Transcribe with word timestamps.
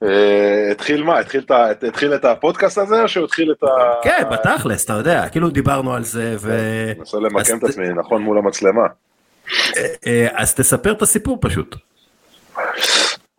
אה, 0.02 0.70
התחיל 0.70 1.02
מה? 1.02 1.18
התחיל, 1.18 2.14
את 2.14 2.24
הפודקאסט 2.24 2.78
הזה 2.78 3.02
או 3.02 3.08
שהוא 3.08 3.24
התחיל 3.24 3.52
את 3.52 3.62
ה... 3.62 3.66
כן, 4.02 4.22
בתכלס, 4.30 4.84
אתה 4.84 4.92
יודע, 4.92 5.28
כאילו 5.28 5.50
דיברנו 5.50 5.94
על 5.94 6.04
זה 6.04 6.36
ו... 6.38 6.50
מנסה 6.98 7.16
למקם 7.18 7.58
את 7.58 7.64
עצמי, 7.64 7.88
נכון, 7.88 8.22
מול 8.22 8.38
המצלמה. 8.38 8.86
אה, 10.06 10.28
אז 10.32 10.54
תספר 10.54 10.92
את 10.92 11.02
הסיפור 11.02 11.38
פשוט. 11.40 11.76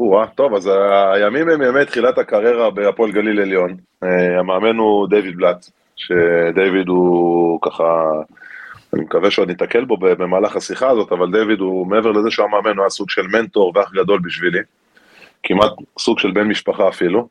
או 0.09 0.25
טוב, 0.35 0.53
אז 0.53 0.69
הימים 1.13 1.49
הם 1.49 1.61
ימי 1.61 1.85
תחילת 1.85 2.17
הקריירה 2.17 2.69
בהפועל 2.69 3.11
גליל 3.11 3.41
עליון. 3.41 3.75
אה, 4.03 4.39
המאמן 4.39 4.77
הוא 4.77 5.07
דיוויד 5.07 5.37
בלאט, 5.37 5.65
שדיוויד 5.95 6.87
הוא 6.87 7.59
ככה, 7.61 8.11
אני 8.93 9.01
מקווה 9.01 9.31
שעוד 9.31 9.47
ניתקל 9.47 9.85
בו 9.85 9.97
במהלך 9.97 10.55
השיחה 10.55 10.89
הזאת, 10.89 11.11
אבל 11.11 11.31
דיוויד 11.31 11.59
הוא, 11.59 11.87
מעבר 11.87 12.11
לזה 12.11 12.31
שהוא 12.31 12.45
המאמן, 12.45 12.77
הוא 12.77 12.83
היה 12.83 12.89
סוג 12.89 13.09
של 13.09 13.27
מנטור 13.27 13.73
ואח 13.75 13.91
גדול 13.93 14.19
בשבילי. 14.23 14.59
כמעט 15.43 15.71
סוג 15.99 16.19
של 16.19 16.31
בן 16.31 16.43
משפחה 16.43 16.89
אפילו. 16.89 17.27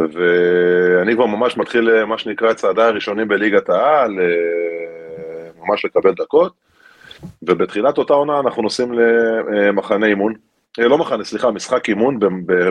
ואני 0.00 1.14
כבר 1.14 1.26
ממש 1.26 1.56
מתחיל, 1.56 2.04
מה 2.04 2.18
שנקרא, 2.18 2.50
את 2.50 2.56
צעדיי 2.56 2.84
הראשונים 2.84 3.28
בליגת 3.28 3.68
העל, 3.68 4.18
אה, 4.20 5.50
ממש 5.58 5.84
לקבל 5.84 6.12
דקות. 6.12 6.52
ובתחילת 7.42 7.98
אותה 7.98 8.14
עונה 8.14 8.40
אנחנו 8.40 8.62
נוסעים 8.62 8.92
למחנה 8.92 10.06
אימון, 10.06 10.32
אה, 10.32 10.38
לא 10.78 10.98
מחנה, 10.98 11.24
סליחה, 11.24 11.50
משחק 11.50 11.88
אימון 11.88 12.18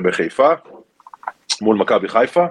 בחיפה, 0.03 0.49
מול 1.61 1.77
מכבי 1.77 2.09
חיפה, 2.09 2.45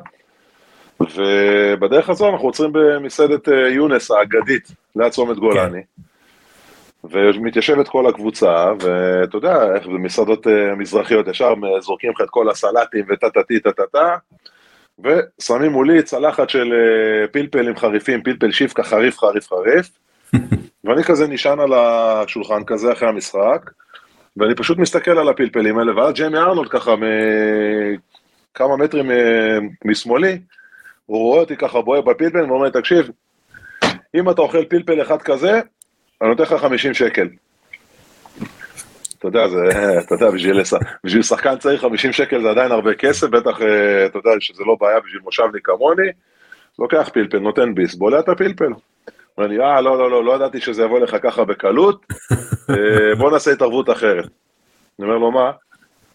ובדרך 1.01 2.09
הזו 2.09 2.29
אנחנו 2.29 2.47
עוצרים 2.49 2.71
במסעדת 2.73 3.49
אה, 3.49 3.69
יונס 3.69 4.11
האגדית, 4.11 4.69
ליד 4.97 5.13
צומת 5.13 5.37
גולני. 5.37 5.83
ומתיישבת 7.05 7.89
כל 7.89 8.07
הקבוצה, 8.07 8.73
ואתה 8.81 9.37
יודע, 9.37 9.75
איך 9.75 9.87
במסעדות 9.87 10.47
אה, 10.47 10.75
מזרחיות 10.75 11.29
ישר 11.29 11.55
זורקים 11.81 12.11
לך 12.11 12.21
את 12.21 12.31
כל 12.31 12.51
הסלטים 12.51 13.05
וטה-טה-טי 13.09 13.61
טה-טה-טה, 13.61 14.17
ושמים 14.99 15.73
מולי 15.73 16.03
צלחת 16.03 16.51
של 16.51 16.73
פלפלים 17.33 17.77
חריפים, 17.77 18.23
פלפל 18.23 18.51
שיפקה 18.51 18.83
חריף 18.83 19.19
חריף 19.19 19.49
חריף, 19.49 19.91
ואני 20.85 21.05
כזה 21.05 21.27
נשען 21.27 21.61
על 21.61 21.73
השולחן 21.75 22.65
כזה 22.65 22.93
אחרי 22.93 23.09
המשחק, 23.09 23.71
ואני 24.37 24.55
פשוט 24.55 24.79
מסתכל 24.79 25.19
על 25.19 25.29
הפלפלים 25.29 25.79
האלה, 25.79 25.97
ואז 25.97 26.15
ג'יימי 26.15 26.39
ארנולד 26.39 26.69
ככה 26.71 26.95
מכמה 26.97 28.77
מטרים 28.77 29.11
אה, 29.11 29.59
משמאלי, 29.85 30.39
הוא 31.07 31.19
רואה 31.19 31.41
אותי 31.41 31.57
ככה 31.57 31.81
בוהה 31.81 32.03
בפלפל, 32.03 32.51
ואומר 32.51 32.65
לי, 32.65 32.71
תקשיב, 32.71 33.11
אם 34.15 34.31
אתה 34.31 34.43
אוכל 34.43 34.65
פלפל 34.65 35.03
אחד 35.03 35.23
כזה, 35.23 35.61
אני 36.23 36.29
נותן 36.29 36.43
לך 36.43 36.55
50 36.55 36.95
שקל. 36.95 37.29
אתה 39.19 39.29
יודע, 39.29 39.49
זה, 39.49 39.69
אתה 40.01 40.15
יודע, 40.15 40.31
בשביל, 40.31 40.63
בשביל 41.05 41.23
שחקן 41.23 41.57
צעיר 41.57 41.79
50 41.79 42.13
שקל 42.13 42.43
זה 42.43 42.51
עדיין 42.51 42.73
הרבה 42.73 42.95
כסף, 42.95 43.27
בטח, 43.27 43.63
אה, 43.63 44.07
אתה 44.07 44.19
יודע, 44.19 44.31
שזה 44.41 44.63
לא 44.67 44.77
בעיה 44.81 45.01
בשביל 45.01 45.21
מושבניק 45.25 45.67
כמוני, 45.67 46.09
לוקח 46.79 47.11
פלפל, 47.13 47.39
נותן 47.39 47.75
ביס, 47.75 47.95
בולע 47.95 48.21
את 48.21 48.29
הפלפל. 48.29 48.73
אומר 49.39 49.49
לי, 49.49 49.61
אה, 49.61 49.81
לא, 49.81 49.99
לא, 49.99 50.11
לא, 50.11 50.25
לא 50.25 50.35
ידעתי 50.35 50.61
שזה 50.61 50.83
יבוא 50.83 50.99
לך 50.99 51.17
ככה 51.23 51.45
בקלות, 51.45 52.07
אה, 52.71 53.15
בוא 53.19 53.31
נעשה 53.31 53.53
התערבות 53.53 53.91
אחרת. 53.91 54.29
אני 54.99 55.07
אומר 55.07 55.19
לו, 55.19 55.31
מה? 55.31 55.51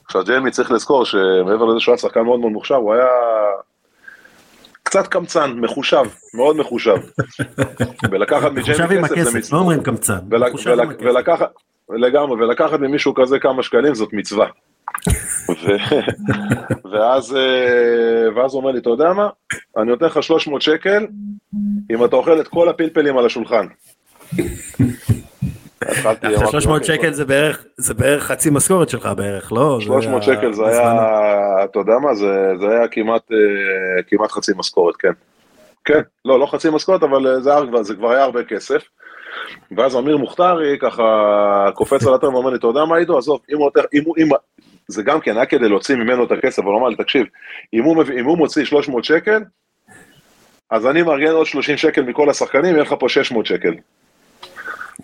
עכשיו, 0.05 0.23
ג'יימי 0.23 0.51
צריך 0.51 0.71
לזכור 0.71 1.05
שמעבר 1.05 1.65
לזה 1.65 1.79
שהוא 1.79 1.91
היה 1.91 1.97
שחקן 1.97 2.21
מאוד 2.21 2.39
מאוד 2.39 2.51
מוכשר, 2.51 2.75
הוא 2.75 2.93
היה 2.93 3.07
קצת 4.83 5.07
קמצן, 5.07 5.51
מחושב, 5.51 6.03
מאוד 6.33 6.57
מחושב. 6.57 6.95
ולקחת 8.11 8.51
מג'יימי 8.51 9.03
כסף 9.03 9.31
זה 9.31 9.37
מצווה. 9.37 9.57
לא 9.57 9.61
אומרים 9.61 9.83
קמצן, 9.83 10.19
ולקחת, 10.99 11.51
לגמרי, 11.89 12.43
ולקחת 12.43 12.79
ממישהו 12.79 13.13
כזה 13.13 13.39
כמה 13.39 13.63
שקלים 13.63 13.95
זאת 13.95 14.13
מצווה. 14.13 14.47
ואז, 16.91 17.35
אה, 17.35 18.35
ואז 18.35 18.53
הוא 18.53 18.61
אומר 18.61 18.71
לי, 18.71 18.79
אתה 18.79 18.89
יודע 18.89 19.13
מה? 19.13 19.29
אני 19.77 19.85
נותן 19.85 20.05
לך 20.05 20.23
300 20.23 20.61
שקל 20.61 21.07
אם 21.91 22.05
אתה 22.05 22.15
אוכל 22.15 22.41
את 22.41 22.47
כל 22.47 22.69
הפלפלים 22.69 23.17
על 23.17 23.25
השולחן. 23.25 23.65
300 26.51 26.83
שקל 26.83 27.13
זה 27.13 27.25
בערך 27.25 27.65
זה 27.77 27.93
בערך 27.93 28.23
חצי 28.23 28.49
משכורת 28.49 28.89
שלך 28.89 29.09
בערך 29.17 29.53
לא 29.53 29.77
300 29.81 30.23
שקל 30.23 30.53
זה 30.53 30.67
היה 30.67 30.93
אתה 31.63 31.79
יודע 31.79 31.93
מה 32.01 32.15
זה 32.15 32.53
זה 32.59 32.69
היה 32.69 32.87
כמעט 32.87 33.31
אה, 33.31 34.03
כמעט 34.07 34.31
חצי 34.31 34.51
משכורת 34.57 34.95
כן. 34.95 35.11
כן 35.85 36.01
לא 36.25 36.39
לא 36.39 36.45
חצי 36.45 36.69
משכורת 36.69 37.03
אבל 37.03 37.27
אה, 37.27 37.41
זה, 37.41 37.51
זה 37.81 37.95
כבר 37.95 38.11
היה 38.11 38.23
הרבה 38.23 38.43
כסף. 38.43 38.81
ואז 39.77 39.95
אמיר 39.95 40.17
מוכתרי 40.17 40.77
ככה 40.81 41.03
קופץ 41.73 42.07
על 42.07 42.13
הטרם 42.13 42.33
ואומר 42.33 42.49
לי 42.49 42.57
אתה 42.57 42.67
יודע 42.67 42.85
מה 42.85 42.97
עידו 42.97 43.17
עזוב 43.17 43.39
אם 43.51 43.57
הוא 43.57 43.69
אם, 43.93 44.03
אם, 44.17 44.29
זה 44.87 45.03
גם 45.03 45.19
כן 45.19 45.37
היה 45.37 45.45
כדי 45.45 45.69
להוציא 45.69 45.95
ממנו 45.95 46.23
את 46.23 46.31
הכסף 46.31 46.59
אבל 46.59 46.67
הוא 46.67 46.79
אמר 46.79 46.89
לי 46.89 46.95
תקשיב 46.95 47.25
אם 47.73 47.83
הוא, 47.83 48.03
אם 48.19 48.25
הוא 48.25 48.37
מוציא 48.37 48.65
300 48.65 49.03
שקל 49.03 49.43
אז 50.69 50.87
אני 50.87 51.01
מארגן 51.01 51.31
עוד 51.31 51.47
30 51.47 51.77
שקל 51.77 52.01
מכל 52.01 52.29
השחקנים 52.29 52.73
יהיה 52.73 52.83
לך 52.83 52.95
פה 52.99 53.09
600 53.09 53.45
שקל. 53.45 53.73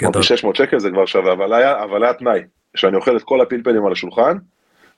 אמרתי 0.03 0.23
600 0.23 0.55
שקל 0.55 0.79
זה 0.79 0.89
כבר 0.89 1.05
שווה, 1.05 1.33
אבל 1.33 1.53
היה, 1.53 1.83
אבל 1.83 2.03
היה 2.03 2.13
תנאי, 2.13 2.39
שאני 2.75 2.95
אוכל 2.95 3.17
את 3.17 3.23
כל 3.23 3.41
הפלפלים 3.41 3.85
על 3.85 3.91
השולחן, 3.91 4.37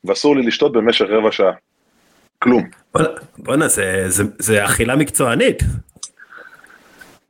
ואסור 0.03 0.35
לי 0.35 0.41
לשתות 0.41 0.71
במשך 0.71 1.05
רבע 1.09 1.31
שעה. 1.31 1.51
כלום. 2.39 2.69
בואנה, 3.37 3.67
זה, 3.67 4.05
זה, 4.07 4.23
זה 4.39 4.65
אכילה 4.65 4.95
מקצוענית. 4.95 5.63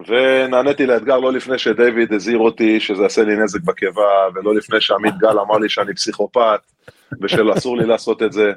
ונעניתי 0.07 0.86
לאתגר 0.86 1.19
לא 1.19 1.33
לפני 1.33 1.57
שדייוויד 1.57 2.13
הזהיר 2.13 2.38
אותי 2.38 2.80
שזה 2.80 3.03
יעשה 3.03 3.24
לי 3.24 3.36
נזק 3.36 3.62
בקיבה, 3.62 4.27
ולא 4.36 4.56
לפני 4.56 4.81
שעמית 4.81 5.18
גל 5.18 5.39
אמר 5.39 5.57
לי 5.57 5.69
שאני 5.69 5.94
פסיכופת, 5.94 6.59
ושאסור 7.22 7.78
לי 7.78 7.86
לעשות 7.86 8.24
את 8.24 8.34
זה. 8.34 8.52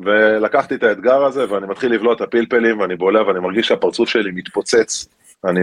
ולקחתי 0.00 0.74
את 0.74 0.82
האתגר 0.82 1.24
הזה, 1.24 1.52
ואני 1.52 1.66
מתחיל 1.66 1.92
לבלוע 1.92 2.14
את 2.14 2.20
הפלפלים, 2.20 2.80
ואני 2.80 2.96
בולע, 2.96 3.22
ואני 3.26 3.40
מרגיש 3.40 3.68
שהפרצוף 3.68 4.08
שלי 4.08 4.30
מתפוצץ. 4.34 5.08
אני, 5.44 5.60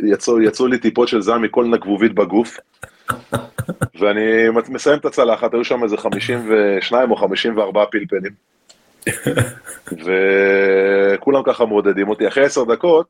יצאו, 0.00 0.42
יצאו 0.42 0.66
לי 0.66 0.78
טיפות 0.78 1.08
של 1.08 1.20
זעם 1.20 1.42
מכל 1.42 1.64
נקבובית 1.64 2.14
בגוף, 2.14 2.58
ואני 4.00 4.48
מסיים 4.68 4.98
את 4.98 5.04
הצלחת, 5.04 5.54
היו 5.54 5.64
שם 5.64 5.84
איזה 5.84 5.96
52 5.96 7.10
או 7.10 7.16
54 7.16 7.84
פלפלים. 7.90 8.32
וכולם 10.04 11.42
ככה 11.46 11.66
מעודדים 11.66 12.08
אותי. 12.08 12.28
אחרי 12.28 12.44
עשר 12.44 12.64
דקות, 12.64 13.06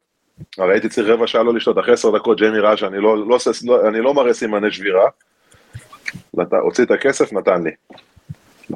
הרי 0.58 0.72
הייתי 0.72 0.88
צריך 0.88 1.08
רבע 1.08 1.26
שעה 1.26 1.42
לא 1.42 1.54
לשתות, 1.54 1.78
אחרי 1.78 1.94
עשר 1.94 2.16
דקות 2.16 2.38
ג'יימי 2.38 2.58
ראה 2.58 2.76
שאני 2.76 3.00
לא, 3.00 3.18
לא, 3.18 3.38
לא, 3.64 3.92
לא 3.92 4.14
מראה 4.14 4.34
סימני 4.34 4.70
שבירה, 4.70 5.08
הוציא 6.62 6.84
את 6.84 6.90
הכסף, 6.90 7.32
נתן 7.32 7.62
לי. 7.62 7.70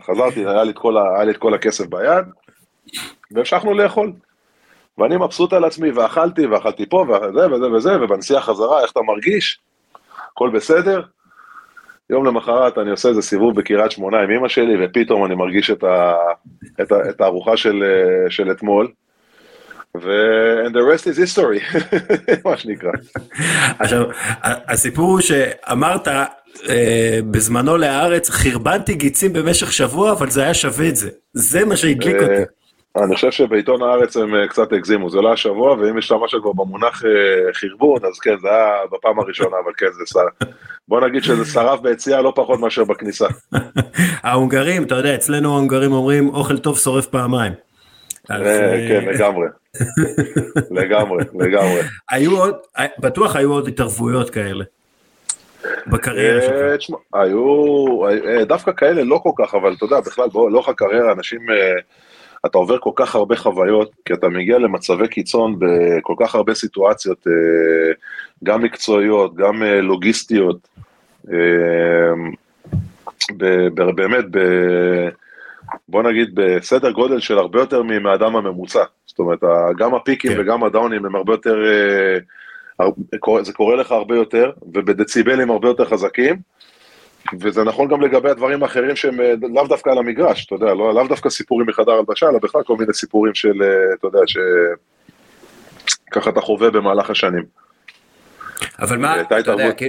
חזרתי, 0.00 0.46
היה 0.46 0.64
לי, 0.64 0.72
כל, 0.74 0.96
היה 0.98 1.24
לי 1.24 1.30
את 1.30 1.36
כל 1.36 1.54
הכסף 1.54 1.86
ביד, 1.86 2.24
והמשכנו 3.30 3.74
לאכול. 3.74 4.12
ואני 4.98 5.16
מבסוט 5.16 5.52
על 5.52 5.64
עצמי, 5.64 5.90
ואכלתי, 5.90 6.46
ואכלתי 6.46 6.86
פה, 6.86 7.06
וזה 7.08 7.52
וזה 7.52 7.70
וזה, 7.72 8.02
ובנסיעה 8.02 8.40
חזרה, 8.40 8.82
איך 8.82 8.92
אתה 8.92 9.00
מרגיש? 9.02 9.60
הכל 10.32 10.50
בסדר? 10.54 11.02
יום 12.10 12.26
למחרת 12.26 12.78
אני 12.78 12.90
עושה 12.90 13.08
איזה 13.08 13.22
סיבוב 13.22 13.56
בקריית 13.56 13.90
שמונה 13.90 14.20
עם 14.20 14.30
אמא 14.30 14.48
שלי, 14.48 14.86
ופתאום 14.86 15.24
אני 15.24 15.34
מרגיש 15.34 15.70
את, 15.70 15.84
ה, 15.84 16.14
את, 16.80 16.92
ה, 16.92 17.10
את 17.10 17.20
הארוחה 17.20 17.56
של, 17.56 17.84
של 18.28 18.50
אתמול. 18.50 18.88
ו- 19.96 20.66
and 20.66 20.72
the 20.72 20.80
rest 20.80 21.06
is 21.06 21.18
history, 21.18 21.76
מה 22.48 22.56
שנקרא. 22.56 22.90
עכשיו, 23.78 24.04
הסיפור 24.42 25.10
הוא 25.10 25.20
שאמרת, 25.20 26.08
אה, 26.08 26.24
בזמנו 27.30 27.76
להארץ, 27.76 28.30
חרבנתי 28.30 28.94
גיצים 28.94 29.32
במשך 29.32 29.72
שבוע, 29.72 30.12
אבל 30.12 30.30
זה 30.30 30.42
היה 30.42 30.54
שווה 30.54 30.88
את 30.88 30.96
זה. 30.96 31.10
זה 31.32 31.64
מה 31.64 31.76
שהדליק 31.76 32.16
אה, 32.16 32.22
אותי. 32.22 32.52
אני 32.96 33.14
חושב 33.14 33.30
שבעיתון 33.30 33.82
הארץ 33.82 34.16
הם 34.16 34.34
אה, 34.34 34.48
קצת 34.48 34.72
הגזימו, 34.72 35.10
זה 35.10 35.20
לא 35.20 35.28
היה 35.28 35.36
שבוע, 35.36 35.72
ואם 35.72 35.98
יש 35.98 36.12
משהו 36.12 36.42
כבר 36.42 36.52
במונח 36.52 37.02
אה, 37.04 37.52
חרבון, 37.52 38.04
אז 38.04 38.18
כן, 38.18 38.34
זה 38.42 38.48
היה 38.48 38.72
בפעם 38.92 39.18
הראשונה, 39.20 39.56
אבל 39.64 39.72
כן, 39.76 39.86
זה 39.92 40.04
שר... 40.06 40.46
בוא 40.88 41.00
נגיד 41.00 41.22
שזה 41.22 41.44
שרף 41.44 41.80
ביציאה 41.80 42.22
לא 42.22 42.32
פחות 42.36 42.60
מאשר 42.60 42.84
בכניסה. 42.84 43.26
ההונגרים, 44.22 44.82
אתה 44.82 44.94
יודע, 44.94 45.14
אצלנו 45.14 45.52
ההונגרים 45.52 45.92
אומרים, 45.92 46.28
אוכל 46.28 46.58
טוב 46.58 46.78
שורף 46.78 47.06
פעמיים. 47.06 47.52
אה, 48.30 48.38
כן, 48.88 49.04
לגמרי. 49.08 49.46
לגמרי, 50.80 51.24
לגמרי. 51.34 51.80
היו 52.10 52.38
עוד, 52.38 52.54
בטוח 52.98 53.36
היו 53.36 53.52
עוד 53.52 53.68
התערבויות 53.68 54.30
כאלה. 54.30 54.64
בקריירה 55.86 56.80
שלך. 56.80 56.96
היו, 57.14 57.86
דווקא 58.46 58.72
כאלה 58.72 59.02
לא 59.02 59.20
כל 59.22 59.30
כך, 59.38 59.54
אבל 59.54 59.72
אתה 59.72 59.84
יודע, 59.84 60.00
בכלל, 60.00 60.28
לאורך 60.34 60.68
הקריירה 60.68 61.12
אנשים... 61.12 61.40
אתה 62.46 62.58
עובר 62.58 62.78
כל 62.78 62.90
כך 62.96 63.14
הרבה 63.14 63.36
חוויות, 63.36 63.90
כי 64.04 64.12
אתה 64.14 64.28
מגיע 64.28 64.58
למצבי 64.58 65.08
קיצון 65.08 65.58
בכל 65.58 66.14
כך 66.20 66.34
הרבה 66.34 66.54
סיטואציות, 66.54 67.26
אה, 67.26 67.92
גם 68.44 68.62
מקצועיות, 68.62 69.34
גם 69.34 69.62
אה, 69.62 69.80
לוגיסטיות, 69.80 70.68
אה, 71.32 72.12
באמת, 73.94 74.24
בוא 75.88 76.02
נגיד 76.02 76.30
בסדר 76.34 76.90
גודל 76.90 77.20
של 77.20 77.38
הרבה 77.38 77.60
יותר 77.60 77.82
מהאדם 77.82 78.36
הממוצע. 78.36 78.84
זאת 79.06 79.18
אומרת, 79.18 79.40
גם 79.78 79.94
הפיקים 79.94 80.32
כן. 80.32 80.40
וגם 80.40 80.64
הדאונים 80.64 81.06
הם 81.06 81.16
הרבה 81.16 81.32
יותר, 81.32 81.56
זה 83.42 83.52
קורה 83.52 83.76
לך 83.76 83.92
הרבה 83.92 84.16
יותר, 84.16 84.50
ובדציבלים 84.62 85.50
הרבה 85.50 85.68
יותר 85.68 85.84
חזקים. 85.84 86.36
וזה 87.40 87.64
נכון 87.64 87.88
גם 87.88 88.00
לגבי 88.00 88.30
הדברים 88.30 88.62
האחרים 88.62 88.96
שהם 88.96 89.20
אה, 89.20 89.34
לאו 89.54 89.66
דווקא 89.66 89.90
על 89.90 89.98
המגרש, 89.98 90.46
אתה 90.46 90.54
יודע, 90.54 90.74
לא, 90.74 90.94
לאו 90.94 91.08
דווקא 91.08 91.30
סיפורים 91.30 91.66
מחדר 91.66 91.92
הלבשה, 91.92 92.28
אלא 92.28 92.38
בכלל 92.42 92.62
כל 92.62 92.76
מיני 92.76 92.94
סיפורים 92.94 93.34
של, 93.34 93.62
אה, 93.62 93.94
אתה 93.98 94.06
יודע, 94.06 94.18
שככה 96.06 96.30
אתה 96.30 96.40
חווה 96.40 96.70
במהלך 96.70 97.10
השנים. 97.10 97.44
אבל 98.78 98.98
מה, 98.98 99.20
אתה 99.20 99.38
יודע, 99.50 99.72
כן, 99.72 99.88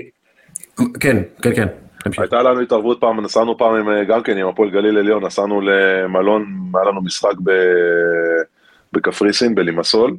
כן, 1.42 1.56
כן. 1.56 1.68
הייתה 2.18 2.44
לנו 2.44 2.62
התערבות 2.62 3.00
פעם, 3.00 3.20
נסענו 3.22 3.58
פעם 3.58 3.76
עם, 3.76 3.90
אה, 3.90 4.04
גם 4.04 4.24
כן 4.24 4.38
עם 4.38 4.48
הפועל 4.48 4.70
גליל 4.70 4.98
עליון, 4.98 5.26
נסענו 5.26 5.62
למלון, 5.62 6.46
היה 6.76 6.84
לנו 6.90 7.02
משחק 7.02 7.34
בקפריסין, 8.94 9.56
בלימסול, 9.56 10.16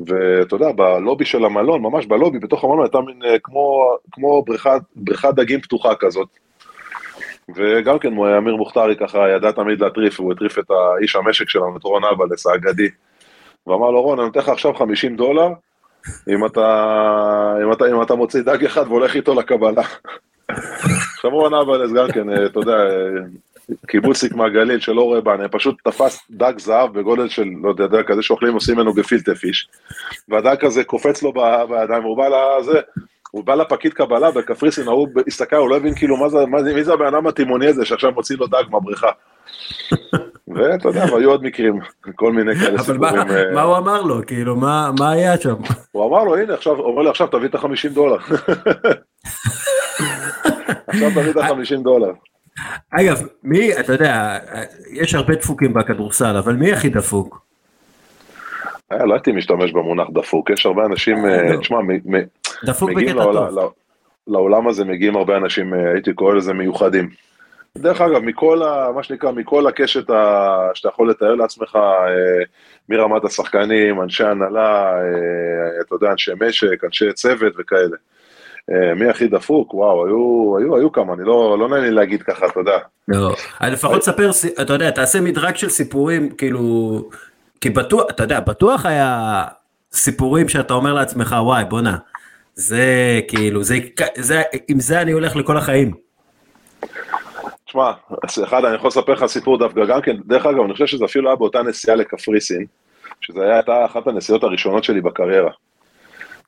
ואתה 0.00 0.56
יודע, 0.56 0.72
בלובי 0.72 1.24
של 1.24 1.44
המלון, 1.44 1.82
ממש 1.82 2.06
בלובי, 2.06 2.38
בתוך 2.38 2.64
המלון 2.64 2.82
הייתה 2.82 3.00
מין 3.00 3.22
כמו, 3.42 3.96
כמו 4.12 4.44
בריכת, 4.96 5.34
דגים 5.34 5.60
פתוחה 5.60 5.94
כזאת. 5.94 6.28
וגם 7.56 7.98
כן, 7.98 8.12
אמיר 8.18 8.56
מוכתרי 8.56 8.96
ככה 8.96 9.28
ידע 9.28 9.52
תמיד 9.52 9.80
להטריף, 9.80 10.20
הוא 10.20 10.32
הטריף 10.32 10.58
את 10.58 10.70
האיש 10.70 11.16
המשק 11.16 11.48
שלנו, 11.48 11.76
את 11.76 11.84
רון 11.84 12.04
אלבלס 12.04 12.46
האגדי. 12.46 12.88
ואמר 13.66 13.90
לו, 13.90 14.02
רון, 14.02 14.18
אני 14.18 14.26
נותן 14.26 14.40
לך 14.40 14.48
עכשיו 14.48 14.74
50 14.74 15.16
דולר, 15.16 15.48
אם 16.28 16.46
אתה, 16.46 17.54
אם, 17.62 17.72
אתה, 17.72 17.84
אם 17.90 18.02
אתה 18.02 18.14
מוציא 18.14 18.42
דג 18.42 18.64
אחד 18.64 18.86
והולך 18.88 19.16
איתו 19.16 19.34
לקבלה. 19.34 19.82
עכשיו 21.14 21.30
רון 21.30 21.54
אלבלס 21.54 21.92
גם 21.92 22.12
כן, 22.12 22.46
אתה 22.46 22.60
יודע, 22.60 22.76
קיבוצניק 23.86 24.32
מהגליל 24.32 24.80
שלא 24.80 25.02
רואה 25.02 25.20
בנו, 25.20 25.50
פשוט 25.50 25.76
תפס 25.84 26.20
דג 26.30 26.58
זהב 26.58 26.98
בגודל 26.98 27.28
של, 27.28 27.44
לא 27.62 27.74
יודע, 27.78 28.02
כזה 28.02 28.22
שאוכלים 28.22 28.54
עושים 28.54 28.76
ממנו 28.76 28.94
גפילטה 28.94 29.34
פיש. 29.34 29.68
והדג 30.28 30.64
הזה 30.64 30.84
קופץ 30.84 31.22
לו 31.22 31.32
בידיים, 31.68 32.02
הוא 32.02 32.16
בא 32.16 32.28
לזה, 32.28 32.80
הוא 33.30 33.44
בא 33.44 33.54
לפקיד 33.54 33.92
קבלה 33.92 34.30
בקפריסין, 34.30 34.88
ההוא 34.88 35.08
הסתכל, 35.26 35.56
הוא 35.56 35.70
לא 35.70 35.76
הבין 35.76 35.94
כאילו 35.94 36.16
מה 36.16 36.28
זה, 36.28 36.46
מה, 36.46 36.62
מי 36.62 36.84
זה 36.84 36.92
הבן 36.92 37.06
אדם 37.06 37.26
התימוני 37.26 37.66
הזה 37.66 37.84
שעכשיו 37.84 38.12
מוציא 38.12 38.36
לו 38.36 38.46
דג 38.46 38.62
מהבריכה. 38.70 39.10
ואתה 40.54 40.88
יודע, 40.88 41.04
והיו 41.12 41.30
עוד 41.30 41.42
מקרים, 41.42 41.80
כל 42.14 42.32
מיני 42.32 42.54
כאלה 42.54 42.78
סיפורים. 42.78 43.04
אבל 43.04 43.50
מה, 43.50 43.54
מה 43.54 43.62
הוא 43.62 43.76
אמר 43.76 44.02
לו? 44.02 44.26
כאילו, 44.26 44.56
מה, 44.56 44.90
היה 45.00 45.38
שם? 45.40 45.54
הוא 45.92 46.08
אמר 46.08 46.24
לו, 46.24 46.36
הנה, 46.36 46.54
עכשיו, 46.54 46.76
אומר 46.76 47.02
לי, 47.02 47.10
עכשיו 47.10 47.26
תביא 47.26 47.48
את 47.48 47.54
ה-50 47.54 47.88
דולר. 47.92 48.16
עכשיו 50.86 51.10
תביא 51.10 51.30
את 51.30 51.36
ה-50 51.42 51.82
דולר. 51.82 52.12
אגב, 52.90 53.22
מי, 53.42 53.80
אתה 53.80 53.92
יודע, 53.92 54.38
יש 54.92 55.14
הרבה 55.14 55.34
דפוקים 55.34 55.74
בכדורסל, 55.74 56.36
אבל 56.36 56.56
מי 56.56 56.72
הכי 56.72 56.88
דפוק? 56.88 57.44
אה, 58.92 59.04
לא 59.06 59.14
הייתי 59.14 59.32
משתמש 59.32 59.72
במונח 59.72 60.06
דפוק, 60.12 60.50
יש 60.50 60.66
הרבה 60.66 60.84
אנשים, 60.84 61.26
אה, 61.26 61.52
לא. 61.52 61.60
תשמע, 61.60 61.78
מגיעים 62.86 63.16
לעולם 64.26 64.68
הזה, 64.68 64.84
מגיעים 64.84 65.16
הרבה 65.16 65.36
אנשים, 65.36 65.74
אה, 65.74 65.92
הייתי 65.92 66.12
קורא 66.12 66.34
לזה 66.34 66.52
מיוחדים. 66.52 67.08
דרך 67.78 68.00
אגב, 68.00 68.22
מכל 68.22 68.62
ה... 68.62 68.92
מה 68.94 69.02
שנקרא, 69.02 69.32
מכל 69.32 69.66
הקשת 69.66 70.10
ה, 70.10 70.68
שאתה 70.74 70.88
יכול 70.88 71.10
לתאר 71.10 71.34
לעצמך, 71.34 71.78
מרמת 72.88 73.24
השחקנים, 73.24 74.02
אנשי 74.02 74.24
הנהלה, 74.24 74.92
אתה 75.80 75.94
יודע, 75.94 76.10
אנשי 76.10 76.30
משק, 76.40 76.84
אנשי 76.84 77.12
צוות 77.12 77.52
וכאלה. 77.58 77.96
אה, 78.70 78.94
מי 78.94 79.08
הכי 79.08 79.28
דפוק, 79.28 79.74
וואו, 79.74 80.06
היו, 80.06 80.56
היו, 80.58 80.76
היו 80.76 80.92
כמה, 80.92 81.12
אני 81.12 81.24
לא, 81.24 81.58
לא 81.58 81.68
נעים 81.68 81.82
לי 81.82 81.90
להגיד 81.90 82.22
ככה, 82.22 82.46
אתה 82.46 82.60
יודע. 82.60 82.78
לא, 83.08 83.34
לפחות 83.60 84.02
ספר, 84.02 84.30
אתה 84.62 84.72
יודע, 84.72 84.90
תעשה 84.90 85.20
מדרג 85.20 85.56
של 85.56 85.68
סיפורים, 85.68 86.30
כאילו, 86.30 86.60
כי 87.60 87.70
בטוח, 87.70 88.04
אתה 88.10 88.22
יודע, 88.22 88.40
בטוח 88.40 88.86
היה 88.86 89.42
סיפורים 89.92 90.48
שאתה 90.48 90.74
אומר 90.74 90.92
לעצמך, 90.92 91.36
וואי, 91.40 91.64
בואנה, 91.64 91.96
זה 92.54 92.84
כאילו, 93.28 93.62
זה, 93.62 93.78
זה, 94.16 94.42
עם 94.68 94.80
זה 94.80 95.00
אני 95.00 95.12
הולך 95.12 95.36
לכל 95.36 95.56
החיים. 95.56 95.94
תשמע, 97.66 97.92
אחד, 98.44 98.64
אני 98.64 98.74
יכול 98.74 98.88
לספר 98.88 99.12
לך 99.12 99.26
סיפור 99.26 99.58
דווקא 99.58 99.84
גם 99.84 100.00
כן, 100.00 100.16
דרך 100.26 100.46
אגב, 100.46 100.60
אני 100.60 100.72
חושב 100.72 100.86
שזה 100.86 101.04
אפילו 101.04 101.28
היה 101.28 101.36
באותה 101.36 101.62
נסיעה 101.62 101.96
לקפריסין, 101.96 102.66
שזה 103.20 103.54
הייתה 103.54 103.84
אחת 103.84 104.06
הנסיעות 104.06 104.44
הראשונות 104.44 104.84
שלי 104.84 105.00
בקריירה. 105.00 105.50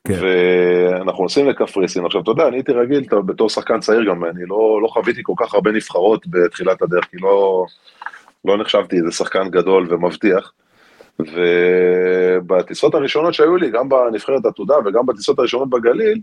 כן. 0.07 0.19
ואנחנו 0.21 1.23
נוסעים 1.23 1.47
לקפריסין, 1.47 2.05
עכשיו 2.05 2.21
אתה 2.21 2.31
יודע, 2.31 2.47
אני 2.47 2.55
הייתי 2.57 2.71
רגיל, 2.71 3.03
אתה, 3.07 3.15
בתור 3.15 3.49
שחקן 3.49 3.79
צעיר 3.79 4.03
גם, 4.03 4.25
אני 4.25 4.45
לא, 4.45 4.79
לא 4.83 4.87
חוויתי 4.87 5.21
כל 5.23 5.33
כך 5.37 5.53
הרבה 5.53 5.71
נבחרות 5.71 6.27
בתחילת 6.27 6.81
הדרך, 6.81 7.05
כי 7.05 7.17
לא, 7.17 7.65
לא 8.45 8.57
נחשבתי 8.57 8.97
איזה 8.97 9.11
שחקן 9.11 9.49
גדול 9.49 9.87
ומבטיח. 9.89 10.51
ובטיסות 11.19 12.95
הראשונות 12.95 13.33
שהיו 13.33 13.55
לי, 13.55 13.71
גם 13.71 13.89
בנבחרת 13.89 14.45
עתודה 14.45 14.75
וגם 14.85 15.05
בטיסות 15.05 15.39
הראשונות 15.39 15.69
בגליל, 15.69 16.19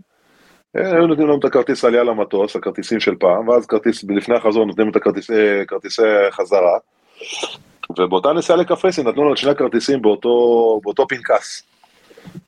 אה, 0.75 0.95
היו 0.95 1.07
נותנים 1.07 1.27
לנו 1.27 1.39
את 1.39 1.45
הכרטיס 1.45 1.85
עלייה 1.85 2.03
למטוס, 2.03 2.55
הכרטיסים 2.55 2.99
של 2.99 3.15
פעם, 3.15 3.47
ואז 3.47 3.65
כרטיס, 3.65 4.03
לפני 4.09 4.35
החזור 4.35 4.65
נותנים 4.65 4.89
את 4.89 4.95
הכרטיסי 4.95 5.33
כרטיסי 5.67 6.01
חזרה. 6.31 6.77
ובאותה 7.99 8.33
נסיעה 8.33 8.57
לקפריסין 8.57 9.07
נתנו 9.07 9.23
לנו 9.23 9.33
את 9.33 9.37
שני 9.37 9.51
הכרטיסים 9.51 10.01
באותו, 10.01 10.29
באותו 10.83 11.07
פנקס. 11.07 11.74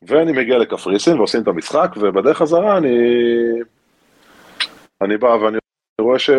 ואני 0.08 0.32
מגיע 0.32 0.58
לקפריסין 0.58 1.18
ועושים 1.18 1.44
את 1.44 1.48
המשחק, 1.48 1.96
ובדרך 1.98 2.38
חזרה 2.38 2.78
אני... 2.78 2.98
אני 5.02 5.18
בא 5.18 5.28
ואני 5.28 5.58
רואה 6.02 6.20
ש... 6.20 6.30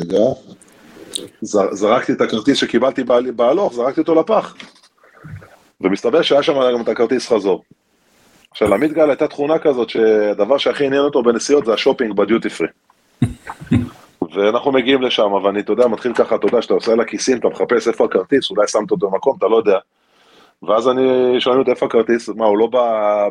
רגע, 0.00 0.18
זרקתי 1.72 2.12
את 2.12 2.20
הכרטיס 2.20 2.58
שקיבלתי 2.58 3.04
בהלוך, 3.36 3.74
זרקתי 3.74 4.00
אותו 4.00 4.14
לפח. 4.14 4.54
ומסתבר 5.80 6.22
שהיה 6.22 6.42
שם 6.42 6.54
גם 6.74 6.82
את 6.82 6.88
הכרטיס 6.88 7.28
חזור. 7.28 7.62
עכשיו, 8.50 8.68
לעמית 8.68 8.92
גל 8.92 9.10
הייתה 9.10 9.28
תכונה 9.28 9.58
כזאת 9.58 9.90
שהדבר 9.90 10.58
שהכי 10.58 10.86
עניין 10.86 11.02
אותו 11.02 11.22
בנסיעות 11.22 11.66
זה 11.66 11.74
השופינג 11.74 12.16
בדיוטי 12.16 12.50
פרי. 12.50 12.68
ואנחנו 14.34 14.72
מגיעים 14.72 15.02
לשם, 15.02 15.32
ואני, 15.32 15.60
אתה 15.60 15.72
יודע, 15.72 15.86
מתחיל 15.86 16.14
ככה, 16.14 16.34
אתה 16.34 16.46
יודע, 16.46 16.62
שאתה 16.62 16.74
עושה 16.74 16.94
לכיסים, 16.94 17.38
אתה 17.38 17.48
מחפש 17.48 17.88
איפה 17.88 18.04
הכרטיס, 18.04 18.50
אולי 18.50 18.68
שמת 18.68 18.90
אותו 18.90 19.10
במקום, 19.10 19.36
אתה 19.38 19.46
לא 19.46 19.56
יודע. 19.56 19.78
ואז 20.62 20.88
אני, 20.88 21.36
שואל 21.40 21.58
אותי 21.58 21.70
איפה 21.70 21.86
הכרטיס, 21.86 22.28
מה, 22.28 22.46
הוא 22.46 22.58
לא 22.58 22.68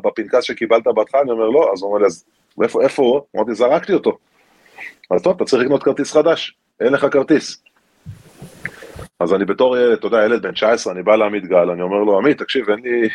בפנקס 0.04 0.44
שקיבלת 0.44 0.88
בהתחלה? 0.96 1.22
אני 1.22 1.32
אומר, 1.32 1.50
לא, 1.50 1.70
אז 1.74 1.82
הוא 1.82 1.90
אומר 1.90 2.02
לי, 2.02 2.06
אז 2.06 2.26
איפה, 2.64 2.84
איפה 2.84 3.04
הוא? 3.04 3.22
אמרתי, 3.36 3.54
זרקתי 3.56 3.94
אותו. 3.94 4.18
אז 5.12 5.22
טוב, 5.22 5.36
אתה 5.36 5.46
צריך 5.46 5.64
לקנות 5.64 5.84
כרטיס 5.84 6.14
חדש, 6.14 6.58
אין 6.80 6.94
לך 6.94 7.06
כרטיס. 7.12 7.64
אז 9.20 9.34
אני 9.34 9.46
בתור, 9.46 9.94
אתה 9.94 10.08
יודע, 10.08 10.26
ילד 10.26 10.42
בן 10.42 10.52
19, 10.52 10.94
אני 10.94 11.04
בא 11.04 11.16
לעמית 11.16 11.46
גל, 11.46 11.70
אני 11.70 11.82
אומר 11.82 11.98
לו, 11.98 12.18
עמית, 12.18 12.38
תקשיב, 12.38 12.70
אין 12.70 12.80
לי, 12.80 13.10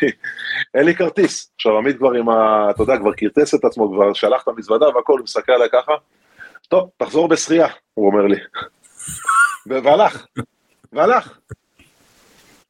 אין 0.75 0.85
לי 0.85 0.95
כרטיס. 0.95 1.51
עכשיו, 1.55 1.77
עמית 1.77 1.97
כבר 1.97 2.11
עם 2.11 2.29
ה... 2.29 2.67
אתה 2.69 2.83
יודע, 2.83 2.97
כבר 2.97 3.13
כרטס 3.17 3.55
את 3.55 3.65
עצמו, 3.65 3.91
כבר 3.93 4.13
שלח 4.13 4.43
את 4.43 4.47
המזוודה 4.47 4.85
והכל, 4.95 5.13
הוא 5.13 5.23
מסתכל 5.23 5.51
עליי 5.51 5.69
ככה, 5.71 5.91
טוב, 6.67 6.89
תחזור 6.97 7.27
בשחייה, 7.27 7.67
הוא 7.93 8.07
אומר 8.07 8.25
לי. 8.27 8.37
והלך, 9.67 10.25
והלך. 10.93 11.37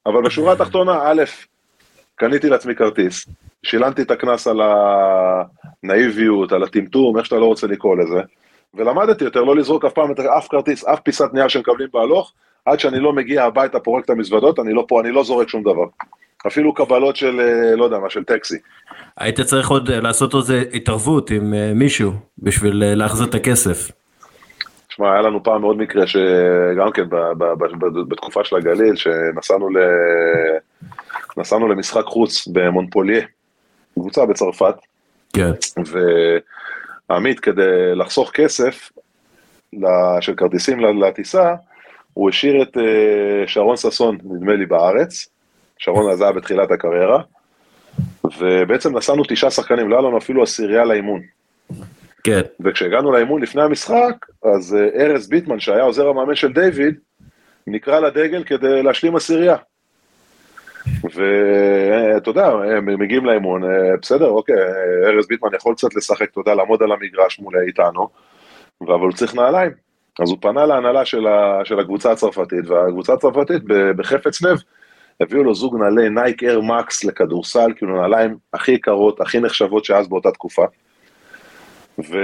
אבל 0.08 0.22
בשורה 0.24 0.54
התחתונה, 0.54 1.00
א', 1.04 1.24
קניתי 2.16 2.50
לעצמי 2.50 2.76
כרטיס, 2.76 3.26
שילמתי 3.64 4.02
את 4.02 4.12
הקנס 4.12 4.48
על 4.48 4.62
הנאיביות, 5.84 6.52
על 6.52 6.64
הטמטום, 6.64 7.18
איך 7.18 7.26
שאתה 7.26 7.36
לא 7.36 7.46
רוצה 7.46 7.68
לקרוא 7.68 7.98
לזה, 7.98 8.22
ולמדתי 8.74 9.24
יותר 9.24 9.44
לא 9.44 9.56
לזרוק 9.56 9.86
אף 9.86 9.94
פעם 9.94 10.12
אף 10.38 10.48
כרטיס, 10.48 10.86
אף 10.86 11.00
פיסת 11.00 11.30
נייר 11.34 11.48
שמקבלים 11.48 11.88
בהלוך, 11.94 12.34
עד 12.66 12.80
שאני 12.80 13.00
לא 13.00 13.14
מגיע 13.14 13.44
הביתה, 13.44 13.80
פורק 13.80 14.06
את 14.06 14.10
המזוודות, 14.10 14.60
אני 14.60 14.74
לא 14.74 14.86
פה, 14.88 15.02
אני 15.02 15.12
לא 15.12 15.24
זורק 15.24 15.50
שום 15.50 15.62
דבר. 15.62 15.86
אפילו 16.48 16.74
קבלות 16.74 17.16
של, 17.16 17.40
אה, 17.40 17.76
לא 17.76 17.84
יודע 17.84 18.00
מה, 18.00 18.10
של 18.10 18.24
טקסי. 18.24 18.58
היית 19.18 19.42
צריך 19.42 19.70
עוד 19.70 19.90
אה, 19.90 20.00
לעשות 20.00 20.36
איזה 20.36 20.64
התערבות 20.74 21.32
עם 21.32 21.54
אה, 21.54 21.72
מישהו 21.76 22.12
בשביל 22.40 22.96
להחזיר 22.96 23.28
את 23.28 23.36
הכסף. 23.36 23.92
תשמע, 24.98 25.14
היה 25.14 25.22
לנו 25.22 25.44
פעם 25.44 25.62
מאוד 25.62 25.78
מקרה 25.78 26.08
שגם 26.08 26.92
כן 26.94 27.04
בתקופה 28.08 28.44
של 28.44 28.56
הגליל, 28.56 28.96
שנסענו 28.96 29.70
ל... 29.70 29.78
נסענו 31.38 31.68
למשחק 31.68 32.04
חוץ 32.06 32.48
במונפוליה, 32.48 33.26
קבוצה 33.94 34.26
בצרפת. 34.26 34.76
כן. 35.34 35.52
ועמית, 37.10 37.40
כדי 37.40 37.96
לחסוך 37.96 38.32
כסף 38.32 38.92
של 40.22 40.36
כרטיסים 40.38 40.80
לטיסה, 40.80 41.56
הוא 42.14 42.30
השאיר 42.30 42.62
את 42.62 42.78
uh, 42.78 42.82
שרון 43.48 43.78
ששון, 43.78 44.18
נדמה 44.24 44.56
לי, 44.56 44.66
בארץ. 44.66 45.30
שרון 45.78 46.12
אז 46.12 46.22
היה 46.22 46.32
בתחילת 46.32 46.72
הקריירה. 46.72 47.22
ובעצם 48.40 48.98
נסענו 48.98 49.24
תשעה 49.30 49.52
שחקנים, 49.52 49.90
לא 49.90 49.96
היה 49.96 50.08
לנו 50.08 50.18
אפילו 50.18 50.44
עשירייה 50.44 50.86
לאימון. 50.86 51.22
כן. 52.28 52.42
וכשהגענו 52.60 53.12
לאימון 53.12 53.42
לפני 53.42 53.62
המשחק, 53.62 54.26
אז 54.44 54.78
uh, 54.78 55.00
ארז 55.00 55.30
ביטמן, 55.30 55.60
שהיה 55.60 55.84
עוזר 55.84 56.08
המאמן 56.08 56.36
של 56.36 56.54
דיוויד, 56.54 56.96
נקרא 57.68 58.00
לדגל 58.00 58.44
כדי 58.44 58.84
להשלים 58.84 59.16
עשירייה. 59.16 59.56
ואתה 61.04 62.30
יודע, 62.30 62.48
הם 62.48 63.00
מגיעים 63.00 63.26
לאימון, 63.26 63.64
אה, 63.64 63.98
בסדר, 64.02 64.30
אוקיי, 64.30 64.56
ארז 65.06 65.28
ביטמן 65.28 65.50
יכול 65.56 65.76
קצת 65.76 65.96
לשחק, 65.96 66.32
אתה 66.32 66.40
יודע, 66.40 66.56
לעמוד 66.56 66.84
על 66.84 66.92
המגרש 66.92 67.40
מול 67.40 67.54
איתנו, 67.68 68.08
אבל 68.82 69.00
הוא 69.00 69.12
צריך 69.12 69.36
נעליים. 69.36 69.72
אז 70.20 70.30
הוא 70.30 70.38
פנה 70.42 70.66
להנהלה 70.66 71.06
של, 71.06 71.28
ה, 71.28 71.62
של 71.64 71.80
הקבוצה 71.80 72.12
הצרפתית, 72.12 72.68
והקבוצה 72.68 73.14
הצרפתית 73.14 73.64
בחפץ 73.96 74.42
לב, 74.42 74.58
הביאו 75.22 75.44
לו 75.44 75.56
זוג 75.56 75.78
נעלי 75.78 76.10
נייק 76.10 76.44
אייר 76.44 76.62
מקס 76.62 77.04
לכדורסל, 77.04 77.72
כאילו 77.76 78.02
נעליים 78.02 78.38
הכי 78.54 78.72
יקרות, 78.72 79.22
הכי 79.22 79.40
נחשבות 79.40 79.86
שאז 79.86 80.08
באותה 80.08 80.32
תקופה. 80.32 80.66
ו... 82.00 82.18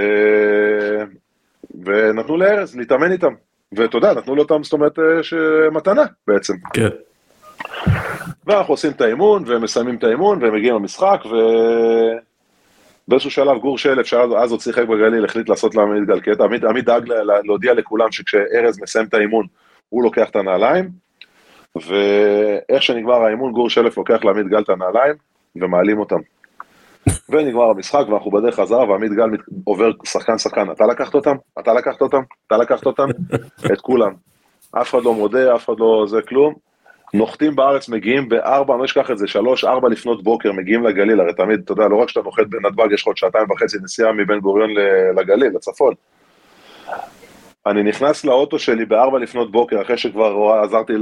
ונתנו 1.85 2.37
לארז 2.37 2.75
להתאמן 2.77 3.11
איתם. 3.11 3.33
ואתה 3.71 3.97
יודע, 3.97 4.13
נתנו 4.13 4.35
לו 4.35 4.41
אותם, 4.41 4.63
זאת 4.63 4.73
אומרת, 4.73 4.99
אה, 4.99 5.69
מתנה 5.71 6.03
בעצם. 6.27 6.53
כן. 6.73 6.89
ואנחנו 8.45 8.73
עושים 8.73 8.91
את 8.91 9.01
האימון, 9.01 9.43
ומסיימים 9.47 9.95
את 9.95 10.03
האימון, 10.03 10.43
ומגיעים 10.43 10.75
למשחק, 10.75 11.19
ו... 11.25 11.35
באיזשהו 13.07 13.31
שלב 13.31 13.57
גור 13.57 13.77
שלף, 13.77 14.05
שאז 14.05 14.51
עוד 14.51 14.59
שיחק 14.59 14.83
בגליל, 14.83 15.25
החליט 15.25 15.49
לעשות 15.49 15.75
לעמית 15.75 16.07
גל 16.07 16.19
קטע, 16.19 16.43
עמית, 16.43 16.63
עמית 16.63 16.85
דאג 16.85 17.09
להודיע 17.43 17.73
לכולם 17.73 18.11
שכשארז 18.11 18.81
מסיים 18.81 19.05
את 19.05 19.13
האימון, 19.13 19.45
הוא 19.89 20.03
לוקח 20.03 20.29
את 20.29 20.35
הנעליים, 20.35 20.89
ואיך 21.75 22.83
שנגמר 22.83 23.23
האימון, 23.23 23.51
גור 23.51 23.69
שלף 23.69 23.97
לוקח 23.97 24.23
לעמית 24.23 24.47
גל 24.47 24.61
את 24.61 24.69
הנעליים, 24.69 25.15
ומעלים 25.55 25.99
אותם. 25.99 26.19
ונגמר 27.29 27.63
המשחק, 27.63 28.05
ואנחנו 28.09 28.31
בדרך 28.31 28.55
חזרה, 28.55 28.89
ועמית 28.89 29.11
גל 29.11 29.29
עובר 29.63 29.91
שחקן 30.03 30.37
שחקן, 30.37 30.71
אתה 30.71 30.85
לקחת 30.85 31.13
אותם? 31.13 31.35
אתה 31.59 31.73
לקחת 31.73 32.01
אותם? 32.01 32.21
אתה 32.47 32.57
לקחת 32.57 32.85
אותם? 32.85 33.07
את 33.73 33.81
כולם. 33.81 34.13
אף 34.81 34.89
אחד 34.89 35.03
לא 35.03 35.13
מודה, 35.13 35.55
אף 35.55 35.65
אחד 35.65 35.79
לא 35.79 36.05
זה 36.07 36.21
כלום. 36.21 36.53
נוחתים 37.13 37.55
בארץ, 37.55 37.89
מגיעים 37.89 38.29
בארבע, 38.29 38.77
לא 38.77 38.85
אשכח 38.85 39.11
את 39.11 39.17
זה, 39.17 39.27
שלוש, 39.27 39.63
ארבע 39.63 39.89
לפנות 39.89 40.23
בוקר, 40.23 40.51
מגיעים 40.51 40.83
לגליל, 40.83 41.21
הרי 41.21 41.33
תמיד, 41.33 41.59
אתה 41.63 41.71
יודע, 41.71 41.87
לא 41.87 41.95
רק 41.95 42.09
שאתה 42.09 42.21
נוחת 42.21 42.43
בנתב"ג, 42.49 42.91
יש 42.91 43.01
לך 43.01 43.07
עוד 43.07 43.17
שעתיים 43.17 43.51
וחצי 43.51 43.77
נסיעה 43.83 44.11
מבן 44.11 44.39
גוריון 44.39 44.69
לגליל, 45.17 45.51
לצפון. 45.55 45.93
אני 47.65 47.83
נכנס 47.83 48.25
לאוטו 48.25 48.59
שלי 48.59 48.85
בארבע 48.85 49.19
לפנות 49.19 49.51
בוקר, 49.51 49.81
אחרי 49.81 49.97
שכבר 49.97 50.53
עזרתי 50.63 50.93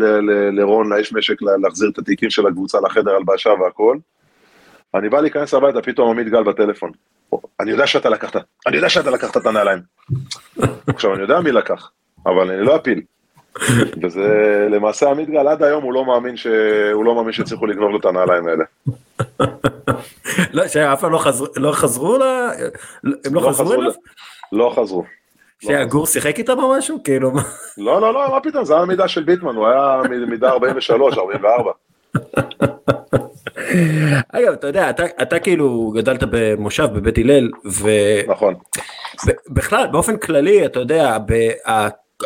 לרון, 0.51 0.93
לאיש 0.93 1.13
משק, 1.13 1.41
להחזיר 1.41 1.89
את 1.93 1.98
התיקים 1.98 2.29
של 2.29 2.48
הקבוצה 2.48 2.77
לחדר 2.86 3.15
הלבשה 3.15 3.50
והכל. 3.50 3.98
אני 4.95 5.10
בא 5.10 5.21
להיכנס 5.21 5.53
הביתה, 5.53 5.81
פתאום 5.81 6.10
עמית 6.10 6.29
גל 6.29 6.43
בטלפון. 6.43 6.91
אני 7.60 7.71
יודע 7.71 7.88
שאתה 7.88 8.10
לקחת, 8.10 8.36
אני 8.67 8.75
יודע 8.75 8.89
שאתה 8.89 9.10
לקחת 9.10 9.38
את 9.38 9.45
הנעליים. 9.45 9.79
עכשיו, 10.88 11.13
אני 11.13 11.21
יודע 11.21 11.39
מי 11.39 11.51
לקח, 11.51 11.91
אבל 12.25 12.51
אני 12.51 12.65
לא 12.65 12.75
אפיל. 12.75 13.01
וזה 14.03 14.67
למעשה 14.71 15.10
עמית 15.10 15.29
גל 15.29 15.48
עד 15.48 15.63
היום 15.63 15.83
הוא 15.83 15.93
לא 15.93 16.05
מאמין 16.05 16.38
שהוא 16.38 17.05
לא 17.05 17.15
מאמין 17.15 17.33
שהצליחו 17.33 17.65
לגנוב 17.65 17.91
לו 17.91 18.00
את 18.00 18.05
הנעליים 18.05 18.43
האלה. 18.48 18.63
לא, 20.53 20.67
שאף 20.67 21.01
פעם 21.01 21.12
לא 21.12 21.17
חזרו, 21.17 21.48
לא 21.55 21.71
חזרו 21.71 22.17
ל... 22.17 22.24
הם 23.25 23.36
לא, 23.36 23.41
לא 23.41 23.50
חזרו 23.50 23.74
אליו? 23.74 23.91
לא 24.51 24.74
חזרו. 24.75 25.03
שהגור 25.60 26.07
שיחק 26.07 26.38
איתם 26.38 26.60
או 26.60 26.74
משהו? 26.77 27.03
כאילו 27.03 27.31
מה? 27.31 27.41
לא, 27.77 28.01
לא, 28.01 28.13
לא, 28.13 28.31
מה 28.31 28.39
פתאום, 28.41 28.65
זה 28.65 28.75
היה 28.75 28.86
מידה 28.86 29.07
של 29.07 29.24
ביטמן, 29.24 29.55
הוא 29.55 29.67
היה 29.67 30.01
מידה 30.27 30.50
43, 30.50 31.17
44. 31.17 31.71
אגב, 34.30 34.53
אתה 34.53 34.68
יודע, 34.68 34.89
אתה, 34.89 35.03
אתה 35.22 35.39
כאילו 35.39 35.94
גדלת 35.96 36.24
במושב 36.32 36.88
בבית 36.94 37.18
הלל, 37.18 37.50
ו... 37.72 37.89
נכון. 38.27 38.56
בכלל, 39.50 39.88
באופן 39.91 40.18
כללי, 40.18 40.65
אתה 40.65 40.80
יודע, 40.80 41.18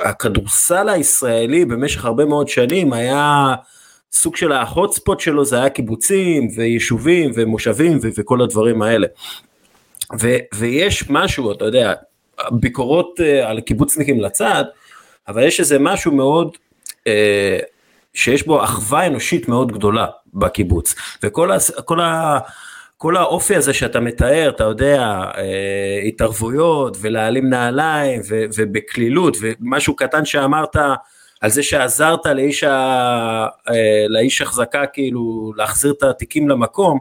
הכדורסל 0.03 0.89
הישראלי 0.89 1.65
במשך 1.65 2.05
הרבה 2.05 2.25
מאוד 2.25 2.47
שנים 2.47 2.93
היה 2.93 3.55
סוג 4.11 4.35
של 4.35 4.51
ההוט 4.51 4.91
ספוט 4.91 5.19
שלו 5.19 5.45
זה 5.45 5.55
היה 5.59 5.69
קיבוצים 5.69 6.47
ויישובים 6.55 7.31
ומושבים 7.35 7.97
ו- 8.01 8.07
וכל 8.17 8.41
הדברים 8.41 8.81
האלה. 8.81 9.07
ו- 10.21 10.37
ויש 10.53 11.09
משהו, 11.09 11.51
אתה 11.51 11.65
יודע, 11.65 11.93
ביקורות 12.51 13.19
uh, 13.19 13.45
על 13.45 13.61
קיבוצניקים 13.61 14.21
לצד, 14.21 14.63
אבל 15.27 15.43
יש 15.43 15.59
איזה 15.59 15.79
משהו 15.79 16.11
מאוד, 16.11 16.57
uh, 16.99 17.09
שיש 18.15 18.47
בו 18.47 18.63
אחווה 18.63 19.07
אנושית 19.07 19.47
מאוד 19.47 19.71
גדולה 19.71 20.05
בקיבוץ. 20.33 20.95
וכל 21.23 21.51
ה... 21.51 21.57
כל 21.85 22.01
ה 22.01 22.39
כל 22.97 23.17
האופי 23.17 23.55
הזה 23.55 23.73
שאתה 23.73 23.99
מתאר, 23.99 24.49
אתה 24.49 24.63
יודע, 24.63 25.01
אה, 25.37 25.99
התערבויות 26.07 26.97
ולהעלים 27.01 27.49
נעליים 27.49 28.21
ו, 28.29 28.43
ובקלילות 28.57 29.37
ומשהו 29.41 29.95
קטן 29.95 30.25
שאמרת 30.25 30.75
על 31.41 31.49
זה 31.49 31.63
שעזרת 31.63 32.25
לאיש, 32.25 32.63
ה, 32.63 32.69
אה, 33.69 34.05
לאיש 34.07 34.41
החזקה 34.41 34.85
כאילו 34.85 35.53
להחזיר 35.55 35.93
את 35.97 36.03
התיקים 36.03 36.49
למקום, 36.49 36.99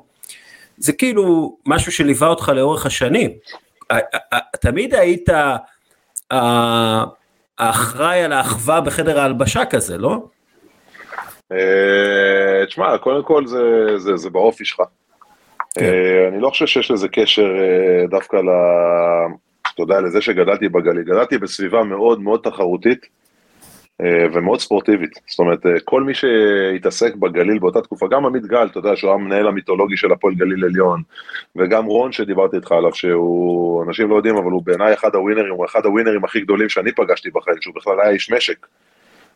זה 0.77 0.93
כאילו 0.93 1.57
משהו 1.67 1.93
שליווה 1.93 2.29
אותך 2.29 2.49
לאורך 2.49 2.87
השנים. 2.87 3.31
תמיד 4.61 4.95
היית 4.95 5.29
האחראי 7.59 8.23
על 8.23 8.33
האחווה 8.33 8.81
בחדר 8.81 9.21
ההלבשה 9.21 9.65
כזה, 9.65 9.99
לא? 9.99 10.19
אה, 11.53 12.67
תשמע, 12.67 12.99
קודם 12.99 13.23
כל 13.23 13.47
זה, 13.47 13.63
זה, 13.99 14.17
זה 14.17 14.31
באופי 14.31 14.65
שלך. 14.65 14.81
כן. 15.75 15.85
אה, 15.85 16.29
אני 16.29 16.41
לא 16.41 16.49
חושב 16.49 16.67
שיש 16.67 16.91
לזה 16.91 17.09
קשר 17.09 17.57
אה, 17.59 18.07
דווקא 18.07 18.37
ל... 18.37 18.49
אתה 19.75 19.83
יודע, 19.83 20.01
לזה 20.01 20.21
שגדלתי 20.21 20.69
בגליל. 20.69 21.03
גדלתי 21.03 21.39
בסביבה 21.39 21.85
מאוד 21.85 22.21
מאוד 22.21 22.41
תחרותית 22.43 23.07
ומאוד 24.33 24.61
ספורטיבית. 24.61 25.11
זאת 25.27 25.39
אומרת, 25.39 25.61
כל 25.85 26.03
מי 26.03 26.15
שהתעסק 26.15 27.15
בגליל 27.15 27.59
באותה 27.59 27.81
תקופה, 27.81 28.07
גם 28.11 28.27
עמית 28.27 28.47
גל, 28.47 28.67
אתה 28.67 28.79
יודע, 28.79 28.97
שהוא 28.97 29.13
המנהל 29.13 29.49
המיתולוגי 29.49 29.97
של 29.97 30.13
הפועל 30.13 30.35
גליל 30.35 30.65
עליון, 30.65 31.03
וגם 31.57 31.85
רון 31.85 32.13
שדיברתי 32.13 32.57
איתך 32.57 32.73
עליו, 32.73 32.95
שהוא, 32.95 33.85
אנשים 33.85 34.11
לא 34.11 34.17
יודעים, 34.17 34.37
אבל 34.37 34.51
הוא 34.51 34.63
בעיניי 34.65 34.95
אחד 34.95 35.15
הווינרים, 35.15 35.53
הוא 35.53 35.65
אחד 35.65 35.85
הווינרים 35.85 36.25
הכי 36.25 36.41
גדולים 36.41 36.69
שאני 36.69 36.93
פגשתי 36.93 37.31
בחיים, 37.31 37.57
שהוא 37.61 37.75
בכלל 37.75 38.01
היה 38.01 38.11
איש 38.11 38.33
משק. 38.33 38.67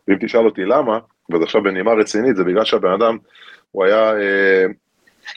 ואם 0.09 0.17
תשאל 0.21 0.45
אותי 0.45 0.65
למה, 0.65 0.99
וזה 1.33 1.45
עכשיו 1.45 1.63
בנימה 1.63 1.93
רצינית, 1.93 2.37
זה 2.37 2.45
בגלל 2.45 2.65
שהבן 2.65 2.93
אדם, 2.93 3.19
הוא 3.71 3.85
היה 3.85 4.13
אה, 4.13 4.65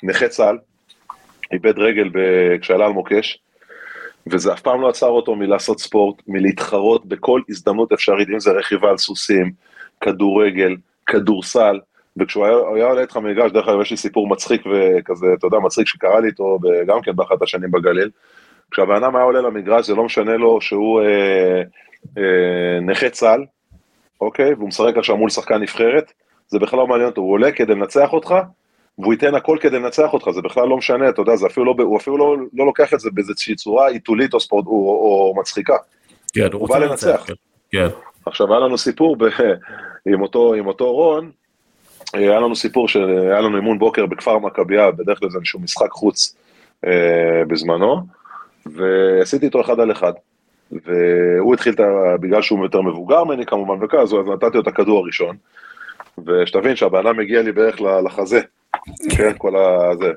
נכה 0.03 0.27
צה"ל, 0.27 0.57
איבד 1.51 1.79
רגל 1.79 2.09
כשעלה 2.61 2.85
על 2.85 2.91
מוקש, 2.91 3.39
וזה 4.27 4.53
אף 4.53 4.61
פעם 4.61 4.81
לא 4.81 4.89
עצר 4.89 5.07
אותו 5.07 5.35
מלעשות 5.35 5.79
ספורט, 5.79 6.21
מלהתחרות 6.27 7.05
בכל 7.05 7.41
הזדמנות 7.49 7.91
אפשרית, 7.91 8.29
אם 8.29 8.39
זה 8.39 8.51
רכיבה 8.51 8.89
על 8.89 8.97
סוסים, 8.97 9.51
כדורגל, 10.01 10.75
כדורסל, 11.05 11.79
וכשהוא 12.17 12.45
היה, 12.45 12.55
היה 12.75 12.85
עולה 12.85 13.01
איתך 13.01 13.17
מגרש, 13.17 13.51
דרך 13.51 13.67
אגב 13.67 13.81
יש 13.81 13.91
לי 13.91 13.97
סיפור 13.97 14.27
מצחיק 14.29 14.61
וכזה, 14.65 15.25
אתה 15.37 15.47
יודע, 15.47 15.59
מצחיק 15.59 15.87
שקרה 15.87 16.19
לי 16.19 16.27
איתו 16.27 16.59
גם 16.87 17.01
כן 17.01 17.15
באחת 17.15 17.41
השנים 17.41 17.71
בגליל, 17.71 18.09
כשהבן 18.71 18.95
אדם 18.95 19.15
היה 19.15 19.25
עולה 19.25 19.41
למגרש, 19.41 19.87
זה 19.87 19.95
לא 19.95 20.03
משנה 20.03 20.37
לו 20.37 20.61
שהוא 20.61 21.01
אה, 21.01 21.61
אה, 22.17 22.79
נכה 22.81 23.09
צה"ל, 23.09 23.45
אוקיי? 24.21 24.53
והוא 24.53 24.67
משחק 24.67 24.97
עכשיו 24.97 25.17
מול 25.17 25.29
שחקן 25.29 25.61
נבחרת, 25.61 26.11
זה 26.47 26.59
בכלל 26.59 26.79
לא 26.79 26.87
מעניין 26.87 27.09
אותו, 27.09 27.21
הוא 27.21 27.33
עולה 27.33 27.51
כדי 27.51 27.75
לנצח 27.75 28.13
אותך, 28.13 28.35
והוא 28.97 29.13
ייתן 29.13 29.35
הכל 29.35 29.57
כדי 29.61 29.79
לנצח 29.79 30.13
אותך, 30.13 30.29
זה 30.29 30.41
בכלל 30.41 30.67
לא 30.67 30.77
משנה, 30.77 31.09
אתה 31.09 31.21
יודע, 31.21 31.35
זה 31.35 31.47
אפילו 31.47 31.65
לא, 31.65 31.83
הוא 31.83 31.97
אפילו 31.97 32.17
לא, 32.17 32.35
לא 32.53 32.65
לוקח 32.65 32.93
את 32.93 32.99
זה 32.99 33.09
באיזושהי 33.13 33.55
צורה 33.55 33.87
עיתולית 33.89 34.33
או, 34.33 34.39
ספורט, 34.39 34.65
או, 34.65 34.71
או 34.71 35.33
מצחיקה. 35.39 35.75
כן, 36.33 36.47
הוא 36.53 36.61
הוא 36.61 36.69
בא 36.69 36.77
לנצח. 36.77 37.07
לנצח. 37.07 37.25
כן. 37.71 37.87
עכשיו 38.25 38.53
היה 38.53 38.59
לנו 38.59 38.77
סיפור 38.77 39.15
ב, 39.15 39.23
עם, 40.13 40.21
אותו, 40.21 40.53
עם 40.53 40.67
אותו 40.67 40.93
רון, 40.93 41.31
היה 42.13 42.39
לנו 42.39 42.55
סיפור 42.55 42.87
שהיה 42.87 43.41
לנו 43.41 43.55
אימון 43.55 43.79
בוקר 43.79 44.05
בכפר 44.05 44.39
מכבייה, 44.39 44.91
בדרך 44.91 45.19
כלל 45.19 45.29
זה 45.29 45.37
איזשהו 45.37 45.59
משחק 45.59 45.91
חוץ 45.91 46.35
אה, 46.85 47.45
בזמנו, 47.47 48.01
ועשיתי 48.65 49.45
איתו 49.45 49.61
אחד 49.61 49.79
על 49.79 49.91
אחד. 49.91 50.13
והוא 50.85 51.53
התחיל, 51.53 51.73
את 51.73 51.79
ה- 51.79 52.17
בגלל 52.19 52.41
שהוא 52.41 52.63
יותר 52.63 52.81
מבוגר 52.81 53.23
ממני 53.23 53.45
כמובן 53.45 53.83
וכזה, 53.85 54.01
אז 54.01 54.13
נתתי 54.13 54.57
לו 54.57 54.61
את 54.61 54.67
הכדור 54.67 54.99
הראשון, 54.99 55.35
ושתבין 56.27 56.75
שהבן 56.75 57.05
אדם 57.07 57.17
מגיע 57.17 57.41
לי 57.41 57.51
בערך 57.51 57.81
לחזה, 58.05 58.41
כן, 59.17 59.31
כל 59.37 59.53
הזה. 59.55 60.11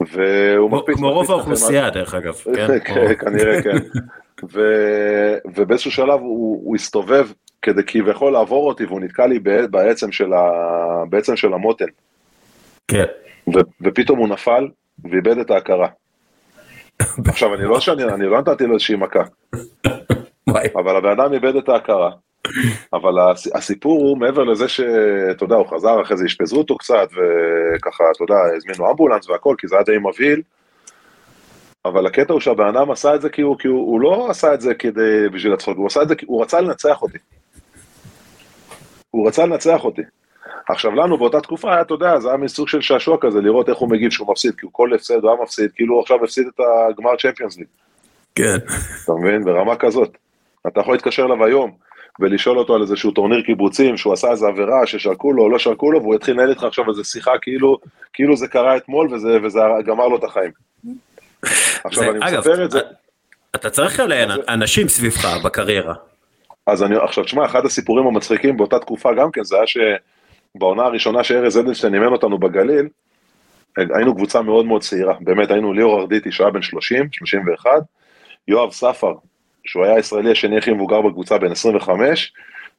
והוא 0.00 0.70
מקפיץ, 0.70 0.96
כמו 0.96 1.12
רוב 1.12 1.30
האוכלוסייה 1.30 1.90
דרך 1.90 2.14
אגב. 2.14 2.34
כן? 2.56 2.78
כן, 2.78 3.14
כנראה 3.24 3.62
כן. 3.62 3.76
ובאיזשהו 5.54 5.90
שלב 5.90 6.20
הוא, 6.20 6.76
הסתובב 6.76 7.28
כדי 7.62 7.82
כביכול 7.86 8.32
לעבור 8.32 8.68
אותי, 8.68 8.84
והוא 8.84 9.00
נתקע 9.00 9.26
לי 9.26 9.38
בעצם 9.70 10.12
של, 11.36 11.52
המותן, 11.52 11.84
כן. 12.88 13.04
ופתאום 13.80 14.18
הוא 14.18 14.28
נפל 14.28 14.68
ואיבד 15.04 15.38
את 15.38 15.50
ההכרה. 15.50 15.88
עכשיו, 17.28 17.54
אני 17.54 17.64
לא 17.64 17.80
שאני, 17.80 18.04
אני 18.04 18.26
לא 18.26 18.40
נתתי 18.40 18.64
לו 18.66 18.74
איזושהי 18.74 18.96
מכה. 18.96 19.22
אבל 20.74 20.96
הבן 20.96 21.20
אדם 21.20 21.32
איבד 21.32 21.56
את 21.56 21.68
ההכרה. 21.68 22.10
אבל 22.92 23.18
הס- 23.18 23.56
הסיפור 23.56 24.00
הוא 24.02 24.18
מעבר 24.18 24.44
לזה 24.44 24.68
שאתה 24.68 25.44
יודע, 25.44 25.56
הוא 25.56 25.66
חזר, 25.66 26.02
אחרי 26.02 26.16
זה 26.16 26.24
אשפזו 26.26 26.56
אותו 26.58 26.78
קצת, 26.78 27.08
וככה, 27.12 28.04
אתה 28.16 28.24
יודע, 28.24 28.34
הזמינו 28.56 28.90
אמבולנס 28.90 29.30
והכל, 29.30 29.54
כי 29.58 29.68
זה 29.68 29.74
היה 29.74 29.84
די 29.84 29.98
מבהיל. 29.98 30.42
אבל 31.84 32.06
הקטע 32.06 32.32
הוא 32.32 32.40
שהבן 32.40 32.66
אדם 32.66 32.90
עשה 32.90 33.14
את 33.14 33.20
זה 33.20 33.28
כי 33.28 33.42
הוא, 33.42 33.58
כי 33.58 33.68
הוא, 33.68 33.80
הוא 33.92 34.00
לא 34.00 34.30
עשה 34.30 34.54
את 34.54 34.60
זה 34.60 34.74
כדי, 34.74 35.28
בשביל 35.32 35.52
הצחוק, 35.52 35.76
הוא 35.76 35.86
עשה 35.86 36.02
את 36.02 36.08
זה 36.08 36.14
כי 36.14 36.26
הוא 36.28 36.42
רצה 36.42 36.60
לנצח 36.60 37.02
אותי. 37.02 37.18
הוא 39.10 39.28
רצה 39.28 39.46
לנצח 39.46 39.84
אותי. 39.84 40.02
עכשיו 40.68 40.94
לנו 40.94 41.18
באותה 41.18 41.40
תקופה 41.40 41.72
היה, 41.72 41.80
אתה 41.80 41.94
יודע, 41.94 42.18
זה 42.20 42.28
היה 42.28 42.36
מין 42.36 42.48
סוג 42.48 42.68
של 42.68 42.80
שעשוע 42.80 43.16
כזה, 43.20 43.40
לראות 43.40 43.68
איך 43.68 43.78
הוא 43.78 43.90
מגיב 43.90 44.10
שהוא 44.10 44.30
מפסיד, 44.32 44.54
כי 44.54 44.66
הוא 44.66 44.72
כל 44.72 44.94
הפסד 44.94 45.22
הוא 45.22 45.30
היה 45.30 45.42
מפסיד, 45.42 45.70
כאילו 45.74 45.94
הוא 45.94 46.02
עכשיו 46.02 46.24
הפסיד 46.24 46.46
את 46.54 46.60
הגמר 46.90 47.16
צ'מפיונס 47.16 47.58
ליג. 47.58 47.66
כן. 48.34 48.56
אתה 49.04 49.12
מבין? 49.12 49.44
ברמה 49.44 49.76
כזאת. 49.76 50.16
אתה 50.66 50.80
יכול 50.80 50.94
להתקשר 50.94 51.24
אליו 51.24 51.44
היום 51.44 51.70
ולשאול 52.20 52.58
אותו 52.58 52.74
על 52.74 52.82
איזשהו 52.82 53.10
טורניר 53.10 53.42
קיבוצים, 53.42 53.96
שהוא 53.96 54.12
עשה 54.12 54.30
איזה 54.30 54.46
עבירה, 54.46 54.86
ששרקו 54.86 55.32
לו 55.32 55.42
או 55.42 55.48
לא 55.50 55.58
שרקו 55.58 55.92
לו, 55.92 56.02
והוא 56.02 56.14
יתחיל 56.14 56.34
לנהל 56.34 56.50
איתך 56.50 56.64
עכשיו 56.64 56.88
איזה 56.90 57.04
שיחה 57.04 57.32
כאילו, 57.42 57.78
כאילו 58.12 58.36
זה 58.36 58.48
קרה 58.48 58.76
אתמול 58.76 59.14
וזה, 59.14 59.38
וזה 59.42 59.60
גמר 59.86 60.08
לו 60.08 60.16
את 60.16 60.24
החיים. 60.24 60.50
עכשיו 61.84 62.04
זה- 62.04 62.10
אני 62.10 62.18
אגב, 62.28 62.38
מספר 62.38 62.64
את 62.64 62.70
זה, 62.70 62.80
אתה 63.54 63.70
צריך 63.70 64.00
עליהן 64.00 64.28
אנשים 64.48 64.88
סביבך 64.88 65.24
בקריירה. 65.44 65.94
אז 66.66 66.82
אני, 66.82 66.96
עכשיו 66.96 67.24
תשמע, 67.24 67.44
אחד 67.46 67.66
הסיפורים 67.66 68.06
המצחיקים 68.06 68.56
באותה 68.56 68.78
תקופה 68.78 69.14
גם 69.14 69.30
כן, 69.30 69.44
זה 69.44 69.56
היה 69.56 69.66
שבעונה 70.56 70.82
הראשונה 70.82 71.24
שארז 71.24 71.58
אדלשטיין 71.58 71.94
אימן 71.94 72.12
אותנו 72.12 72.38
בגליל, 72.38 72.88
היינו 73.76 74.14
קבוצה 74.14 74.42
מאוד 74.42 74.66
מאוד 74.66 74.82
צעירה, 74.82 75.14
באמת 75.20 75.50
היינו 75.50 75.72
ליאור 75.72 76.00
ארדיטי 76.00 76.32
שהוא 76.32 76.44
היה 76.44 76.52
בן 76.52 76.62
30, 76.62 77.08
31, 77.12 77.70
יואב 78.48 78.72
ספר, 78.72 79.14
שהוא 79.64 79.84
היה 79.84 79.94
הישראלי 79.94 80.30
השני 80.30 80.58
הכי 80.58 80.72
מבוגר 80.72 81.00
בקבוצה 81.00 81.38
בן 81.38 81.52
25, 81.52 82.32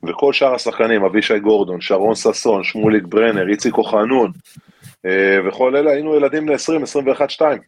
וכל 0.03 0.33
שאר 0.33 0.55
השחקנים, 0.55 1.03
אבישי 1.03 1.39
גורדון, 1.39 1.81
שרון 1.81 2.15
ששון, 2.15 2.63
שמוליק 2.63 3.03
ברנר, 3.03 3.49
איציק 3.49 3.77
אוחנון, 3.77 4.31
אה, 5.05 5.37
וכל 5.47 5.75
אלה 5.75 5.91
היינו 5.91 6.15
ילדים 6.15 6.45
בני 6.45 6.55
20, 6.55 6.83
21, 6.83 7.29
2, 7.29 7.59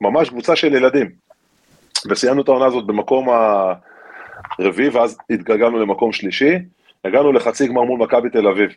ממש 0.00 0.28
קבוצה 0.28 0.56
של 0.56 0.74
ילדים. 0.74 1.10
וסיימנו 2.10 2.42
את 2.42 2.48
העונה 2.48 2.66
הזאת 2.66 2.86
במקום 2.86 3.28
הרביעי, 4.58 4.88
ואז 4.88 5.18
התגלגלנו 5.30 5.78
למקום 5.78 6.12
שלישי, 6.12 6.54
הגענו 7.04 7.32
לחצי 7.32 7.68
גמר 7.68 7.82
מול 7.82 8.00
מכבי 8.00 8.30
תל 8.30 8.48
אביב. 8.48 8.70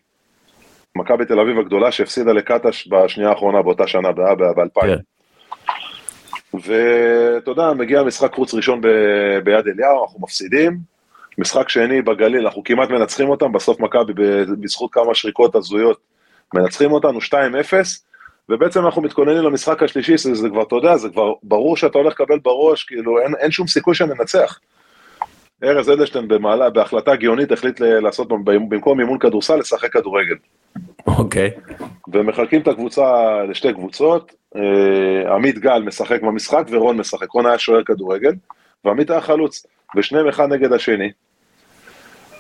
מכבי 0.98 1.26
תל 1.26 1.40
אביב 1.40 1.60
הגדולה 1.60 1.92
שהפסידה 1.92 2.34
לקטש 2.34 2.88
בשנייה 2.88 3.30
האחרונה 3.30 3.62
באותה 3.62 3.88
שנה, 3.88 4.12
ב-2000. 4.12 4.82
כן. 4.82 4.98
ואתה 6.54 7.52
יודע, 7.52 7.74
מגיע 7.74 8.04
משחק 8.04 8.34
חוץ 8.34 8.54
ראשון 8.54 8.82
ב- 8.82 9.40
ביד 9.44 9.68
אליהו, 9.68 10.04
אנחנו 10.04 10.20
מפסידים. 10.20 10.78
משחק 11.38 11.70
שני 11.70 12.02
בגליל, 12.02 12.46
אנחנו 12.46 12.64
כמעט 12.64 12.90
מנצחים 12.90 13.30
אותם, 13.30 13.52
בסוף 13.52 13.80
מכבי 13.80 14.14
בזכות 14.62 14.94
כמה 14.94 15.16
שריקות 15.16 15.56
הזויות 15.56 16.00
מנצחים 16.54 16.92
אותנו 16.92 17.20
2-0, 17.20 17.34
ובעצם 18.50 18.86
אנחנו 18.86 19.02
מתכוננים 19.02 19.44
למשחק 19.44 19.84
השלישי, 19.84 20.18
זה, 20.18 20.36
זה 20.36 20.50
כבר, 20.50 20.64
אתה 20.64 20.76
יודע, 20.76 20.98
זה 20.98 21.10
כבר 21.10 21.34
ברור 21.44 21.78
שאתה 21.78 21.98
הולך 21.98 22.22
לקבל 22.22 22.40
בראש, 22.40 22.84
כאילו 22.84 23.20
אין, 23.20 23.36
אין 23.40 23.52
שום 23.52 23.68
סיכוי 23.68 23.96
שננצח. 23.96 24.60
ארז 25.64 25.90
אדלשטיין 25.90 26.28
במעלה, 26.28 26.70
בהחלטה 26.70 27.16
גאונית 27.16 27.52
החליט 27.52 27.80
לעשות 27.80 28.28
במקום 28.28 29.00
אימון 29.00 29.20
כדורסל, 29.20 29.56
לשחק 29.56 29.94
כדורגל. 29.94 30.36
אוקיי. 31.08 31.52
ומחלקים 32.14 32.62
את 32.62 32.68
הקבוצה 32.68 33.04
לשתי 33.50 33.74
קבוצות, 33.74 34.32
אה, 34.56 35.36
עמית 35.36 35.60
גל 35.60 35.82
משחק 35.82 36.22
במשחק 36.22 36.64
ורון 36.70 36.98
משחק, 36.98 37.32
רון 37.32 37.46
היה 37.46 37.58
שוער 37.58 37.84
כדורגל, 37.84 38.34
ועמית 38.86 39.10
היה 39.10 39.22
חלוץ, 39.22 39.66
ושניהם 39.96 40.28
אחד 40.28 40.54
נגד 40.54 40.74
השני. 40.74 41.12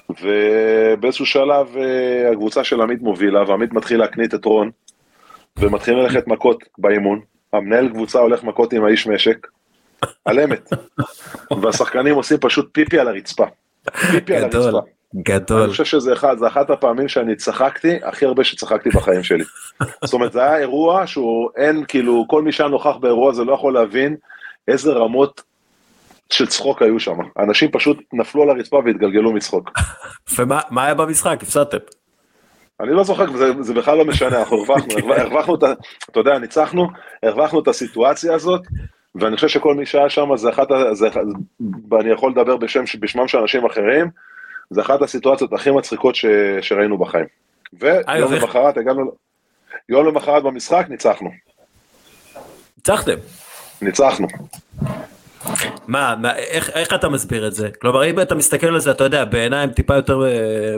ובאיזשהו 0.10 1.26
שלב 1.26 1.78
אה, 1.78 2.32
הקבוצה 2.32 2.64
של 2.64 2.82
עמית 2.82 3.02
מובילה, 3.02 3.44
ועמית 3.50 3.74
מתחיל 3.74 4.00
להקנית 4.00 4.34
את 4.34 4.46
רון, 4.46 4.72
ומתחילים 5.58 6.00
ללכת 6.00 6.28
מכות 6.28 6.64
באימון. 6.78 7.20
המנהל 7.54 7.90
קבוצה 7.90 8.20
הולך 8.20 8.44
מכות 8.44 8.74
עם 8.74 8.86
האיש 8.86 9.08
משק, 9.08 9.48
על 10.26 10.39
אמת. 10.39 10.70
והשחקנים 11.62 12.16
עושים 12.16 12.38
פשוט 12.42 12.70
פיפי 12.72 13.00
על 13.00 13.08
הרצפה. 13.08 13.46
פיפי 14.12 14.36
על 14.36 14.48
גדול. 14.48 14.62
הרצפה. 14.62 14.80
גדול. 15.16 15.62
אני 15.62 15.72
חושב 15.72 15.86
שזה 15.86 16.13
אחד, 16.13 16.38
זה 16.38 16.48
אחת 16.48 16.70
הפעמים 16.70 17.08
שאני 17.08 17.36
צחקתי 17.36 18.00
הכי 18.04 18.26
הרבה 18.26 18.44
שצחקתי 18.44 18.89
בחיים 18.89 19.24
שלי. 19.24 19.44
זאת 20.04 20.13
אומרת, 20.13 20.32
זה 20.34 20.44
היה 20.44 20.58
אירוע 20.58 21.08
שהוא 21.08 21.50
אין, 21.58 21.84
כאילו, 21.88 22.26
כל 22.30 22.42
מי 22.42 22.52
שהיה 22.52 22.70
נוכח 22.70 22.96
באירוע 23.00 23.32
הזה 23.32 23.44
לא 23.44 23.54
יכול 23.54 23.74
להבין 23.74 24.16
איזה 24.68 24.92
רמות 24.92 25.42
של 26.30 26.48
צחוק 26.48 26.82
היו 26.82 27.00
שם. 27.00 27.18
אנשים 27.39 27.72
פשוט 27.72 27.98
נפלו 28.13 28.44
על 28.44 28.50
הרצפה 28.50 28.82
והתגלגלו 28.86 29.34
מצחוק. 29.34 29.72
ומה 30.38 30.60
מה 30.70 30.86
היה 30.86 30.94
במשחק? 30.94 31.38
הפסדתם. 31.42 31.78
אני 32.80 32.92
לא 32.92 33.04
זוכר, 33.04 33.38
זה, 33.38 33.52
זה 33.60 33.74
בכלל 33.74 33.98
לא 33.98 34.06
משנה, 34.06 34.39
אנחנו 34.39 34.58
הרווחנו, 34.58 34.94
הרווח- 34.98 35.20
הרווחנו 35.26 35.56
את 35.56 35.63
ה... 35.63 35.74
אתה 36.10 36.20
יודע, 36.20 36.38
ניצחנו, 36.39 36.88
הרווחנו 37.24 37.60
את 37.60 37.68
הסיטואציה 37.68 38.34
הזאת, 38.36 38.62
ואני 39.15 39.36
חושב 39.36 39.47
שכל 39.47 39.76
מי 39.76 39.86
שהיה 39.86 40.10
שם 40.10 40.38
זה 40.38 40.49
אחת, 40.49 40.67
זה, 40.91 41.08
ואני 41.91 42.10
יכול 42.10 42.32
לדבר 42.32 42.58
בשם, 42.58 42.84
בשמם 42.99 43.28
של 43.28 43.38
אנשים 43.38 43.65
אחרים, 43.65 44.08
זה 44.69 44.82
אחת 44.82 45.02
הסיטואציות 45.02 45.54
הכי 45.54 45.71
מצחיקות 45.71 46.15
ש, 46.15 46.26
שראינו 46.62 46.97
בחיים. 46.97 47.26
ויום 47.73 47.97
אגב, 48.06 48.34
איך- 48.34 48.43
למחרת 48.43 48.78
הגענו, 48.78 49.12
יום 49.89 50.08
למחרת 50.08 50.43
במשחק 50.43 50.86
ניצחנו, 50.89 51.30
ניצחתם. 52.78 53.15
ניצחנו. 53.82 54.28
מה, 55.88 56.15
מה 56.21 56.36
איך, 56.36 56.69
איך 56.69 56.93
אתה 56.93 57.10
מסביר 57.10 57.47
את 57.47 57.54
זה? 57.54 57.69
כלומר, 57.82 58.06
אם 58.10 58.19
אתה 58.19 58.36
מסתכל 58.36 58.67
על 58.67 58.80
זה, 58.80 58.91
אתה 58.91 59.04
יודע, 59.04 59.26
בעיניים 59.26 59.69
טיפה 59.69 59.95
יותר 59.95 60.26
אה, 60.26 60.30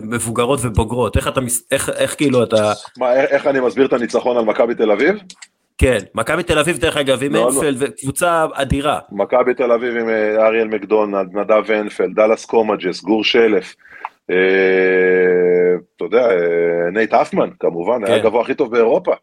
מבוגרות 0.04 0.60
ובוגרות, 0.64 1.18
איך 1.18 1.28
אתה, 1.28 1.42
איך, 1.72 1.90
איך 1.90 2.16
כאילו 2.16 2.44
אתה, 2.44 2.74
מה, 2.98 3.14
איך, 3.14 3.32
איך 3.32 3.48
אני 3.48 3.60
מסביר 3.60 3.86
את 3.86 3.94
הניצחון 3.94 4.38
על 4.38 4.46
מכבי 4.46 4.76
תל 4.76 4.92
אביב? 4.92 5.16
כן, 5.78 5.98
מכבי 6.16 6.44
תל 6.44 6.60
אביב 6.60 6.78
דרך 6.78 6.98
אגב 6.98 7.24
עם 7.24 7.34
לא, 7.34 7.40
לא. 7.40 7.50
הנפלד 7.50 7.76
וקבוצה 7.80 8.46
אדירה, 8.54 9.00
מכבי 9.12 9.54
תל 9.54 9.72
אביב 9.72 9.98
עם 9.98 10.10
אה, 10.10 10.48
אריאל 10.48 10.68
מקדונלד, 10.68 11.28
נדב 11.34 11.72
הנפלד, 11.72 12.16
דאלאס 12.16 12.46
קומג'יס, 12.46 13.02
גור 13.02 13.24
שלף, 13.24 13.76
אה, 14.32 14.36
אתה 15.96 16.06
יודע, 16.06 16.30
אה, 16.30 16.90
נייט 16.92 17.14
הופמן 17.14 17.50
כמובן, 17.60 18.04
היה 18.04 18.16
כן. 18.16 18.22
הגבוה 18.22 18.42
הכי 18.42 18.54
טוב 18.54 18.72
באירופה. 18.72 19.14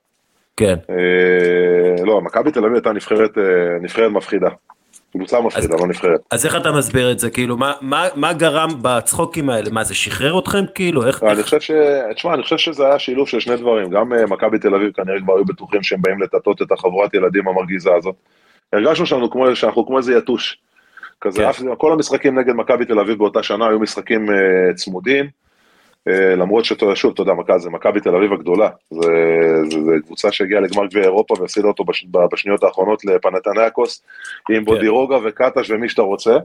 כן, 0.57 0.75
אה, 0.91 2.05
לא, 2.05 2.21
מכבי 2.21 2.51
תל 2.51 2.61
אביב 2.61 2.75
הייתה 2.75 2.93
נבחרת 2.93 4.11
מפחידה. 4.11 4.49
קבוצה 5.12 5.40
מפחידה, 5.40 5.77
לא 5.77 5.87
נבחרת. 5.87 6.20
אז 6.31 6.46
איך 6.46 6.57
אתה 6.57 6.72
מסביר 6.72 7.12
את 7.12 7.18
זה, 7.18 7.31
כאילו, 7.31 7.57
מה, 7.57 7.72
מה, 7.81 8.09
מה 8.14 8.33
גרם 8.33 8.70
בצחוקים 8.83 9.51
האלה, 9.51 9.70
מה 9.70 9.85
זה 9.85 9.94
שחרר 9.94 10.38
אתכם, 10.38 10.64
כאילו, 10.75 11.07
איך, 11.07 11.22
אני 11.22 11.42
חושב 11.42 11.61
ש... 11.61 11.70
תשמע, 12.14 12.35
אני 12.35 12.42
חושב 12.42 12.59
שזה 12.59 12.87
היה 12.87 12.98
שילוב 12.98 13.29
של 13.29 13.40
שני 13.40 13.57
דברים. 13.57 13.90
גם 13.90 14.12
אה, 14.12 14.27
מכבי 14.27 14.59
תל 14.59 14.75
אביב 14.75 14.92
כנראה 14.92 15.20
כבר 15.20 15.37
היו 15.37 15.44
בטוחים 15.44 15.83
שהם 15.83 16.03
באים 16.03 16.22
לטאטות 16.22 16.62
את 16.62 16.72
החבורת 16.72 17.14
ילדים 17.14 17.48
המרגיזה 17.48 17.94
הזאת. 17.94 18.14
הרגשנו 18.72 19.07
שאנחנו 19.07 19.31
כמו, 19.31 19.57
שאנחנו 19.57 19.87
כמו 19.87 19.98
איזה 19.98 20.14
יתוש. 20.18 20.59
כזה, 21.20 21.42
כן. 21.42 21.48
אף, 21.48 21.62
כל 21.79 21.92
המשחקים 21.92 22.38
נגד 22.38 22.55
מכבי 22.55 22.85
תל 22.85 23.01
אביב 23.01 23.18
באותה 23.18 23.42
שנה 23.42 23.68
היו 23.68 23.81
משחקים 23.81 24.31
אה, 24.31 24.75
צמודים. 24.75 25.29
אה, 26.09 26.35
למרות 26.35 26.65
שאתה 26.65 26.85
יודע, 26.85 26.97
שוב, 26.97 27.12
אתה 27.12 27.23
יודע, 27.23 27.59
זה 27.59 27.71
מכבי 27.71 28.01
תל 28.01 28.17
אביב 28.17 28.33
הגדולה. 28.33 28.69
זה, 28.91 29.11
זה, 29.71 29.85
זה 29.85 29.93
קבוצה 30.07 30.33
שהגיעה 30.33 30.61
לגמר 30.61 30.87
גביע 30.87 31.03
אירופה 31.03 31.35
והפסידה 31.41 31.69
אותו 31.69 31.85
בש, 31.85 32.07
בשניות 32.33 32.62
האחרונות 32.62 33.05
לפנתניאקוס 33.05 34.03
עם 34.51 34.65
בודירוגה 34.65 35.17
וקטש 35.25 35.71
ומי 35.71 35.88
שאתה 35.88 36.03
רוצה. 36.03 36.37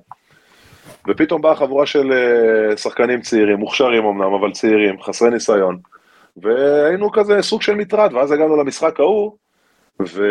ופתאום 1.08 1.41
באה 1.41 1.56
חבורה 1.56 1.86
של 1.86 2.12
אה, 2.12 2.78
שחקנים 2.78 3.22
צעירים, 3.22 3.58
מוכשרים 3.58 4.06
אמנם, 4.06 4.34
אבל 4.34 4.52
צעירים, 4.52 5.02
חסרי 5.02 5.30
ניסיון, 5.30 5.78
והיינו 6.38 7.12
כזה 7.12 7.41
סוג 7.41 7.62
של 7.62 7.76
מטרד, 7.76 8.13
ואז 8.13 8.32
הגענו 8.32 8.56
למשחק 8.58 9.00
ההוא, 9.00 9.32
ו... 10.02 10.24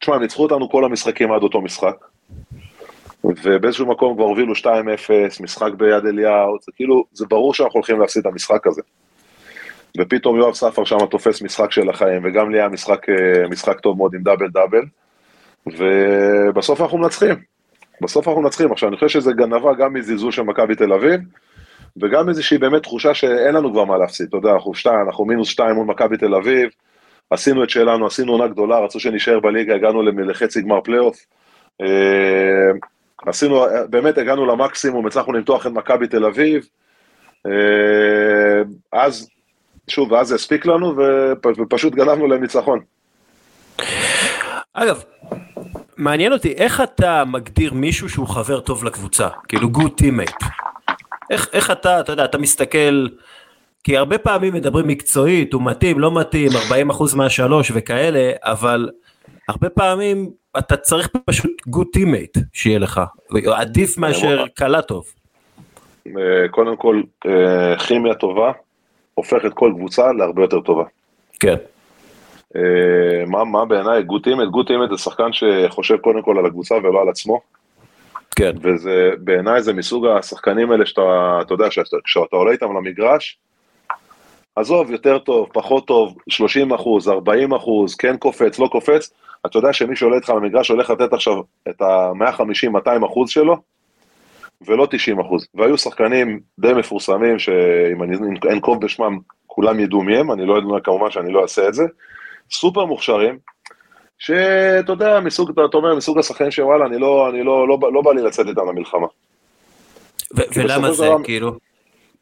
תשמע, 0.00 0.14
הם 0.14 0.22
ניצחו 0.22 0.42
אותנו 0.42 0.70
כל 0.70 0.84
המשחקים 0.84 1.32
עד 1.32 1.42
אותו 1.42 1.60
משחק, 1.60 1.96
ובאיזשהו 3.24 3.86
מקום 3.86 4.14
כבר 4.14 4.24
הובילו 4.24 4.54
2-0, 4.54 4.66
משחק 5.40 5.72
ביד 5.76 6.06
אליהו, 6.06 6.56
זה 6.60 6.72
כאילו, 6.76 7.04
זה 7.12 7.26
ברור 7.26 7.54
שאנחנו 7.54 7.78
הולכים 7.78 8.00
להפסיד 8.00 8.26
את 8.26 8.32
המשחק 8.32 8.66
הזה. 8.66 8.82
ופתאום 9.98 10.36
יואב 10.36 10.54
ספר 10.54 10.84
שם 10.84 11.06
תופס 11.10 11.42
משחק 11.42 11.72
של 11.72 11.90
החיים, 11.90 12.22
וגם 12.24 12.50
לי 12.50 12.58
היה 12.58 12.68
משחק, 12.68 13.08
אה, 13.08 13.48
משחק 13.48 13.80
טוב 13.80 13.96
מאוד 13.96 14.14
עם 14.14 14.22
double 14.22 14.48
double, 14.48 14.82
ובסוף 15.66 16.80
אנחנו 16.80 16.98
מנצחים. 16.98 17.34
בסוף 18.00 18.28
אנחנו 18.28 18.42
מנצחים. 18.42 18.72
עכשיו, 18.72 18.88
אני 18.88 18.96
חושב 18.96 19.08
שזה 19.08 19.32
נבע 19.32 19.74
גם 19.74 19.94
מזלזול 19.94 20.32
של 20.32 20.42
מכבי 20.42 20.74
תל 20.74 20.92
אביב, 20.92 21.20
וגם 21.96 22.28
איזושהי 22.28 22.58
באמת 22.58 22.82
תחושה 22.82 23.14
שאין 23.14 23.54
לנו 23.54 23.72
כבר 23.72 23.84
מה 23.84 23.98
להפסיד. 23.98 24.26
אתה 24.28 24.36
יודע, 24.36 24.52
אנחנו 24.52 24.74
שתיים, 24.74 25.00
אנחנו 25.06 25.24
מינוס 25.24 25.48
שתיים 25.48 25.74
מול 25.74 25.86
מכבי 25.86 26.16
תל 26.16 26.34
אביב, 26.34 26.70
עשינו 27.30 27.64
את 27.64 27.70
שלנו, 27.70 28.06
עשינו 28.06 28.32
עונה 28.32 28.48
גדולה, 28.48 28.78
רצו 28.78 29.00
שנשאר 29.00 29.40
בליגה, 29.40 29.74
הגענו 29.74 30.02
לחצי 30.02 30.62
גמר 30.62 30.80
פלייאוף. 30.80 31.16
עשינו, 33.26 33.64
באמת 33.90 34.18
הגענו 34.18 34.46
למקסימום, 34.46 35.06
הצלחנו 35.06 35.32
למתוח 35.32 35.66
את 35.66 35.72
מכבי 35.72 36.06
תל 36.06 36.24
אביב. 36.24 36.66
אה, 37.46 38.62
אז, 38.92 39.28
שוב, 39.88 40.12
ואז 40.12 40.28
זה 40.28 40.34
הספיק 40.34 40.66
לנו, 40.66 40.96
ופשוט 41.58 41.94
גנבנו 41.94 42.26
להם 42.26 42.40
ניצחון. 42.40 42.80
אגב, 44.72 45.02
מעניין 45.96 46.32
אותי, 46.32 46.52
איך 46.52 46.80
אתה 46.80 47.24
מגדיר 47.26 47.74
מישהו 47.74 48.08
שהוא 48.08 48.28
חבר 48.28 48.60
טוב 48.60 48.84
לקבוצה? 48.84 49.28
כאילו 49.48 49.70
good 49.70 49.92
teammate. 49.96 50.36
איך, 51.30 51.48
איך 51.52 51.70
אתה, 51.70 52.00
אתה 52.00 52.12
יודע, 52.12 52.24
אתה 52.24 52.38
מסתכל, 52.38 53.06
כי 53.84 53.96
הרבה 53.96 54.18
פעמים 54.18 54.54
מדברים 54.54 54.88
מקצועית, 54.88 55.52
הוא 55.52 55.62
מתאים, 55.62 55.98
לא 55.98 56.20
מתאים, 56.20 56.50
40% 56.90 57.16
מהשלוש 57.16 57.72
וכאלה, 57.74 58.32
אבל 58.42 58.88
הרבה 59.48 59.68
פעמים 59.70 60.30
אתה 60.58 60.76
צריך 60.76 61.08
פשוט 61.26 61.66
good 61.66 61.86
teammate 61.92 62.38
שיהיה 62.52 62.78
לך, 62.78 63.00
עדיף 63.54 63.98
מאשר 63.98 64.44
קלע 64.54 64.82
טוב. 64.82 65.04
אה, 66.06 66.48
קודם 66.50 66.76
כל, 66.76 67.02
אה, 67.26 67.78
כימיה 67.78 68.14
טובה 68.14 68.52
הופכת 69.14 69.52
כל 69.54 69.72
קבוצה 69.76 70.12
להרבה 70.12 70.42
יותר 70.42 70.60
טובה. 70.60 70.84
כן. 71.40 71.56
אה, 72.56 73.24
מה, 73.26 73.44
מה 73.44 73.64
בעיניי 73.64 74.02
good 74.02 74.24
teammate? 74.24 74.48
good 74.48 74.66
teammate 74.66 74.90
זה 74.90 74.98
שחקן 74.98 75.32
שחושב 75.32 75.96
קודם 75.96 76.22
כל 76.22 76.38
על 76.38 76.46
הקבוצה 76.46 76.74
ולא 76.74 77.02
על 77.02 77.08
עצמו. 77.08 77.40
כן. 78.36 78.52
וזה, 78.62 79.10
בעיניי 79.18 79.62
זה 79.62 79.72
מסוג 79.72 80.06
השחקנים 80.06 80.70
האלה 80.70 80.86
שאתה, 80.86 81.38
אתה 81.42 81.54
יודע, 81.54 81.68
כשאתה 82.04 82.36
עולה 82.36 82.52
איתם 82.52 82.76
למגרש, 82.76 83.38
עזוב, 84.56 84.90
יותר 84.90 85.18
טוב, 85.18 85.48
פחות 85.52 85.86
טוב, 85.86 86.16
30 86.28 86.72
אחוז, 86.72 87.08
40 87.08 87.54
אחוז, 87.54 87.94
כן 87.94 88.16
קופץ, 88.16 88.58
לא 88.58 88.68
קופץ, 88.72 89.12
אתה 89.46 89.58
יודע 89.58 89.72
שמי 89.72 89.96
שעולה 89.96 90.16
איתך 90.16 90.28
למגרש 90.28 90.68
הולך 90.68 90.90
לתת 90.90 91.12
עכשיו 91.12 91.34
את 91.68 91.82
ה-150-200 91.82 93.06
אחוז 93.06 93.30
שלו, 93.30 93.56
ולא 94.66 94.88
90 94.90 95.20
אחוז. 95.20 95.46
והיו 95.54 95.78
שחקנים 95.78 96.40
די 96.58 96.72
מפורסמים, 96.72 97.38
שאם 97.38 98.02
אני 98.02 98.16
אנקוב 98.52 98.84
בשמם, 98.84 99.18
כולם 99.46 99.80
ידעו 99.80 100.02
מי 100.02 100.16
הם, 100.16 100.32
אני 100.32 100.46
לא 100.46 100.54
יודע 100.54 100.80
כמובן 100.84 101.10
שאני 101.10 101.32
לא 101.32 101.42
אעשה 101.42 101.68
את 101.68 101.74
זה, 101.74 101.84
סופר 102.50 102.84
מוכשרים, 102.84 103.38
שאתה 104.18 104.92
יודע, 104.92 105.20
מסוג, 105.20 105.50
אתה 105.50 105.76
אומר, 105.76 105.94
מסוג 105.94 106.18
השחקנים 106.18 106.50
שוואלה, 106.50 106.86
אני 106.86 106.98
לא, 106.98 107.28
אני 107.30 107.42
לא, 107.42 107.68
לא, 107.68 107.78
לא 107.92 108.02
בא 108.02 108.12
לי 108.12 108.22
לצאת 108.22 108.46
איתם 108.46 108.68
למלחמה. 108.68 109.06
ולמה 110.54 110.92
זה, 110.92 111.08
כאילו? 111.24 111.56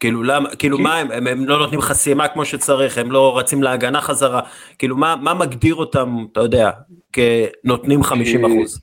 כאילו 0.00 0.22
למה, 0.22 0.48
כאילו 0.56 0.76
כי... 0.76 0.82
מה 0.82 0.96
הם, 0.96 1.10
הם, 1.10 1.26
הם 1.26 1.48
לא 1.48 1.58
נותנים 1.58 1.80
חסימה 1.80 2.28
כמו 2.28 2.44
שצריך, 2.44 2.98
הם 2.98 3.12
לא 3.12 3.38
רצים 3.38 3.62
להגנה 3.62 4.00
חזרה, 4.00 4.40
כאילו 4.78 4.96
מה, 4.96 5.16
מה 5.16 5.34
מגדיר 5.34 5.74
אותם, 5.74 6.16
אתה 6.32 6.40
יודע, 6.40 6.70
כנותנים 7.12 8.02
50 8.02 8.44
אחוז? 8.44 8.80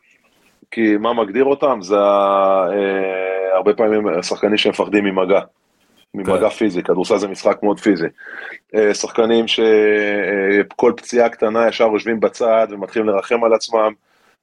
כי 0.72 0.98
מה 0.98 1.14
מגדיר 1.14 1.46
אותם 1.46 1.80
זה 1.82 1.98
אה, 1.98 3.56
הרבה 3.56 3.74
פעמים 3.74 4.24
שחקנים 4.24 4.58
שמפחדים 4.58 5.04
ממגע. 5.04 5.40
ממגע 6.14 6.40
כן. 6.40 6.50
פיזי, 6.50 6.84
כדורסל 6.84 7.18
זה 7.18 7.28
משחק 7.28 7.64
מאוד 7.64 7.80
פיזי. 7.80 8.08
אה, 8.76 8.94
שחקנים 8.94 9.46
שכל 9.48 10.94
פציעה 10.98 11.30
קטנה 11.30 11.68
ישר 11.68 11.88
יושבים 11.94 12.20
בצד 12.20 12.68
ומתחילים 12.70 13.10
לרחם 13.10 13.44
על 13.44 13.54
עצמם, 13.54 13.92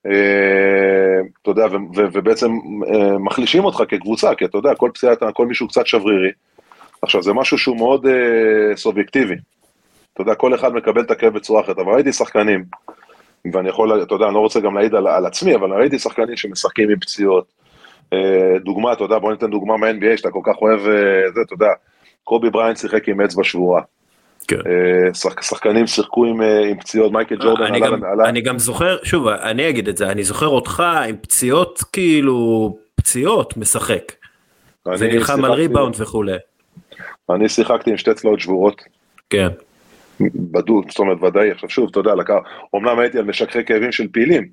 אה, 0.06 1.20
אתה 1.42 1.50
יודע, 1.50 1.66
ובעצם 1.94 2.52
אה, 2.94 3.18
מחלישים 3.18 3.64
אותך 3.64 3.82
כקבוצה, 3.88 4.34
כי 4.34 4.44
אתה 4.44 4.58
יודע, 4.58 4.74
כל 4.74 4.90
פציעה, 4.94 5.14
כל 5.34 5.46
מישהו 5.46 5.68
קצת 5.68 5.86
שברירי. 5.86 6.30
עכשיו, 7.04 7.22
זה 7.22 7.32
משהו 7.32 7.58
שהוא 7.58 7.76
מאוד 7.76 8.06
סובייקטיבי. 8.76 9.34
אתה 10.14 10.22
יודע, 10.22 10.34
כל 10.34 10.54
אחד 10.54 10.74
מקבל 10.74 11.00
את 11.00 11.10
הכאב 11.10 11.34
בצורה 11.34 11.60
אחרת, 11.60 11.78
אבל 11.78 11.92
ראיתי 11.92 12.12
שחקנים, 12.12 12.64
ואני 13.52 13.68
יכול, 13.68 14.02
אתה 14.02 14.14
יודע, 14.14 14.26
אני 14.26 14.34
לא 14.34 14.40
רוצה 14.40 14.60
גם 14.60 14.74
להעיד 14.74 14.94
על, 14.94 15.06
על 15.06 15.26
עצמי, 15.26 15.54
אבל 15.54 15.72
ראיתי 15.72 15.98
שחקנים 15.98 16.36
שמשחקים 16.36 16.90
עם 16.90 17.00
פציעות, 17.00 17.44
אה, 18.12 18.58
דוגמה, 18.64 18.92
אתה 18.92 19.04
יודע, 19.04 19.18
בוא 19.18 19.32
ניתן 19.32 19.50
דוגמה 19.50 19.76
מה- 19.76 19.96
NBA 19.96 20.16
שאתה 20.16 20.30
כל 20.30 20.40
כך 20.44 20.56
אוהב, 20.62 20.80
אה, 20.80 21.32
זה, 21.34 21.40
אתה 21.46 21.54
יודע, 21.54 21.68
קובי 22.24 22.50
בריינט 22.50 22.76
שיחק 22.76 23.08
עם 23.08 23.20
אצבע 23.20 23.44
שבורה. 23.44 23.82
כן. 24.48 24.56
אה, 24.56 25.14
שחקנים 25.42 25.86
שיחקו 25.86 26.24
עם, 26.24 26.40
עם 26.40 26.78
פציעות, 26.78 27.12
מייקל 27.12 27.36
ג'ורדן 27.36 27.64
אני, 27.64 27.80
גם, 27.80 28.04
עלה... 28.04 28.28
אני 28.28 28.40
גם 28.40 28.58
זוכר, 28.58 28.96
שוב, 29.02 29.28
אני 29.28 29.68
אגיד 29.68 29.88
את 29.88 29.96
זה, 29.96 30.10
אני 30.10 30.24
זוכר 30.24 30.48
אותך 30.48 30.82
עם 31.08 31.16
פציעות 31.16 31.82
כאילו, 31.92 32.76
פציעות 32.94 33.56
משחק. 33.56 34.12
ונלחם 34.98 35.44
על 35.44 35.52
ריבאונד 35.52 35.94
וכולי. 35.98 36.36
אני 37.30 37.48
שיחקתי 37.48 37.90
עם 37.90 37.96
שתי 37.96 38.14
צלעות 38.14 38.40
שבורות. 38.40 38.82
כן. 39.30 39.48
בדוד, 40.20 40.84
זאת 40.88 40.98
אומרת 40.98 41.22
ודאי, 41.22 41.50
עכשיו 41.50 41.70
שוב, 41.70 41.88
אתה 41.90 42.00
יודע, 42.00 42.14
לקח, 42.14 42.34
אומנם 42.72 42.98
הייתי 42.98 43.18
על 43.18 43.24
משככי 43.24 43.64
כאבים 43.64 43.92
של 43.92 44.08
פעילים, 44.12 44.48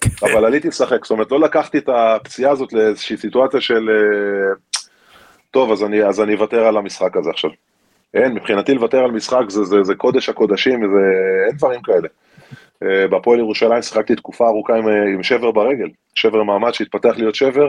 כן. 0.00 0.26
אבל 0.26 0.44
עליתי 0.44 0.68
לשחק, 0.68 1.04
זאת 1.04 1.10
אומרת, 1.10 1.30
לא 1.30 1.40
לקחתי 1.40 1.78
את 1.78 1.88
הפציעה 1.88 2.52
הזאת 2.52 2.72
לאיזושהי 2.72 3.16
סיטואציה 3.16 3.60
של, 3.60 3.90
אה, 3.90 4.54
טוב, 5.50 5.72
אז 5.72 5.84
אני, 5.84 6.04
אז 6.04 6.20
אני 6.20 6.34
אוותר 6.34 6.66
על 6.66 6.76
המשחק 6.76 7.16
הזה 7.16 7.30
עכשיו. 7.30 7.50
אין, 8.14 8.34
מבחינתי 8.34 8.74
לוותר 8.74 8.98
על 8.98 9.10
משחק 9.10 9.44
זה, 9.48 9.64
זה, 9.64 9.82
זה 9.82 9.94
קודש 9.94 10.28
הקודשים, 10.28 10.80
זה, 10.80 11.00
אין 11.46 11.56
דברים 11.56 11.82
כאלה. 11.82 12.08
אה, 12.82 13.08
בהפועל 13.08 13.38
ירושלים 13.38 13.82
שיחקתי 13.82 14.16
תקופה 14.16 14.46
ארוכה 14.46 14.76
עם, 14.76 14.88
אה, 14.88 15.04
עם 15.14 15.22
שבר 15.22 15.50
ברגל, 15.50 15.88
שבר 16.14 16.42
מעמד 16.42 16.74
שהתפתח 16.74 17.14
להיות 17.16 17.34
שבר, 17.34 17.68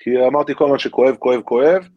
כי 0.00 0.10
אמרתי 0.26 0.54
כל 0.54 0.64
הזמן 0.64 0.78
שכואב, 0.78 1.16
כואב, 1.18 1.40
כואב, 1.40 1.88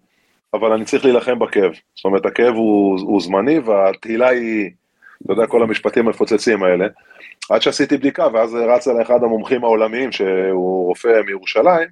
אבל 0.53 0.71
אני 0.71 0.85
צריך 0.85 1.05
להילחם 1.05 1.39
בכאב. 1.39 1.71
זאת 1.95 2.05
אומרת, 2.05 2.25
הכאב 2.25 2.55
הוא, 2.55 2.99
הוא 3.01 3.21
זמני 3.21 3.59
והתהילה 3.59 4.27
היא, 4.27 4.69
אתה 5.25 5.33
יודע, 5.33 5.47
כל 5.47 5.63
המשפטים 5.63 6.07
המפוצצים 6.07 6.63
האלה. 6.63 6.87
עד 7.49 7.61
שעשיתי 7.61 7.97
בדיקה, 7.97 8.27
ואז 8.33 8.55
רץ 8.55 8.87
אליי 8.87 9.01
אחד 9.01 9.23
המומחים 9.23 9.63
העולמיים, 9.63 10.11
שהוא 10.11 10.87
רופא 10.87 11.21
מירושלים, 11.25 11.87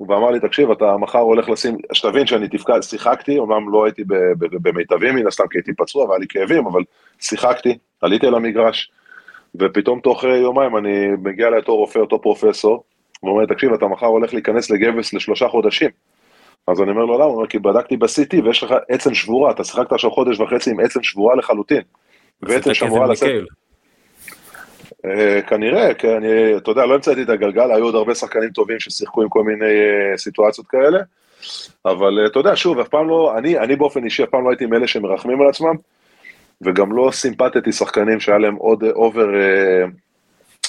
ואמר 0.00 0.30
לי, 0.30 0.40
תקשיב, 0.40 0.70
אתה 0.70 0.96
מחר 0.96 1.18
הולך 1.18 1.48
לשים, 1.48 1.76
שתבין 1.92 2.26
שאני 2.26 2.48
תפקד, 2.48 2.80
שיחקתי, 2.80 3.38
אומנם 3.38 3.72
לא 3.72 3.84
הייתי 3.84 4.02
במיטבים 4.36 5.14
מן 5.14 5.26
הסתם, 5.26 5.48
כי 5.50 5.58
הייתי 5.58 5.72
פצוע 5.74 6.04
והיה 6.04 6.18
לי 6.18 6.26
כאבים, 6.28 6.66
אבל 6.66 6.82
שיחקתי, 7.20 7.78
עליתי 8.00 8.26
על 8.26 8.34
המגרש, 8.34 8.90
ופתאום 9.54 10.00
תוך 10.00 10.24
יומיים 10.24 10.76
אני 10.76 11.06
מגיע 11.22 11.50
לאותו 11.50 11.76
רופא, 11.76 11.98
אותו 11.98 12.22
פרופסור, 12.22 12.84
הוא 13.20 13.30
אומר, 13.30 13.46
תקשיב, 13.46 13.72
אתה 13.72 13.86
מחר 13.86 14.06
הולך 14.06 14.34
להיכנס 14.34 14.70
לגבס 14.70 15.14
לשלושה 15.14 15.48
חודשים. 15.48 15.90
אז 16.66 16.80
אני 16.80 16.90
אומר 16.90 17.04
לו, 17.04 17.14
למה? 17.14 17.24
הוא 17.24 17.34
אומר, 17.34 17.46
כי 17.46 17.58
בדקתי 17.58 17.96
ב-CT 17.96 18.44
ויש 18.44 18.62
לך 18.62 18.74
עצם 18.88 19.14
שבורה, 19.14 19.50
אתה 19.50 19.64
שיחקת 19.64 19.92
עכשיו 19.92 20.10
חודש 20.10 20.40
וחצי 20.40 20.70
עם 20.70 20.80
עצם 20.80 21.02
שבורה 21.02 21.36
לחלוטין. 21.36 21.82
ועצם 22.42 22.74
שמורה 22.74 23.06
לצאת. 23.06 23.30
Uh, 25.06 25.42
כנראה, 25.46 25.94
כי 25.94 26.06
אני, 26.16 26.56
אתה 26.56 26.70
יודע, 26.70 26.86
לא 26.86 26.94
המצאתי 26.94 27.22
את 27.22 27.28
הגלגל, 27.28 27.70
היו 27.72 27.84
עוד 27.84 27.94
הרבה 27.94 28.14
שחקנים 28.14 28.50
טובים 28.50 28.80
ששיחקו 28.80 29.22
עם 29.22 29.28
כל 29.28 29.42
מיני 29.42 29.64
uh, 29.64 30.16
סיטואציות 30.16 30.66
כאלה, 30.66 30.98
אבל 31.84 32.24
uh, 32.24 32.30
אתה 32.30 32.38
יודע, 32.38 32.56
שוב, 32.56 32.78
אף 32.78 32.88
פעם 32.88 33.08
לא, 33.08 33.34
אני, 33.38 33.58
אני 33.58 33.76
באופן 33.76 34.04
אישי 34.04 34.24
אף 34.24 34.28
פעם 34.28 34.44
לא 34.44 34.50
הייתי 34.50 34.66
מאלה 34.66 34.86
שמרחמים 34.86 35.40
על 35.40 35.48
עצמם, 35.48 35.74
וגם 36.60 36.92
לא 36.92 37.10
סימפטתי 37.12 37.72
שחקנים 37.72 38.20
שהיה 38.20 38.38
להם 38.38 38.54
עוד 38.54 38.84
over 38.84 39.26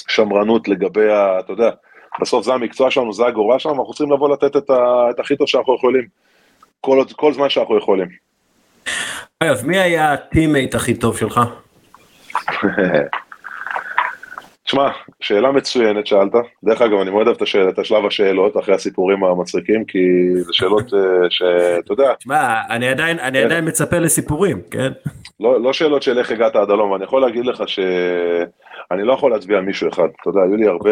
שמרנות 0.08 0.68
לגבי. 0.68 1.06
אתה 1.40 1.52
יודע, 1.52 1.70
בסוף 2.20 2.44
זה 2.44 2.54
המקצוע 2.54 2.90
שלנו, 2.90 3.12
זה 3.12 3.26
הגורל 3.26 3.58
שלנו, 3.58 3.80
אנחנו 3.80 3.94
צריכים 3.94 4.12
לבוא 4.12 4.28
לתת 4.28 4.56
את, 4.56 4.70
ה, 4.70 5.10
את 5.10 5.20
הכי 5.20 5.36
טוב 5.36 5.48
שאנחנו 5.48 5.74
יכולים, 5.74 6.06
כל, 6.80 7.04
כל 7.16 7.32
זמן 7.32 7.48
שאנחנו 7.48 7.78
יכולים. 7.78 8.08
אגב, 9.40 9.66
מי 9.66 9.78
היה 9.78 10.12
ה 10.12 10.19
teammate 10.19 10.74
הכי 10.74 10.94
טוב 10.94 11.16
שלך? 11.16 11.40
תשמע, 14.70 14.88
שאלה 15.20 15.52
מצוינת 15.52 16.06
שאלת. 16.06 16.32
דרך 16.64 16.82
אגב, 16.82 16.98
אני 17.00 17.10
מאוד 17.10 17.26
אוהב 17.26 17.36
את, 17.36 17.42
השאל, 17.42 17.68
את 17.68 17.78
השלב 17.78 18.06
השאלות, 18.06 18.56
אחרי 18.56 18.74
הסיפורים 18.74 19.24
המצחיקים, 19.24 19.84
כי 19.84 19.98
זה 20.34 20.52
שאלות 20.52 20.94
אה, 20.94 21.30
שאתה 21.30 21.92
יודע. 21.92 22.14
תשמע, 22.14 22.60
אני 22.70 22.88
עדיין, 22.88 23.18
אני 23.18 23.38
כן. 23.38 23.44
עדיין 23.44 23.68
מצפה 23.68 23.98
לסיפורים, 23.98 24.60
כן? 24.70 24.92
לא, 25.40 25.62
לא 25.62 25.72
שאלות 25.72 26.02
של 26.02 26.18
איך 26.18 26.30
הגעת 26.30 26.56
עד 26.56 26.70
הלום, 26.70 26.94
אני 26.94 27.04
יכול 27.04 27.20
להגיד 27.20 27.46
לך 27.46 27.62
שאני 27.66 29.02
לא 29.02 29.12
יכול 29.12 29.30
להצביע 29.30 29.60
מישהו 29.60 29.88
אחד. 29.88 30.08
אתה 30.20 30.30
יודע, 30.30 30.40
היו 30.40 30.56
לי 30.56 30.66
הרבה, 30.66 30.90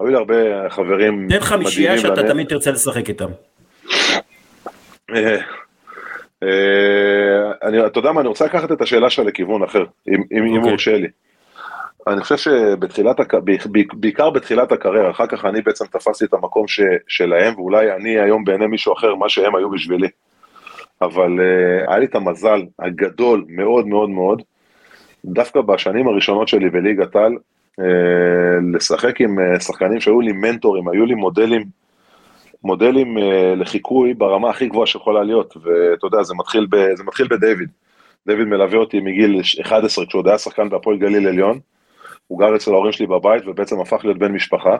היו 0.00 0.08
לי 0.08 0.16
הרבה 0.16 0.70
חברים 0.70 1.28
תן 1.30 1.40
חמישייה 1.40 1.94
מדהימים 1.94 2.16
שאתה. 2.16 2.28
תמיד 2.28 2.46
תרצה 2.46 2.70
לשחק 2.70 3.08
איתם. 3.08 3.28
אה, 5.14 5.36
אה, 6.42 7.86
אתה 7.86 7.98
יודע 7.98 8.12
מה, 8.12 8.20
אני 8.20 8.28
רוצה 8.28 8.44
לקחת 8.44 8.72
את 8.72 8.80
השאלה 8.80 9.10
שלך 9.10 9.26
לכיוון 9.26 9.62
אחר, 9.62 9.84
אם, 10.08 10.22
אם 10.32 10.56
אוקיי. 10.56 10.70
מורשה 10.70 10.96
לי. 10.98 11.08
אני 12.06 12.20
חושב 12.20 12.36
שבתחילת, 12.36 13.16
בעיקר 13.92 14.30
בתחילת 14.30 14.72
הקריירה, 14.72 15.10
אחר 15.10 15.26
כך 15.26 15.44
אני 15.44 15.62
בעצם 15.62 15.84
תפסתי 15.86 16.24
את 16.24 16.34
המקום 16.34 16.68
ש, 16.68 16.80
שלהם, 17.08 17.54
ואולי 17.54 17.92
אני 17.92 18.20
היום 18.20 18.44
בעיני 18.44 18.66
מישהו 18.66 18.92
אחר, 18.92 19.14
מה 19.14 19.28
שהם 19.28 19.56
היו 19.56 19.70
בשבילי. 19.70 20.08
אבל 21.02 21.30
uh, 21.38 21.90
היה 21.90 21.98
לי 21.98 22.06
את 22.06 22.14
המזל 22.14 22.62
הגדול 22.78 23.44
מאוד 23.48 23.86
מאוד 23.86 24.10
מאוד, 24.10 24.42
דווקא 25.24 25.60
בשנים 25.60 26.08
הראשונות 26.08 26.48
שלי 26.48 26.70
בליגת 26.70 27.16
uh, 27.16 27.18
לשחק 28.74 29.20
עם 29.20 29.38
uh, 29.38 29.60
שחקנים 29.60 30.00
שהיו 30.00 30.20
לי 30.20 30.32
מנטורים, 30.32 30.88
היו 30.88 31.06
לי 31.06 31.14
מודלים, 31.14 31.64
מודלים 32.64 33.18
uh, 33.18 33.20
לחיקוי 33.56 34.14
ברמה 34.14 34.50
הכי 34.50 34.68
גבוהה 34.68 34.86
שיכולה 34.86 35.24
להיות, 35.24 35.56
ואתה 35.56 36.06
יודע, 36.06 36.22
זה 36.22 36.34
מתחיל, 36.34 36.66
ב, 36.70 36.76
זה 36.94 37.04
מתחיל 37.04 37.26
בדיוויד. 37.30 37.68
דיוויד 38.26 38.46
מלווה 38.48 38.78
אותי 38.78 39.00
מגיל 39.00 39.40
11, 39.62 40.06
כשהוא 40.06 40.20
עוד 40.20 40.28
היה 40.28 40.38
שחקן 40.38 40.68
בהפועל 40.68 40.98
גליל 40.98 41.28
עליון. 41.28 41.58
הוא 42.26 42.38
גר 42.38 42.56
אצל 42.56 42.70
ההורים 42.70 42.92
שלי 42.92 43.06
בבית 43.06 43.46
ובעצם 43.46 43.80
הפך 43.80 44.04
להיות 44.04 44.18
בן 44.18 44.32
משפחה. 44.32 44.76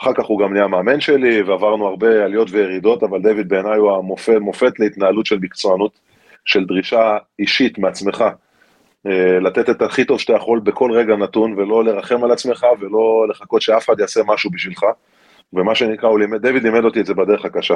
אחר 0.00 0.12
כך 0.14 0.24
הוא 0.24 0.40
גם 0.40 0.52
נהיה 0.52 0.66
מאמן 0.66 1.00
שלי 1.00 1.42
ועברנו 1.42 1.86
הרבה 1.86 2.24
עליות 2.24 2.48
וירידות, 2.50 3.02
אבל 3.02 3.22
דיוויד 3.22 3.48
בעיניי 3.48 3.78
הוא 3.78 3.92
המופת, 3.92 4.38
מופת 4.40 4.80
להתנהלות 4.80 5.26
של 5.26 5.38
מקצוענות, 5.38 5.98
של 6.44 6.64
דרישה 6.64 7.16
אישית 7.38 7.78
מעצמך. 7.78 8.24
אה, 9.06 9.40
לתת 9.40 9.70
את 9.70 9.82
הכי 9.82 10.04
טוב 10.04 10.20
שאתה 10.20 10.32
יכול 10.32 10.60
בכל 10.60 10.92
רגע 10.92 11.16
נתון 11.16 11.52
ולא 11.52 11.84
לרחם 11.84 12.24
על 12.24 12.32
עצמך 12.32 12.66
ולא 12.80 13.26
לחכות 13.30 13.62
שאף 13.62 13.84
אחד 13.84 14.00
יעשה 14.00 14.20
משהו 14.26 14.50
בשבילך. 14.50 14.84
ומה 15.52 15.74
שנקרא, 15.74 16.08
הוא 16.08 16.18
לימד, 16.18 16.42
דיוויד 16.42 16.62
לימד 16.62 16.84
אותי 16.84 17.00
את 17.00 17.06
זה 17.06 17.14
בדרך 17.14 17.44
הקשה. 17.44 17.74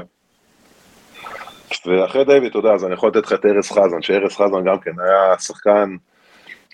ואחרי 1.86 2.24
דיוויד, 2.24 2.50
אתה 2.50 2.58
יודע, 2.58 2.72
אז 2.72 2.84
אני 2.84 2.94
יכול 2.94 3.08
לתת 3.08 3.26
לך 3.26 3.32
את 3.32 3.46
ארז 3.46 3.70
חזן, 3.70 4.02
שארז 4.02 4.32
חזן 4.32 4.64
גם 4.64 4.78
כן 4.78 4.90
היה 5.00 5.38
שחקן 5.38 5.96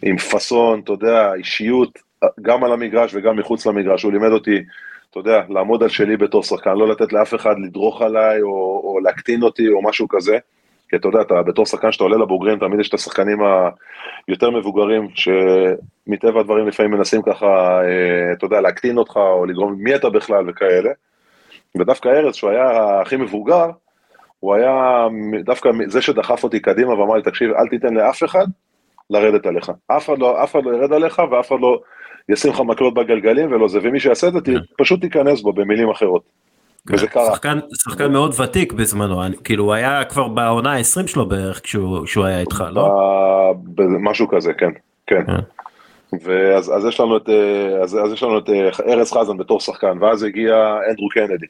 עם 0.02 0.18
פאסון, 0.18 0.80
אתה 0.80 0.92
יודע, 0.92 1.34
אישיות, 1.34 1.98
גם 2.42 2.64
על 2.64 2.72
המגרש 2.72 3.14
וגם 3.14 3.36
מחוץ 3.36 3.66
למגרש, 3.66 4.02
הוא 4.02 4.12
לימד 4.12 4.30
אותי, 4.30 4.62
אתה 5.10 5.18
יודע, 5.18 5.42
לעמוד 5.48 5.82
על 5.82 5.88
שלי 5.88 6.16
בתור 6.16 6.42
שחקן, 6.42 6.70
לא 6.70 6.88
לתת 6.88 7.12
לאף 7.12 7.34
אחד 7.34 7.54
לדרוך 7.64 8.02
עליי 8.02 8.42
או, 8.42 8.80
או 8.84 9.00
להקטין 9.00 9.42
אותי 9.42 9.68
או 9.68 9.82
משהו 9.82 10.08
כזה. 10.08 10.38
כי 10.94 10.98
אתה 10.98 11.08
יודע, 11.08 11.20
אתה 11.20 11.42
בתור 11.42 11.66
שחקן 11.66 11.92
שאתה 11.92 12.04
עולה 12.04 12.16
לבוגרים, 12.16 12.58
תמיד 12.58 12.80
יש 12.80 12.88
את 12.88 12.94
השחקנים 12.94 13.38
היותר 14.28 14.50
מבוגרים, 14.50 15.08
שמטבע 15.14 16.40
הדברים 16.40 16.68
לפעמים 16.68 16.92
מנסים 16.92 17.22
ככה, 17.22 17.46
אה, 17.84 18.32
אתה 18.32 18.44
יודע, 18.44 18.60
להקטין 18.60 18.98
אותך 18.98 19.16
או 19.16 19.46
לגרום, 19.46 19.74
מי 19.78 19.94
אתה 19.94 20.10
בכלל 20.10 20.50
וכאלה. 20.50 20.90
ודווקא 21.78 22.08
ארז, 22.08 22.34
שהוא 22.34 22.50
היה 22.50 23.00
הכי 23.00 23.16
מבוגר, 23.16 23.66
הוא 24.40 24.54
היה 24.54 25.06
דווקא 25.44 25.70
זה 25.86 26.02
שדחף 26.02 26.44
אותי 26.44 26.60
קדימה 26.60 27.00
ואמר 27.00 27.14
לי, 27.14 27.22
תקשיב, 27.22 27.50
אל 27.52 27.68
תיתן 27.68 27.94
לאף 27.94 28.24
אחד 28.24 28.46
לרדת 29.10 29.46
עליך. 29.46 29.72
אף 29.86 30.08
אחד 30.08 30.18
לא, 30.18 30.42
אף 30.44 30.52
אחד 30.52 30.64
לא 30.64 30.70
ירד 30.76 30.92
עליך 30.92 31.22
ואף 31.30 31.48
אחד 31.48 31.60
לא 31.60 31.80
ישים 32.28 32.50
לך 32.50 32.60
מקלות 32.60 32.94
בגלגלים 32.94 33.52
ולא 33.52 33.68
זה, 33.68 33.78
ומי 33.82 34.00
שיעשה 34.00 34.28
את 34.28 34.32
זה, 34.32 34.40
ת- 34.40 34.48
פשוט 34.78 35.00
תיכנס 35.00 35.40
בו 35.42 35.52
במילים 35.52 35.90
אחרות. 35.90 36.43
וזה 36.92 37.06
קרה. 37.06 37.26
שחקן, 37.32 37.58
שחקן 37.82 38.12
מאוד 38.12 38.40
ותיק 38.40 38.72
בזמנו, 38.72 39.22
אני- 39.24 39.36
כאילו 39.44 39.64
הוא 39.64 39.72
היה 39.74 40.04
כבר 40.04 40.28
בעונה 40.28 40.72
ה-20 40.72 41.06
שלו 41.06 41.26
בערך 41.28 41.60
כשהוא, 41.62 42.24
היה 42.24 42.40
איתך, 42.40 42.64
לא? 42.72 42.86
אה, 42.86 43.52
משהו 44.00 44.28
כזה, 44.28 44.52
כן, 44.52 44.70
כן. 45.06 45.22
כן. 45.26 45.38
ואז 46.24 46.76
אז 46.76 46.84
יש 46.84 47.00
לנו 47.00 47.16
את, 47.16 47.28
אה, 47.28 47.82
אז, 47.82 47.98
אז 48.04 48.12
יש 48.12 48.22
לנו 48.22 48.38
את 48.38 48.48
אה, 48.50 48.68
ארז 48.92 49.12
חזן 49.12 49.36
בתור 49.36 49.60
שחקן, 49.60 49.98
ואז 50.00 50.22
הגיע 50.22 50.76
אנדרו 50.90 51.08
קנדי. 51.08 51.46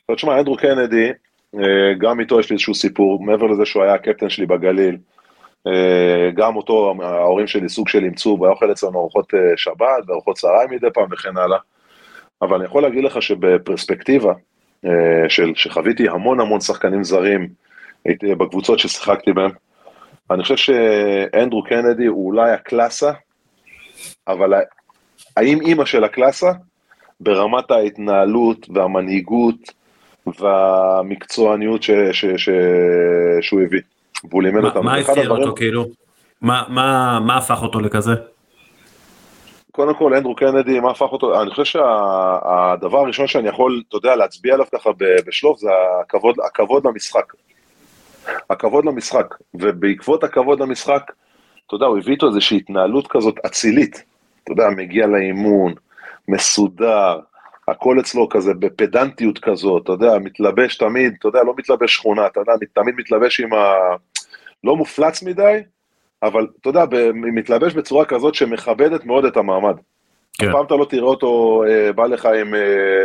עכשיו 0.00 0.16
תשמע, 0.16 0.38
אנדרו 0.38 0.56
קנדי, 0.56 1.10
אה, 1.58 1.62
גם 1.98 2.20
איתו 2.20 2.40
יש 2.40 2.50
לי 2.50 2.54
איזשהו 2.54 2.74
סיפור, 2.74 3.22
מעבר 3.24 3.46
לזה 3.46 3.64
שהוא 3.64 3.82
היה 3.82 3.94
הקפטן 3.94 4.28
שלי 4.28 4.46
בגליל, 4.46 4.96
אה, 5.66 6.30
גם 6.34 6.56
אותו 6.56 6.94
ההורים 7.02 7.46
שלי 7.46 7.68
סוג 7.68 7.88
של 7.88 8.04
אימצו, 8.04 8.38
והיה 8.40 8.52
אוכל 8.52 8.72
אצלנו 8.72 8.98
ארוחות 8.98 9.34
אה, 9.34 9.40
שבת 9.56 9.78
וארוחות 10.06 10.36
צהריים 10.36 10.70
מדי 10.70 10.86
פעם 10.94 11.06
וכן 11.12 11.36
הלאה. 11.36 11.58
אבל 12.42 12.54
אני 12.56 12.64
יכול 12.64 12.82
להגיד 12.82 13.04
לך 13.04 13.22
שבפרספקטיבה, 13.22 14.30
אה, 14.30 14.36
של, 15.28 15.52
שחוויתי 15.54 16.08
המון 16.08 16.40
המון 16.40 16.60
שחקנים 16.60 17.04
זרים 17.04 17.48
הייתי 18.04 18.34
בקבוצות 18.34 18.78
ששיחקתי 18.78 19.32
בהם, 19.32 19.50
אני 20.30 20.42
חושב 20.42 20.56
שאנדרו 20.56 21.62
קנדי 21.64 22.06
הוא 22.06 22.26
אולי 22.26 22.50
הקלאסה, 22.50 23.12
אבל 24.28 24.52
האם 25.36 25.60
אימא 25.60 25.84
של 25.84 26.04
הקלאסה 26.04 26.52
ברמת 27.20 27.70
ההתנהלות 27.70 28.66
והמנהיגות 28.74 29.56
והמקצועניות 30.40 31.82
ש, 31.82 31.90
ש, 32.12 32.24
ש, 32.36 32.48
שהוא 33.40 33.60
הביא. 33.62 33.80
והוא 34.30 34.42
לימד 34.42 34.64
אותם. 34.64 34.84
מה 34.84 34.94
הדברים- 35.22 35.42
אותו 35.42 35.56
כאילו? 35.56 35.86
מה- 36.42 36.62
מה 36.68 37.18
מה 37.26 37.36
הפך 37.36 37.62
אותו 37.62 37.80
לכזה? 37.80 38.12
קודם 39.72 39.94
כל, 39.94 40.14
אנדרו 40.14 40.34
קנדי, 40.34 40.80
מה 40.80 40.90
הפך 40.90 41.12
אותו? 41.12 41.42
אני 41.42 41.50
חושב 41.50 41.64
שהדבר 41.64 42.98
הראשון 42.98 43.26
שאני 43.26 43.48
יכול, 43.48 43.82
אתה 43.88 43.96
יודע, 43.96 44.16
להצביע 44.16 44.54
עליו 44.54 44.66
ככה 44.74 44.90
בשלוף, 45.26 45.58
זה 45.58 45.68
הכבוד, 46.02 46.36
הכבוד 46.46 46.86
למשחק. 46.86 47.32
הכבוד 48.50 48.84
למשחק. 48.84 49.34
ובעקבות 49.54 50.24
הכבוד 50.24 50.60
למשחק, 50.60 51.12
אתה 51.66 51.74
יודע, 51.74 51.86
הוא 51.86 51.98
הביא 51.98 52.12
איתו 52.12 52.28
איזושהי 52.28 52.56
התנהלות 52.56 53.06
כזאת 53.06 53.34
אצילית. 53.46 54.04
אתה 54.44 54.52
יודע, 54.52 54.68
מגיע 54.70 55.06
לאימון, 55.06 55.74
מסודר, 56.28 57.20
הכל 57.68 58.00
אצלו 58.00 58.28
כזה 58.28 58.54
בפדנטיות 58.54 59.38
כזאת, 59.38 59.82
אתה 59.82 59.92
יודע, 59.92 60.18
מתלבש 60.18 60.76
תמיד, 60.76 61.14
אתה 61.18 61.28
יודע, 61.28 61.42
לא 61.42 61.54
מתלבש 61.56 61.94
שכונה, 61.94 62.26
אתה 62.26 62.40
יודע, 62.40 62.52
תמיד 62.72 62.94
מתלבש 62.98 63.40
עם 63.40 63.54
ה... 63.54 63.72
לא 64.64 64.76
מופלץ 64.76 65.22
מדי, 65.22 65.60
אבל 66.22 66.46
אתה 66.60 66.68
יודע, 66.68 66.84
מתלבש 67.14 67.74
בצורה 67.74 68.04
כזאת 68.04 68.34
שמכבדת 68.34 69.04
מאוד 69.04 69.24
את 69.24 69.36
המעמד. 69.36 69.74
כן. 70.38 70.46
אף 70.46 70.52
פעם 70.52 70.64
אתה 70.64 70.74
לא 70.74 70.84
תראה 70.84 71.04
אותו 71.04 71.62
אה, 71.68 71.92
בא 71.92 72.06
לך 72.06 72.26
עם, 72.26 72.54
אה, 72.54 73.04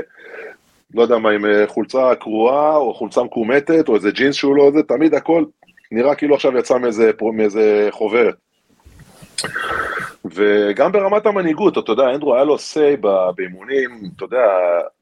לא 0.93 1.01
יודע 1.01 1.17
מה, 1.17 1.29
עם 1.31 1.45
אה, 1.45 1.67
חולצה 1.67 2.15
קרועה, 2.15 2.75
או 2.75 2.93
חולצה 2.93 3.23
מקומטת, 3.23 3.89
או 3.89 3.95
איזה 3.95 4.11
ג'ינס 4.11 4.35
שהוא 4.35 4.55
לא 4.55 4.71
זה, 4.73 4.83
תמיד 4.83 5.13
הכל 5.13 5.45
נראה 5.91 6.15
כאילו 6.15 6.35
עכשיו 6.35 6.57
יצא 6.57 6.77
מאיזה, 6.77 7.11
מאיזה 7.33 7.87
חוברת. 7.91 8.35
וגם 10.25 10.91
ברמת 10.91 11.25
המנהיגות, 11.25 11.77
אתה 11.77 11.91
יודע, 11.91 12.03
אנדרו 12.03 12.35
היה 12.35 12.43
לו 12.43 12.55
say 12.55 12.97
ב- 13.01 13.29
באימונים, 13.35 13.89
אתה 14.15 14.25
יודע, 14.25 14.43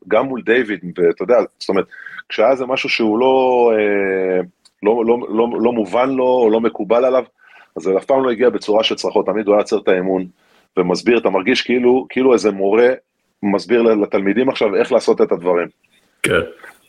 גם 0.08 0.26
מול 0.26 0.42
דיוויד, 0.42 0.80
ואתה 0.98 1.24
יודע, 1.24 1.36
זאת 1.60 1.70
אומרת, 1.70 1.86
כשהיה 2.30 2.52
איזה 2.52 2.66
משהו 2.66 2.90
שהוא 2.90 3.20
לא, 3.20 3.72
אה, 3.74 4.42
לא, 4.84 5.06
לא, 5.06 5.18
לא, 5.30 5.48
לא 5.60 5.72
מובן 5.72 6.10
לו, 6.10 6.28
או 6.28 6.50
לא 6.50 6.62
מקובל 6.62 7.06
עליו, 7.06 7.24
אז 7.76 7.84
זה 7.84 7.98
אף 7.98 8.06
פעם 8.06 8.24
לא 8.24 8.32
הגיע 8.32 8.50
בצורה 8.50 8.84
של 8.84 8.96
צרחות, 8.96 9.26
תמיד 9.26 9.48
הוא 9.48 9.56
היה 9.56 9.62
יוצר 9.62 9.78
את 9.78 9.88
האמון, 9.88 10.26
ומסביר, 10.78 11.18
אתה 11.18 11.30
מרגיש 11.30 11.62
כאילו, 11.62 12.06
כאילו 12.10 12.34
איזה 12.34 12.52
מורה 12.52 12.90
מסביר 13.44 13.82
לתלמידים 13.82 14.50
עכשיו 14.50 14.76
איך 14.76 14.92
לעשות 14.92 15.22
את 15.22 15.32
הדברים. 15.32 15.68
כן. 16.24 16.42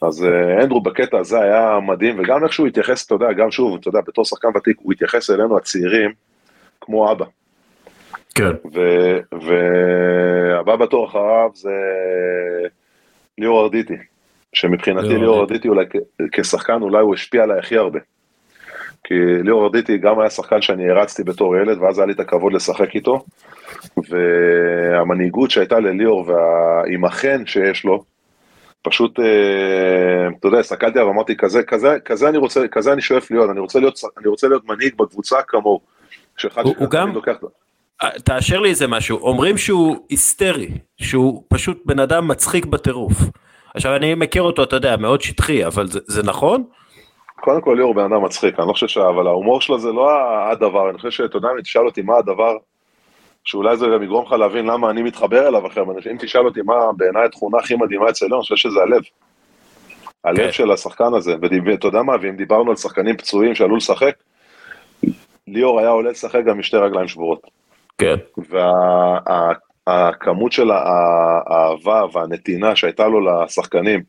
אז 0.03 0.25
אה, 0.25 0.63
אנדרו 0.63 0.81
בקטע 0.81 1.19
הזה 1.19 1.41
היה 1.41 1.79
מדהים, 1.81 2.19
וגם 2.19 2.45
איך 2.45 2.53
שהוא 2.53 2.67
התייחס, 2.67 3.07
אתה 3.07 3.15
יודע, 3.15 3.33
גם 3.33 3.51
שוב, 3.51 3.79
אתה 3.81 3.89
יודע, 3.89 4.01
בתור 4.07 4.25
שחקן 4.25 4.49
ותיק, 4.57 4.77
הוא 4.81 4.93
התייחס 4.93 5.31
אלינו 5.31 5.57
הצעירים 5.57 6.13
כמו 6.81 7.13
אבא. 7.13 7.25
כן. 8.35 8.51
והבא 9.33 10.77
בתור 10.77 11.07
אחריו 11.07 11.51
זה 11.55 11.71
ליאור 13.39 13.63
ארדיטי, 13.63 13.97
שמבחינתי 14.53 15.19
ליאור 15.19 15.41
ארדיטי. 15.41 15.69
אולי 15.69 15.85
כשחקן 16.33 16.83
אולי 16.83 17.03
הוא 17.03 17.15
השפיע 17.15 17.43
עליי 17.43 17.59
הכי 17.59 17.77
הרבה. 17.77 17.99
כי 19.09 19.15
ליאור 19.45 19.65
ארדיטי 19.65 19.99
גם 19.99 20.21
היה 20.21 20.31
שחקן 20.31 20.63
שאני 20.63 20.91
הרצתי 20.91 21.25
בתור 21.25 21.57
ילד, 21.57 21.79
ואז 21.79 21.99
היה 21.99 22.07
לי 22.07 22.13
את 22.13 22.21
הכבוד 22.21 22.53
לשחק 22.53 22.95
איתו, 22.95 23.25
והמנהיגות 24.11 25.51
שהייתה 25.51 25.81
לליאור 25.81 26.25
וה- 26.29 26.37
עם 26.89 27.05
החן 27.05 27.43
שיש 27.47 27.85
לו, 27.85 28.05
פשוט, 28.83 29.21
אה, 29.21 29.25
אתה 30.39 30.49
יודע, 30.49 30.59
הסתכלתי 30.59 30.99
עליו 30.99 31.09
ואמרתי, 31.11 31.37
כזה, 31.37 31.63
כזה, 31.63 31.97
כזה 32.05 32.29
אני 32.29 32.39
רוצה, 32.39 32.69
כזה 32.69 32.93
אני 32.93 33.01
שואף 33.03 33.31
להיות, 33.31 33.51
אני 33.51 33.61
רוצה 33.61 33.79
להיות, 33.81 34.01
אני 34.19 34.29
רוצה 34.29 34.49
להיות 34.49 34.63
מנהיג 34.69 34.95
בקבוצה 34.99 35.37
כמוהו. 35.49 35.81
הוא- 36.65 36.75
הוא 36.79 36.91
גם- 36.91 37.13
לוקח- 37.15 37.37
תאשר 38.25 38.61
לי 38.61 38.69
איזה 38.69 38.87
משהו, 38.87 39.19
אומרים 39.19 39.59
שהוא 39.59 39.97
היסטרי, 40.09 40.69
שהוא 40.97 41.43
פשוט 41.49 41.83
בן 41.87 41.99
אדם 41.99 42.29
מצחיק 42.29 42.67
בטירוף. 42.67 43.13
עכשיו 43.75 43.97
אני 43.97 44.15
מכיר 44.15 44.43
אותו, 44.43 44.63
אתה 44.63 44.77
יודע, 44.77 44.97
מאוד 44.97 45.23
שטחי, 45.23 45.67
אבל 45.67 45.87
זה, 45.87 46.01
זה 46.07 46.23
נכון? 46.23 46.65
קודם 47.41 47.61
כל 47.61 47.75
ליאור 47.77 47.95
בן 47.95 48.05
אדם 48.05 48.25
מצחיק, 48.25 48.59
אני 48.59 48.69
לא 48.69 48.73
חושב 48.73 48.89
ש... 48.89 48.99
אבל 48.99 49.27
ההומור 49.27 49.61
שלו 49.61 49.79
זה 49.79 49.93
לא 49.93 50.11
הדבר, 50.51 50.91
אני 50.91 50.99
חושב 50.99 51.11
שאתה 51.11 51.37
יודע, 51.37 51.49
אם 51.57 51.61
תשאל 51.61 51.87
אותי 51.87 52.03
מה 52.03 52.17
הדבר, 52.17 52.57
שאולי 53.45 53.77
זה 53.77 53.87
גם 53.95 54.03
יגרום 54.03 54.27
לך 54.27 54.33
להבין 54.33 54.67
למה 54.67 54.91
אני 54.91 55.03
מתחבר 55.03 55.49
אליו 55.49 55.67
אחר, 55.67 55.83
אם 56.13 56.17
תשאל 56.19 56.47
אותי 56.47 56.63
מה 56.63 56.75
בעיניי 56.97 57.25
התכונה 57.25 57.59
הכי 57.59 57.77
מדהימה 57.77 58.11
אצל 58.11 58.27
ליאור, 58.27 58.39
אני 58.39 58.43
חושב 58.43 58.57
שזה 58.57 58.81
הלב. 58.81 59.03
הלב 60.25 60.47
כן. 60.47 60.53
של 60.53 60.71
השחקן 60.71 61.15
הזה, 61.15 61.35
ואתה 61.67 61.87
יודע 61.87 62.03
מה, 62.03 62.13
ואם 62.23 62.37
דיברנו 62.37 62.71
על 62.71 62.77
שחקנים 62.77 63.17
פצועים 63.17 63.55
שעלו 63.55 63.77
לשחק, 63.77 64.15
ליאור 65.49 65.81
היה 65.81 65.89
עולה 65.89 66.11
לשחק 66.11 66.45
גם 66.45 66.57
עם 66.57 66.63
שתי 66.63 66.77
רגליים 66.77 67.09
שבורות. 67.09 67.41
כן. 67.99 68.17
הכמות 69.87 70.53
של 70.53 70.71
האהבה 70.71 72.05
והנתינה 72.13 72.77
שהייתה 72.77 73.09
לו 73.09 73.21
לשחקנים 73.21 74.03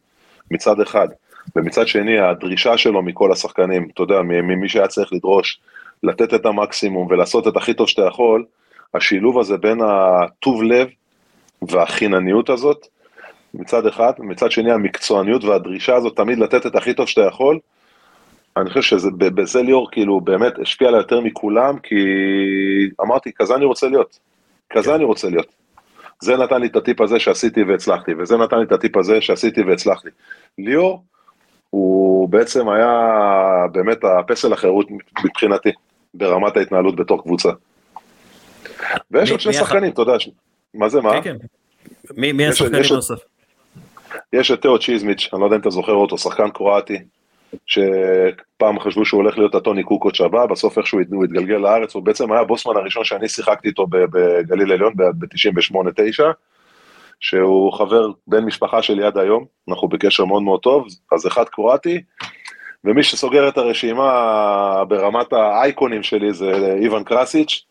מצד 0.52 0.82
אחד, 0.82 1.08
ומצד 1.56 1.88
שני 1.88 2.20
הדרישה 2.20 2.78
שלו 2.78 3.02
מכל 3.02 3.32
השחקנים, 3.32 3.88
אתה 3.94 4.04
יודע, 4.04 4.22
ממי 4.22 4.70
שהיה 4.70 4.88
צריך 4.88 5.14
לדרוש, 5.14 5.60
לתת 6.04 6.34
את 6.34 6.46
המקסימום 6.46 7.08
ולעשות 7.10 7.48
את 7.48 7.58
הכי 7.58 7.74
טוב 7.74 7.88
שאתה 7.88 8.02
יכול, 8.08 8.46
השילוב 8.94 9.40
הזה 9.40 9.58
בין 9.58 9.82
הטוב 9.82 10.64
לב 10.64 10.88
והחינניות 11.62 12.50
הזאת, 12.50 12.88
מצד 13.54 13.86
אחד, 13.86 14.12
מצד 14.20 14.52
שני 14.52 14.72
המקצועניות 14.72 15.44
והדרישה 15.44 15.96
הזאת 15.96 16.16
תמיד 16.16 16.40
לתת 16.40 16.66
את 16.66 16.76
הכי 16.76 16.94
טוב 16.94 17.08
שאתה 17.08 17.28
יכול, 17.28 17.60
אני 18.58 18.70
חושב 18.70 18.82
שבזה 18.82 19.62
ליאור 19.62 19.92
כאילו 19.92 20.22
באמת 20.22 20.60
השפיע 20.60 20.88
עליי 20.88 21.00
יותר 21.00 21.22
מכולם, 21.22 21.80
כי 21.80 21.96
אמרתי, 23.02 23.32
כזה 23.36 23.56
אני 23.56 23.66
רוצה 23.66 23.88
להיות. 23.88 24.20
כזה. 24.70 24.96
אני 24.96 25.04
רוצה 25.04 25.30
להיות. 25.30 25.48
זה 26.22 26.38
נתן 26.38 26.62
לי 26.62 26.68
את 26.68 26.76
הטיפ 26.76 27.02
הזה 27.02 27.20
שעשיתי 27.20 27.64
והצלחתי, 27.64 28.12
וזה 28.20 28.38
נתן 28.38 28.58
לי 28.58 28.64
את 28.64 28.72
הטיפ 28.72 28.98
הזה 28.98 29.22
שעשיתי 29.22 29.62
והצלחתי. 29.62 30.10
ליאור, 30.58 31.04
הוא 31.70 32.30
בעצם 32.30 32.70
היה 32.70 32.92
באמת 33.72 33.98
הפסל 34.04 34.54
החירות 34.54 34.88
מבחינתי, 35.26 35.70
ברמת 36.14 36.58
ההתנהלות 36.58 36.96
בתוך 36.96 37.22
קבוצה. 37.22 37.50
ויש 39.12 39.32
עוד 39.32 39.40
שני 39.40 39.54
שחקנים, 39.54 39.92
אתה 39.92 40.02
יודע, 40.02 40.14
מה 40.74 40.90
זה, 40.90 41.02
מה? 41.02 41.22
כן, 41.22 41.38
כן. 41.40 41.48
מי 42.18 42.48
השחקנים 42.48 42.82
הנוסף? 42.92 43.20
יש 44.34 44.52
את 44.52 44.62
תיאו 44.62 44.80
צ'יזמיץ', 44.80 45.30
אני 45.34 45.42
לא 45.42 45.46
יודע 45.46 45.56
אם 45.56 45.62
אתה 45.62 45.70
זוכר 45.70 45.92
אותו, 45.92 46.18
שחקן 46.18 46.50
קרואטי, 46.50 46.98
שפעם 47.66 48.80
חשבו 48.80 49.06
שהוא 49.06 49.22
הולך 49.22 49.38
להיות 49.38 49.56
הטוני 49.56 49.84
קוקוץ' 49.84 50.22
הבא, 50.22 50.46
בסוף 50.46 50.78
איכשהו 50.78 51.00
הוא 51.12 51.24
התגלגל 51.24 51.56
לארץ, 51.56 51.96
הוא 51.96 52.04
בעצם 52.04 52.32
היה 52.32 52.42
הבוסמן 52.42 52.76
הראשון 52.76 53.04
שאני 53.04 53.30
שיחקתי 53.30 53.68
איתו 53.68 53.88
בגליל 53.88 54.72
עליון 54.72 54.94
ב-98-9, 54.96 56.24
שהוא 57.20 57.74
חבר 57.74 58.08
בן 58.28 58.46
משפחה 58.46 58.82
שלי 58.82 59.04
עד 59.04 59.18
היום, 59.18 59.46
אנחנו 59.70 59.88
בקשר 59.88 60.26
מאוד 60.26 60.44
מאוד 60.44 60.60
טוב, 60.60 60.88
אז 61.12 61.28
אחד 61.28 61.44
קרואטי, 61.44 62.02
ומי 62.84 63.04
שסוגר 63.04 63.48
את 63.48 63.58
הרשימה 63.58 64.84
ברמת 64.88 65.34
האייקונים 65.34 66.04
שלי 66.04 66.34
זה 66.34 66.76
איוון 66.82 67.04
קרסיץ', 67.04 67.66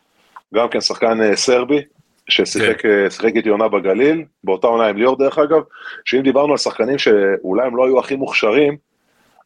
גם 0.55 0.69
כן 0.69 0.81
שחקן 0.81 1.23
אה, 1.23 1.37
סרבי, 1.37 1.83
ששיחק 2.29 2.81
כן. 2.83 3.37
איתי 3.37 3.49
עונה 3.49 3.69
בגליל, 3.69 4.25
באותה 4.45 4.67
עונה 4.67 4.87
עם 4.87 4.97
ליאור 4.97 5.19
דרך 5.19 5.39
אגב, 5.39 5.63
שאם 6.05 6.23
דיברנו 6.23 6.53
על 6.53 6.59
שחקנים 6.59 6.99
שאולי 6.99 7.67
הם 7.67 7.77
לא 7.77 7.87
היו 7.87 7.99
הכי 7.99 8.17
מוכשרים, 8.17 8.77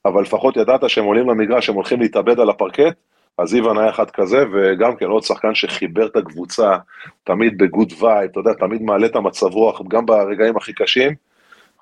אבל 0.05 0.23
לפחות 0.23 0.57
ידעת 0.57 0.91
שהם 0.91 1.05
עולים 1.05 1.31
למגרש, 1.31 1.69
הם 1.69 1.75
הולכים 1.75 2.01
להתאבד 2.01 2.41
על 2.41 2.51
הפרקט, 2.51 2.97
אז 3.43 3.55
איוון 3.55 3.79
היה 3.79 3.91
אחד 3.91 4.11
כזה, 4.11 4.45
וגם 4.53 4.97
כן 4.97 5.07
עוד 5.07 5.23
שחקן 5.23 5.55
שחיבר 5.55 6.07
את 6.07 6.17
הקבוצה, 6.17 6.77
תמיד 7.25 7.59
ב 7.59 7.65
good 7.65 7.93
vibe, 8.01 8.31
אתה 8.31 8.41
יודע, 8.41 8.53
תמיד 8.53 8.83
מעלה 8.83 9.07
את 9.07 9.17
המצב 9.17 9.47
רוח, 9.47 9.81
גם 9.89 10.07
ברגעים 10.07 10.57
הכי 10.57 10.73
קשים. 10.73 11.15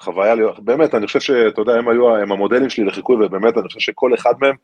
חוויה, 0.00 0.34
באמת, 0.58 0.94
אני 0.94 1.06
חושב 1.06 1.20
שאתה 1.20 1.60
יודע, 1.60 1.72
הם 1.72 1.88
היו, 1.88 2.16
הם 2.16 2.32
המודלים 2.32 2.70
שלי 2.70 2.84
לחיקוי, 2.84 3.26
ובאמת, 3.26 3.58
אני 3.58 3.66
חושב 3.66 3.80
שכל 3.80 4.14
אחד 4.14 4.34
מהם 4.40 4.56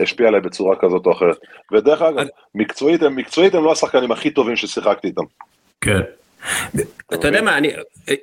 השפיע 0.00 0.28
עליי 0.28 0.40
בצורה 0.40 0.76
כזאת 0.76 1.06
או 1.06 1.12
אחרת. 1.12 1.36
ודרך 1.72 2.02
אגב, 2.02 2.26
מקצועית, 2.54 3.02
הם, 3.02 3.16
מקצועית 3.16 3.54
הם 3.54 3.64
לא 3.64 3.72
השחקנים 3.72 4.12
הכי 4.12 4.30
טובים 4.30 4.56
ששיחקתי 4.56 5.08
איתם. 5.08 5.22
כן. 5.80 6.00
אתה 7.14 7.28
יודע 7.28 7.42
מה, 7.42 7.58
אני, 7.58 7.72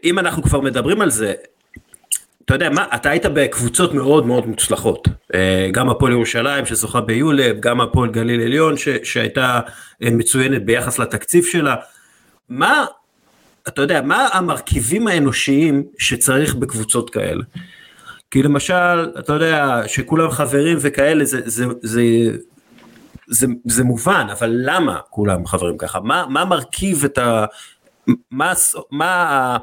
אם 0.04 0.20
אנחנו 0.20 0.44
כבר 0.44 0.62
מדברים 0.62 1.02
על 1.02 1.10
זה, 1.10 1.34
אתה 2.48 2.56
יודע 2.56 2.70
מה, 2.70 2.86
אתה 2.96 3.10
היית 3.10 3.26
בקבוצות 3.26 3.94
מאוד 3.94 4.26
מאוד 4.26 4.48
מוצלחות, 4.48 5.08
אה, 5.36 5.70
גם 5.72 5.90
הפועל 5.90 6.12
ירושלים 6.12 6.66
שזוכה 6.66 7.02
ביולב, 7.02 7.60
גם 7.60 7.82
הפועל 7.82 8.10
גליל 8.10 8.42
עליון 8.42 8.78
ש, 8.78 8.88
שהייתה 9.04 9.60
אה, 10.04 10.10
מצוינת 10.12 10.66
ביחס 10.66 11.00
לתקציב 11.00 11.46
שלה, 11.46 11.76
מה, 12.50 12.86
אתה 13.68 13.82
יודע, 13.82 14.02
מה 14.02 14.28
המרכיבים 14.34 15.08
האנושיים 15.08 15.84
שצריך 16.00 16.56
בקבוצות 16.56 17.10
כאלה? 17.10 17.44
כי 18.32 18.44
למשל, 18.44 19.12
אתה 19.20 19.34
יודע, 19.34 19.82
שכולם 19.88 20.32
חברים 20.32 20.78
וכאלה, 20.82 21.26
זה, 21.26 21.42
זה, 21.46 21.66
זה, 21.82 22.02
זה, 23.28 23.48
זה 23.66 23.84
מובן, 23.84 24.28
אבל 24.32 24.52
למה 24.54 25.00
כולם 25.10 25.46
חברים 25.46 25.78
ככה? 25.78 26.00
מה, 26.00 26.26
מה 26.30 26.46
מרכיב 26.46 27.04
את 27.06 27.18
ה... 27.18 27.46
מה, 28.32 28.54
מה 28.92 29.58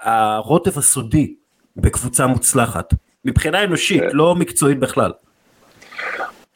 הרוטב 0.00 0.78
הסודי 0.78 1.34
בקבוצה 1.78 2.26
מוצלחת, 2.26 2.94
מבחינה 3.24 3.64
אנושית, 3.64 4.02
כן. 4.02 4.08
לא 4.12 4.34
מקצועית 4.34 4.78
בכלל. 4.78 5.12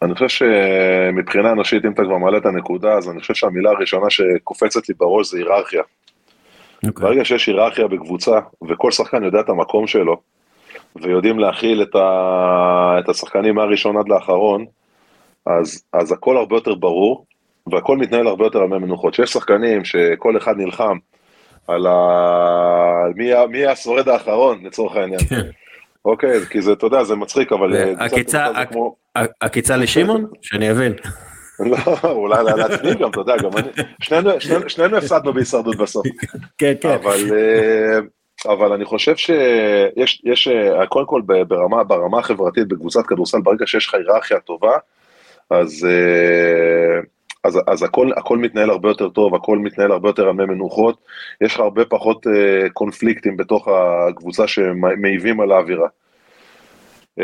אני 0.03 0.15
חושב 0.15 0.29
שמבחינה 0.29 1.53
אנושית, 1.53 1.85
אם 1.85 1.93
אתה 1.93 2.03
כבר 2.03 2.19
מעלה 2.19 2.39
את 2.39 2.47
הנקודה, 2.47 2.93
אז 2.93 3.11
אני 3.11 3.21
חושב 3.21 3.35
שהמילה 3.35 3.71
הראשונה 3.71 4.11
שקופצת 4.11 4.89
לי 4.89 4.95
בראש 4.99 5.31
זה 5.31 5.39
היררכיה. 5.39 5.83
Okay. 5.83 6.89
אוקיי. 6.89 7.07
ברגע 7.07 7.25
שיש 7.25 7.47
היררכיה 7.47 7.87
בקבוצה, 7.89 8.41
וכל 8.69 8.91
שחקן 8.91 9.25
יודע 9.25 9.41
את 9.41 9.49
המקום 9.49 9.87
שלו, 9.87 10.21
ויודעים 10.97 11.39
להכיל 11.39 11.83
את, 11.83 11.95
ה... 11.95 12.97
את 12.99 13.09
השחקנים 13.09 13.55
מהראשון 13.55 13.97
עד 13.97 14.09
לאחרון, 14.09 14.65
אז, 15.47 15.85
אז 15.93 16.13
הכל 16.13 16.37
הרבה 16.37 16.57
יותר 16.57 16.75
ברור, 16.75 17.27
והכל 17.67 17.97
מתנהל 17.97 18.27
הרבה 18.27 18.45
יותר 18.45 18.59
על 18.59 18.69
מי 18.69 18.79
מנוחות. 18.79 19.15
שיש 19.15 19.31
שחקנים 19.31 19.85
שכל 19.85 20.37
אחד 20.37 20.57
נלחם 20.57 20.97
על 21.68 21.87
ה... 21.87 23.05
מי, 23.16 23.31
מי 23.48 23.66
השורד 23.66 24.09
האחרון 24.09 24.64
לצורך 24.64 24.96
העניין. 24.96 25.20
כן. 25.20 25.51
אוקיי, 26.05 26.40
כי 26.51 26.62
זה, 26.62 26.72
אתה 26.72 26.87
יודע, 26.87 27.05
זה 27.05 27.16
מצחיק, 27.16 27.53
אבל... 27.53 27.77
אה, 27.77 28.07
עקיצה 29.40 29.77
לשמעון? 29.77 30.27
שאני 30.42 30.70
אבין. 30.70 30.92
לא, 31.61 31.77
אולי 32.11 32.44
לעצמי 32.44 32.94
גם, 32.94 33.11
אתה 33.11 33.20
יודע, 33.20 33.37
גם 33.37 33.51
אני, 33.57 33.68
שנינו 34.68 34.96
הפסדנו 34.96 35.33
בהישרדות 35.33 35.77
בסוף. 35.77 36.07
כן, 36.59 36.75
כן. 36.81 36.88
אה, 36.88 37.98
אבל 38.53 38.72
אני 38.72 38.85
חושב 38.85 39.16
שיש, 39.16 40.22
יש, 40.25 40.48
אה, 40.48 40.87
קודם 40.87 41.07
כל 41.07 41.22
ברמה, 41.48 41.85
ברמה 41.85 42.18
החברתית 42.18 42.68
בקבוצת 42.68 43.07
כדורסל, 43.07 43.40
ברגע 43.40 43.66
שיש 43.66 43.87
לך 43.87 43.94
היררכיה 43.94 44.40
טובה, 44.40 44.77
אז 45.51 45.87
אז, 47.44 47.59
אז 47.66 47.83
הכל, 47.83 48.11
הכל 48.16 48.38
מתנהל 48.38 48.70
הרבה 48.70 48.88
יותר 48.88 49.09
טוב, 49.09 49.35
הכל 49.35 49.59
מתנהל 49.59 49.92
הרבה 49.92 50.09
יותר 50.09 50.28
על 50.28 50.33
מי 50.33 50.44
מנוחות, 50.44 50.96
יש 51.40 51.55
לך 51.55 51.61
הרבה 51.61 51.85
פחות 51.85 52.26
uh, 52.26 52.31
קונפליקטים 52.72 53.37
בתוך 53.37 53.68
הקבוצה 53.68 54.48
שמעיבים 54.48 55.40
על 55.40 55.52
האווירה. 55.52 55.88
Uh, 57.20 57.22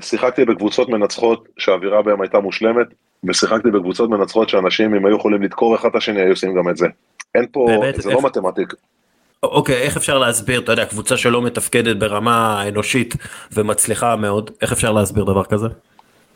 שיחקתי 0.00 0.44
בקבוצות 0.44 0.88
מנצחות 0.88 1.48
שהאווירה 1.58 2.02
בהן 2.02 2.20
הייתה 2.20 2.40
מושלמת, 2.40 2.86
ושיחקתי 3.24 3.70
בקבוצות 3.70 4.10
מנצחות 4.10 4.48
שאנשים, 4.48 4.94
אם 4.94 5.06
היו 5.06 5.16
יכולים 5.16 5.42
לדקור 5.42 5.74
אחד 5.74 5.88
את 5.88 5.96
השני, 5.96 6.20
היו 6.20 6.30
עושים 6.30 6.54
גם 6.54 6.68
את 6.68 6.76
זה. 6.76 6.86
אין 7.34 7.46
פה, 7.52 7.66
באמת, 7.68 8.02
זה 8.02 8.10
לא 8.10 8.14
איך... 8.14 8.24
לא 8.24 8.30
מתמטיקה. 8.30 8.76
אוקיי, 9.42 9.76
איך 9.76 9.96
אפשר 9.96 10.18
להסביר, 10.18 10.60
אתה 10.60 10.72
יודע, 10.72 10.84
קבוצה 10.84 11.16
שלא 11.16 11.42
מתפקדת 11.42 11.96
ברמה 11.96 12.64
אנושית 12.68 13.14
ומצליחה 13.52 14.16
מאוד, 14.16 14.50
איך 14.62 14.72
אפשר 14.72 14.92
להסביר 14.92 15.24
דבר 15.24 15.44
כזה? 15.44 15.66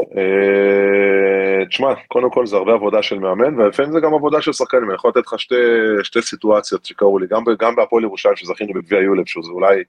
אה, 0.01 1.44
תשמע, 1.69 1.95
קודם 2.09 2.31
כל 2.31 2.47
זה 2.47 2.57
הרבה 2.57 2.73
עבודה 2.73 3.03
של 3.03 3.19
מאמן, 3.19 3.61
ולפעמים 3.61 3.93
זה 3.93 4.01
גם 4.01 4.15
עבודה 4.15 4.43
של 4.43 4.53
שחקנים, 4.53 4.85
אני 4.85 4.95
יכול 4.95 5.11
לתת 5.11 5.27
לך 5.27 5.41
שתי, 5.41 5.55
שתי 6.03 6.23
סיטואציות 6.23 6.85
שקרו 6.85 7.19
לי, 7.19 7.27
גם, 7.27 7.45
גם 7.59 7.77
בהפועל 7.77 8.05
ירושלים 8.05 8.37
שזכינו 8.37 8.73
בגביע 8.75 9.01
יולב, 9.01 9.27
שזה 9.27 9.51
אולי, 9.51 9.83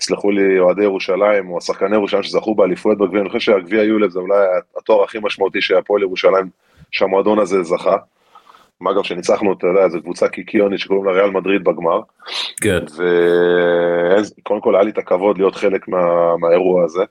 יסלחו 0.00 0.30
לי 0.30 0.58
אוהדי 0.58 0.82
ירושלים, 0.82 1.50
או 1.50 1.58
השחקני 1.58 1.96
ירושלים 1.96 2.22
שזכו 2.22 2.54
באליפויות 2.54 2.98
בגביע, 2.98 3.20
אני 3.20 3.28
חושב 3.28 3.52
שהגביע 3.52 3.82
יולב 3.82 4.10
זה 4.10 4.18
אולי 4.18 4.38
התואר 4.76 5.04
הכי 5.04 5.18
משמעותי 5.22 5.60
שהפועל 5.60 6.02
ירושלים, 6.02 6.48
שהמועדון 6.90 7.38
הזה 7.38 7.62
זכה. 7.62 7.96
מה 8.80 8.92
גם 8.92 9.02
שניצחנו, 9.02 9.52
אתה 9.52 9.66
יודע, 9.66 9.84
איזה 9.84 10.00
קבוצה 10.00 10.28
קיקיונית 10.28 10.80
שקוראים 10.80 11.04
לה 11.04 11.12
ריאל 11.12 11.30
מדריד 11.30 11.64
בגמר. 11.64 12.00
כן. 12.62 12.78
וקודם 14.38 14.60
כל 14.60 14.74
היה 14.74 14.84
לי 14.84 14.90
את 14.90 14.98
הכבוד 14.98 15.38
להיות 15.38 15.54
חלק 15.54 15.88
מה, 15.88 16.36
מהאירוע 16.36 16.84
הזה. 16.84 17.02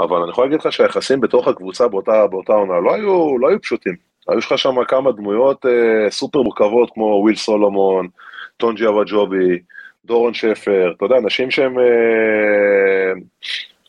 אבל 0.00 0.16
אני 0.22 0.30
יכול 0.30 0.44
להגיד 0.44 0.60
לך 0.60 0.72
שהיחסים 0.72 1.20
בתוך 1.20 1.48
הקבוצה 1.48 1.88
באותה, 1.88 2.26
באותה 2.26 2.52
עונה 2.52 2.80
לא 2.80 2.94
היו, 2.94 3.38
לא 3.38 3.48
היו 3.48 3.60
פשוטים. 3.60 3.94
היו 4.28 4.38
לך 4.38 4.58
שם 4.58 4.84
כמה 4.84 5.12
דמויות 5.12 5.66
אה, 5.66 6.10
סופר 6.10 6.42
מורכבות 6.42 6.90
כמו 6.94 7.04
וויל 7.04 7.36
סולומון, 7.36 8.08
טונג'י 8.56 8.88
אבג'ובי, 8.88 9.58
דורון 10.04 10.34
שפר, 10.34 10.92
אתה 10.96 11.04
יודע, 11.04 11.16
אנשים 11.16 11.50
שהם, 11.50 11.78
אה, 11.78 13.12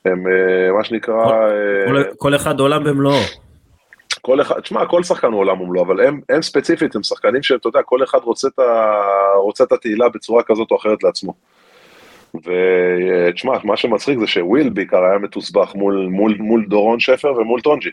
הם 0.06 0.28
אה, 0.28 0.72
מה 0.78 0.84
שנקרא... 0.84 1.26
כל, 1.88 1.98
אה, 1.98 2.04
כל, 2.04 2.16
כל 2.18 2.36
אחד 2.36 2.60
עולם 2.60 2.84
במלואו. 2.84 3.22
כל 4.22 4.42
אחד, 4.42 4.60
תשמע, 4.60 4.86
כל 4.86 5.04
שחקן 5.04 5.28
הוא 5.28 5.40
עולם 5.40 5.62
ומלואו, 5.62 5.86
אבל 5.86 6.06
הם, 6.06 6.22
הם 6.30 6.42
ספציפית, 6.42 6.96
הם 6.96 7.04
שחקנים 7.04 7.44
שאתה 7.44 7.68
יודע, 7.68 7.82
כל 7.82 8.04
אחד 8.04 8.20
רוצה 8.24 8.48
את, 8.48 8.60
ה, 8.60 8.94
רוצה 9.36 9.64
את 9.64 9.72
התהילה 9.72 10.10
בצורה 10.10 10.44
כזאת 10.44 10.72
או 10.72 10.78
אחרת 10.78 11.04
לעצמו. 11.04 11.34
ותשמע, 12.36 13.54
מה 13.64 13.78
שמצחיק 13.78 14.20
זה 14.20 14.28
שוויל 14.28 14.70
בעיקר 14.70 15.04
היה 15.04 15.18
מתוסבך 15.18 15.76
מול, 15.76 16.08
מול, 16.12 16.36
מול 16.40 16.66
דורון 16.66 17.00
שפר 17.00 17.34
ומול 17.34 17.62
טונג'י. 17.62 17.90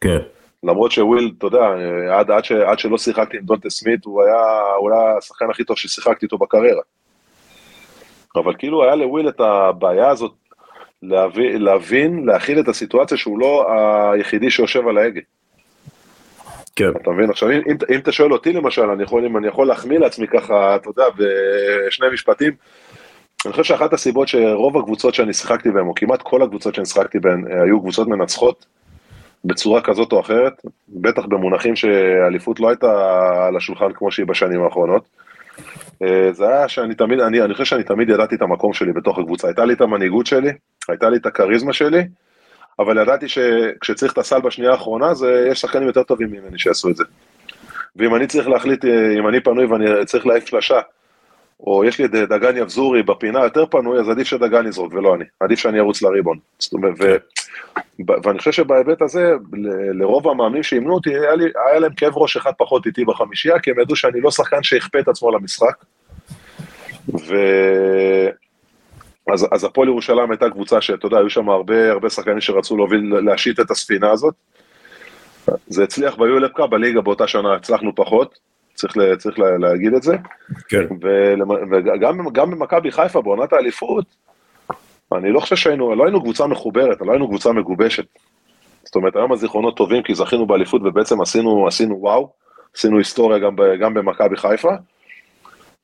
כן. 0.00 0.18
למרות 0.62 0.92
שוויל, 0.92 1.32
אתה 1.38 1.46
יודע, 1.46 1.66
עד, 2.10 2.30
עד, 2.30 2.44
ש, 2.44 2.52
עד 2.52 2.78
שלא 2.78 2.98
שיחקתי 2.98 3.36
עם 3.36 3.42
דונטה 3.42 3.70
סמית, 3.70 4.04
הוא 4.04 4.22
היה 4.22 4.42
אולי 4.76 4.96
השחקן 5.18 5.50
הכי 5.50 5.64
טוב 5.64 5.76
ששיחקתי 5.76 6.26
איתו 6.26 6.38
בקריירה. 6.38 6.82
אבל 8.36 8.54
כאילו 8.58 8.84
היה 8.84 8.94
לוויל 8.94 9.28
את 9.28 9.40
הבעיה 9.40 10.08
הזאת 10.08 10.32
להבין, 11.02 11.62
להבין, 11.62 12.26
להכיל 12.26 12.60
את 12.60 12.68
הסיטואציה 12.68 13.16
שהוא 13.16 13.38
לא 13.38 13.66
היחידי 14.12 14.50
שיושב 14.50 14.88
על 14.88 14.98
ההגה. 14.98 15.20
כן. 16.76 16.90
אתה 17.02 17.10
מבין? 17.10 17.30
עכשיו, 17.30 17.50
אם, 17.50 17.60
אם, 17.70 17.76
אם 17.94 18.00
אתה 18.00 18.12
שואל 18.12 18.32
אותי 18.32 18.52
למשל, 18.52 18.90
אני 18.90 19.02
יכול, 19.02 19.24
אם 19.26 19.36
אני 19.36 19.48
יכול 19.48 19.66
להחמיא 19.66 19.98
לעצמי 19.98 20.26
ככה, 20.28 20.76
אתה 20.76 20.88
יודע, 20.88 21.04
בשני 21.16 22.06
משפטים, 22.12 22.52
אני 23.46 23.52
חושב 23.52 23.64
שאחת 23.64 23.92
הסיבות 23.92 24.28
שרוב 24.28 24.78
הקבוצות 24.78 25.14
שאני 25.14 25.32
שיחקתי 25.32 25.70
בהן, 25.70 25.86
או 25.86 25.94
כמעט 25.94 26.22
כל 26.22 26.42
הקבוצות 26.42 26.74
שאני 26.74 26.86
שיחקתי 26.86 27.18
בהן, 27.18 27.44
אה, 27.50 27.62
היו 27.62 27.80
קבוצות 27.80 28.08
מנצחות 28.08 28.66
בצורה 29.44 29.80
כזאת 29.80 30.12
או 30.12 30.20
אחרת, 30.20 30.52
בטח 30.88 31.22
במונחים 31.26 31.76
שאליפות 31.76 32.60
לא 32.60 32.68
הייתה 32.68 32.86
על 33.48 33.56
השולחן 33.56 33.92
כמו 33.94 34.10
שהיא 34.10 34.26
בשנים 34.26 34.62
האחרונות. 34.62 35.08
אה, 36.02 36.32
זה 36.32 36.48
היה 36.48 36.68
שאני 36.68 36.94
תמיד, 36.94 37.20
אני, 37.20 37.42
אני 37.42 37.52
חושב 37.52 37.64
שאני 37.64 37.82
תמיד 37.82 38.08
ידעתי 38.08 38.34
את 38.34 38.42
המקום 38.42 38.72
שלי 38.72 38.92
בתוך 38.92 39.18
הקבוצה, 39.18 39.48
הייתה 39.48 39.64
לי 39.64 39.72
את 39.72 39.80
המנהיגות 39.80 40.26
שלי, 40.26 40.52
הייתה 40.88 41.10
לי 41.10 41.16
את 41.16 41.26
הכריזמה 41.26 41.72
שלי, 41.72 42.02
אבל 42.78 43.02
ידעתי 43.02 43.28
שכשצריך 43.28 44.12
את 44.12 44.18
הסל 44.18 44.40
בשנייה 44.40 44.72
האחרונה, 44.72 45.14
זה, 45.14 45.48
יש 45.50 45.60
שחקנים 45.60 45.86
יותר 45.86 46.02
טובים 46.02 46.30
ממני 46.30 46.58
שיעשו 46.58 46.90
את 46.90 46.96
זה. 46.96 47.04
ואם 47.96 48.14
אני 48.14 48.26
צריך 48.26 48.48
להחליט, 48.48 48.84
אה, 48.84 49.18
אם 49.18 49.28
אני 49.28 49.40
פנוי 49.40 49.66
ואני 49.66 50.04
צריך 50.06 50.26
להעיף 50.26 50.46
שלושה, 50.46 50.80
או 51.60 51.84
יש 51.84 51.98
לי 51.98 52.04
את 52.04 52.10
דגן 52.10 52.56
יבזורי 52.56 53.02
בפינה 53.02 53.44
יותר 53.44 53.66
פנוי, 53.66 54.00
אז 54.00 54.08
עדיף 54.08 54.26
שדגן 54.26 54.66
יזרוק 54.66 54.92
ולא 54.94 55.14
אני, 55.14 55.24
עדיף 55.40 55.58
שאני 55.58 55.78
ארוץ 55.80 56.02
לריבון. 56.02 56.38
ו... 56.98 57.16
ואני 58.24 58.38
חושב 58.38 58.52
שבהיבט 58.52 59.02
הזה, 59.02 59.32
לרוב 59.94 60.28
המאמנים 60.28 60.62
שאימנו 60.62 60.94
אותי, 60.94 61.10
היה, 61.10 61.34
לי, 61.34 61.44
היה 61.66 61.78
להם 61.78 61.94
כאב 61.94 62.12
ראש 62.16 62.36
אחד 62.36 62.52
פחות 62.58 62.86
איתי 62.86 63.04
בחמישייה, 63.04 63.58
כי 63.58 63.70
הם 63.70 63.80
ידעו 63.80 63.96
שאני 63.96 64.20
לא 64.20 64.30
שחקן 64.30 64.62
שיכפה 64.62 64.98
את 64.98 65.08
עצמו 65.08 65.30
למשחק. 65.30 65.74
ו... 67.08 67.34
אז, 69.32 69.46
אז 69.52 69.64
הפועל 69.64 69.88
ירושלים 69.88 70.30
הייתה 70.30 70.50
קבוצה 70.50 70.80
שאתה 70.80 71.06
יודע, 71.06 71.18
היו 71.18 71.30
שם 71.30 71.48
הרבה, 71.48 71.90
הרבה 71.90 72.10
שחקנים 72.10 72.40
שרצו 72.40 72.76
להוביל, 72.76 73.14
להשית 73.18 73.60
את 73.60 73.70
הספינה 73.70 74.10
הזאת. 74.10 74.34
זה 75.66 75.84
הצליח 75.84 76.16
ביולפקה, 76.16 76.66
בליגה 76.66 77.00
באותה 77.00 77.26
שנה 77.26 77.54
הצלחנו 77.54 77.94
פחות, 77.94 78.38
צריך, 78.74 78.96
לה, 78.96 79.16
צריך 79.16 79.38
לה, 79.38 79.58
להגיד 79.58 79.94
את 79.94 80.02
זה. 80.02 80.16
כן. 80.68 80.84
וגם 82.24 82.50
במכבי 82.50 82.90
חיפה, 82.90 83.22
בעונת 83.22 83.52
האליפות, 83.52 84.04
אני 85.12 85.32
לא 85.32 85.40
חושב 85.40 85.56
שהיינו, 85.56 85.94
לא 85.94 86.04
היינו 86.04 86.22
קבוצה 86.22 86.46
מחוברת, 86.46 87.00
לא 87.00 87.12
היינו 87.12 87.28
קבוצה 87.28 87.52
מגובשת. 87.52 88.06
זאת 88.84 88.96
אומרת, 88.96 89.16
היום 89.16 89.32
הזיכרונות 89.32 89.76
טובים 89.76 90.02
כי 90.02 90.14
זכינו 90.14 90.46
באליפות 90.46 90.82
ובעצם 90.84 91.20
עשינו, 91.20 91.66
עשינו 91.66 91.96
וואו, 92.00 92.32
עשינו 92.76 92.98
היסטוריה 92.98 93.38
גם, 93.38 93.56
גם 93.80 93.94
במכבי 93.94 94.36
חיפה. 94.36 94.72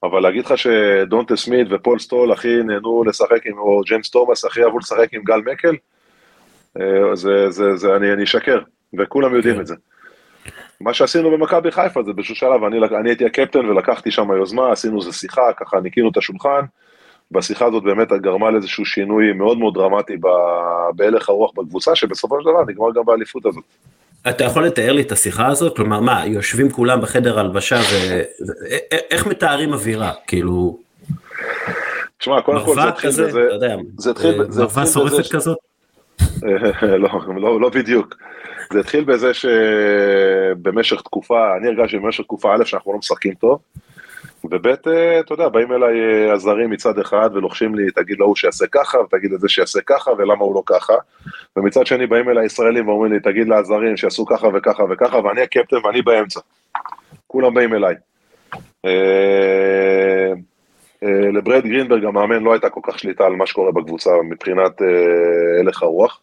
אבל 0.03 0.20
להגיד 0.20 0.47
לך 0.47 0.59
שדונטה 0.59 1.36
סמית 1.36 1.66
ופול 1.70 1.99
סטול 1.99 2.32
הכי 2.32 2.62
נהנו 2.62 3.05
לשחק 3.05 3.47
עם, 3.47 3.59
או 3.59 3.80
ג'יימס 3.86 4.11
תומאס 4.11 4.45
הכי 4.45 4.64
אהבו 4.64 4.78
לשחק 4.78 5.14
עם 5.14 5.22
גל 5.22 5.41
מקל, 5.41 5.76
אה, 6.80 7.16
זה, 7.16 7.51
זה, 7.51 7.76
זה, 7.76 7.97
אני, 7.97 8.12
אני 8.12 8.24
אשקר, 8.24 8.59
וכולם 8.99 9.34
יודעים 9.34 9.55
כן. 9.55 9.61
את 9.61 9.66
זה. 9.66 9.74
מה 10.81 10.95
שעשינו 10.95 11.31
במכבי 11.31 11.70
חיפה 11.70 12.03
זה 12.03 12.12
באיזשהו 12.12 12.35
שלב, 12.35 12.64
אני, 12.64 12.78
אני 13.01 13.11
הייתי 13.11 13.26
הקפטן 13.26 13.59
ולקחתי 13.59 14.11
שם 14.11 14.28
יוזמה, 14.33 14.72
עשינו 14.72 15.01
איזה 15.01 15.12
שיחה, 15.12 15.43
ככה 15.57 15.81
ניקינו 15.81 16.09
את 16.09 16.16
השולחן, 16.16 16.61
והשיחה 17.31 17.66
הזאת 17.66 17.83
באמת 17.83 18.12
גרמה 18.12 18.51
לאיזשהו 18.51 18.85
שינוי 18.85 19.33
מאוד 19.33 19.59
מאוד 19.59 19.74
דרמטי 19.74 20.16
בהלך 20.97 21.28
הרוח 21.28 21.51
בקבוצה, 21.57 21.97
שבסופו 21.97 22.37
של 22.41 22.51
דבר 22.51 22.64
נגמר 22.68 22.87
גם 22.95 23.05
באליפות 23.05 23.47
הזאת. 23.47 23.64
אתה 24.28 24.45
יכול 24.45 24.66
לתאר 24.66 24.93
לי 24.93 25.03
את 25.03 25.12
השיחה 25.12 25.47
הזאת? 25.47 25.76
כלומר, 25.76 26.01
מה, 26.01 26.26
יושבים 26.26 26.70
כולם 26.70 27.01
בחדר 27.01 27.39
הלבשה 27.39 27.81
ואיך 27.91 29.26
מתארים 29.26 29.72
אווירה? 29.72 30.12
כאילו... 30.26 30.78
תשמע, 32.18 32.41
קודם 32.41 32.64
כל 32.64 32.74
זה 32.74 32.89
התחיל 32.89 33.11
בזה... 33.11 33.31
זה 33.99 34.11
התחיל 34.11 34.43
בזה... 34.43 34.62
מרווה 34.62 34.87
שורפת 34.87 35.33
כזאת? 35.33 35.59
לא, 36.99 37.09
לא, 37.36 37.61
לא 37.61 37.68
בדיוק. 37.68 38.16
זה 38.72 38.80
התחיל 38.80 39.05
בזה 39.05 39.34
שבמשך 39.34 41.01
תקופה, 41.01 41.57
אני 41.57 41.68
הרגשתי 41.68 41.99
במשך 41.99 42.24
תקופה 42.24 42.55
א' 42.55 42.64
שאנחנו 42.64 42.93
לא 42.93 42.99
משחקים 42.99 43.34
טוב, 43.34 43.61
וב', 44.45 44.66
אה, 44.66 45.20
אתה 45.20 45.34
יודע, 45.34 45.49
באים 45.49 45.72
אליי 45.72 46.01
אה, 46.01 46.32
הזרים 46.32 46.70
מצד 46.70 46.99
אחד 46.99 47.30
ולוחשים 47.32 47.74
לי, 47.74 47.91
תגיד 47.91 48.18
להוא 48.18 48.36
שיעשה 48.36 48.66
ככה, 48.66 48.99
ותגיד 48.99 49.32
לזה 49.32 49.49
שיעשה 49.49 49.80
ככה, 49.86 50.11
ולמה 50.18 50.45
הוא 50.45 50.55
לא 50.55 50.62
ככה. 50.66 50.95
ומצד 51.57 51.86
שני 51.86 52.07
באים 52.07 52.28
אליי 52.28 52.47
ישראלים 52.47 52.88
ואומרים 52.88 53.12
לי, 53.12 53.20
תגיד 53.20 53.49
לעזרים 53.49 53.97
שיעשו 53.97 54.26
ככה 54.26 54.49
וככה 54.55 54.82
וככה, 54.91 55.18
ואני 55.18 55.41
הקפטן 55.41 55.76
ואני 55.84 56.03
באמצע. 56.03 56.41
כולם 57.26 57.55
באים 57.55 57.74
אליי. 57.74 57.95
אה, 58.84 60.32
לברד 61.32 61.62
גרינברג 61.64 62.05
המאמן 62.05 62.43
לא 62.43 62.53
הייתה 62.53 62.70
כל 62.70 62.80
כך 62.82 62.99
שליטה 62.99 63.24
על 63.24 63.32
מה 63.32 63.47
שקורה 63.47 63.72
בקבוצה 63.72 64.11
מבחינת 64.30 64.82
הלך 65.61 65.82
הרוח. 65.82 66.20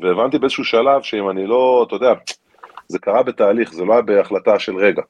והבנתי 0.00 0.38
באיזשהו 0.38 0.64
שלב 0.64 1.02
שאם 1.02 1.30
אני 1.30 1.46
לא, 1.46 1.84
אתה 1.86 1.96
יודע, 1.96 2.12
זה 2.88 2.98
קרה 2.98 3.22
בתהליך, 3.22 3.72
זה 3.72 3.84
לא 3.84 3.92
היה 3.92 4.02
בהחלטה 4.02 4.58
של 4.58 4.76
רגע. 4.76 5.02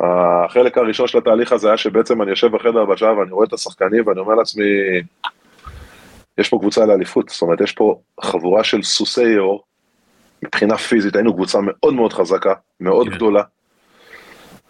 החלק 0.00 0.78
הראשון 0.78 1.08
של 1.08 1.18
התהליך 1.18 1.52
הזה 1.52 1.68
היה 1.68 1.76
שבעצם 1.76 2.22
אני 2.22 2.30
יושב 2.30 2.56
בחדר 2.56 2.80
הבשעה 2.80 3.18
ואני 3.18 3.30
רואה 3.30 3.46
את 3.46 3.52
השחקנים 3.52 4.06
ואני 4.06 4.20
אומר 4.20 4.34
לעצמי, 4.34 4.64
יש 6.38 6.48
פה 6.48 6.58
קבוצה 6.58 6.86
לאליפות, 6.86 7.28
זאת 7.28 7.42
אומרת, 7.42 7.60
יש 7.60 7.72
פה 7.72 8.00
חבורה 8.20 8.64
של 8.64 8.82
סוסי 8.82 9.32
יאור, 9.34 9.64
מבחינה 10.42 10.76
פיזית 10.76 11.16
היינו 11.16 11.34
קבוצה 11.34 11.58
מאוד 11.62 11.94
מאוד 11.94 12.12
חזקה, 12.12 12.54
מאוד 12.80 13.08
כן. 13.08 13.14
גדולה, 13.14 13.42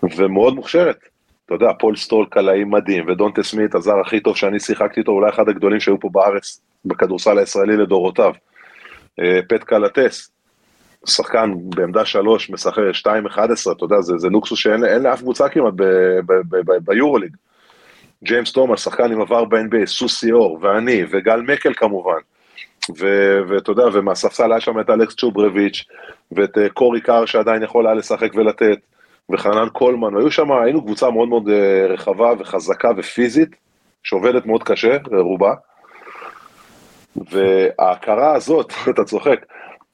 ומאוד 0.02 0.54
מוכשרת. 0.54 0.98
אתה 1.46 1.54
יודע, 1.54 1.72
פול 1.78 1.96
סטול 1.96 2.26
קלעי 2.30 2.64
מדהים, 2.64 3.08
ודונטה 3.08 3.42
סמית, 3.42 3.74
הזר 3.74 4.00
הכי 4.00 4.20
טוב 4.20 4.36
שאני 4.36 4.60
שיחקתי 4.60 5.00
איתו, 5.00 5.12
אולי 5.12 5.30
אחד 5.30 5.48
הגדולים 5.48 5.80
שהיו 5.80 6.00
פה 6.00 6.08
בארץ, 6.12 6.60
בכדורסל 6.84 7.38
הישראלי 7.38 7.76
לדורותיו. 7.76 8.32
אה, 9.20 9.40
פט 9.48 9.64
קלטס, 9.64 10.30
שחקן 11.06 11.52
בעמדה 11.56 12.04
שלוש, 12.04 12.50
משחק 12.50 12.82
2-11, 13.06 13.06
אתה 13.72 13.84
יודע, 13.84 14.00
זה, 14.00 14.18
זה 14.18 14.28
לוקסוס 14.28 14.58
שאין 14.58 14.80
לאף 15.02 15.20
קבוצה 15.20 15.48
כמעט 15.48 15.74
ביורוליג. 16.84 17.36
ג'יימס 18.24 18.52
תומאס, 18.52 18.84
שחקן 18.84 19.12
עם 19.12 19.20
עבר 19.20 19.44
ב-NBA, 19.44 19.86
סוסי 19.86 20.32
אור, 20.32 20.58
ואני, 20.62 21.02
וגל 21.10 21.40
מקל 21.40 21.74
כמובן. 21.74 22.18
ואתה 23.48 23.70
יודע, 23.70 23.84
ומהספסל 23.92 24.52
היה 24.52 24.60
שם 24.60 24.80
את 24.80 24.90
אלכס 24.90 25.14
צ'וברביץ', 25.14 25.84
ואת 26.32 26.56
uh, 26.56 26.72
קורי 26.74 27.00
קאר 27.00 27.26
שעדיין 27.26 27.62
יכול 27.62 27.86
היה 27.86 27.94
לשחק 27.94 28.30
ולתת, 28.34 28.78
וחנן 29.30 29.68
קולמן, 29.68 30.14
והיו 30.14 30.30
שם, 30.30 30.52
היינו 30.52 30.84
קבוצה 30.84 31.10
מאוד 31.10 31.28
מאוד 31.28 31.48
uh, 31.48 31.92
רחבה 31.92 32.32
וחזקה 32.38 32.90
ופיזית, 32.96 33.56
שעובדת 34.02 34.46
מאוד 34.46 34.62
קשה, 34.62 34.96
רובה. 35.12 35.54
וההכרה 37.16 38.34
הזאת, 38.34 38.72
אתה 38.90 39.04
צוחק, 39.04 39.46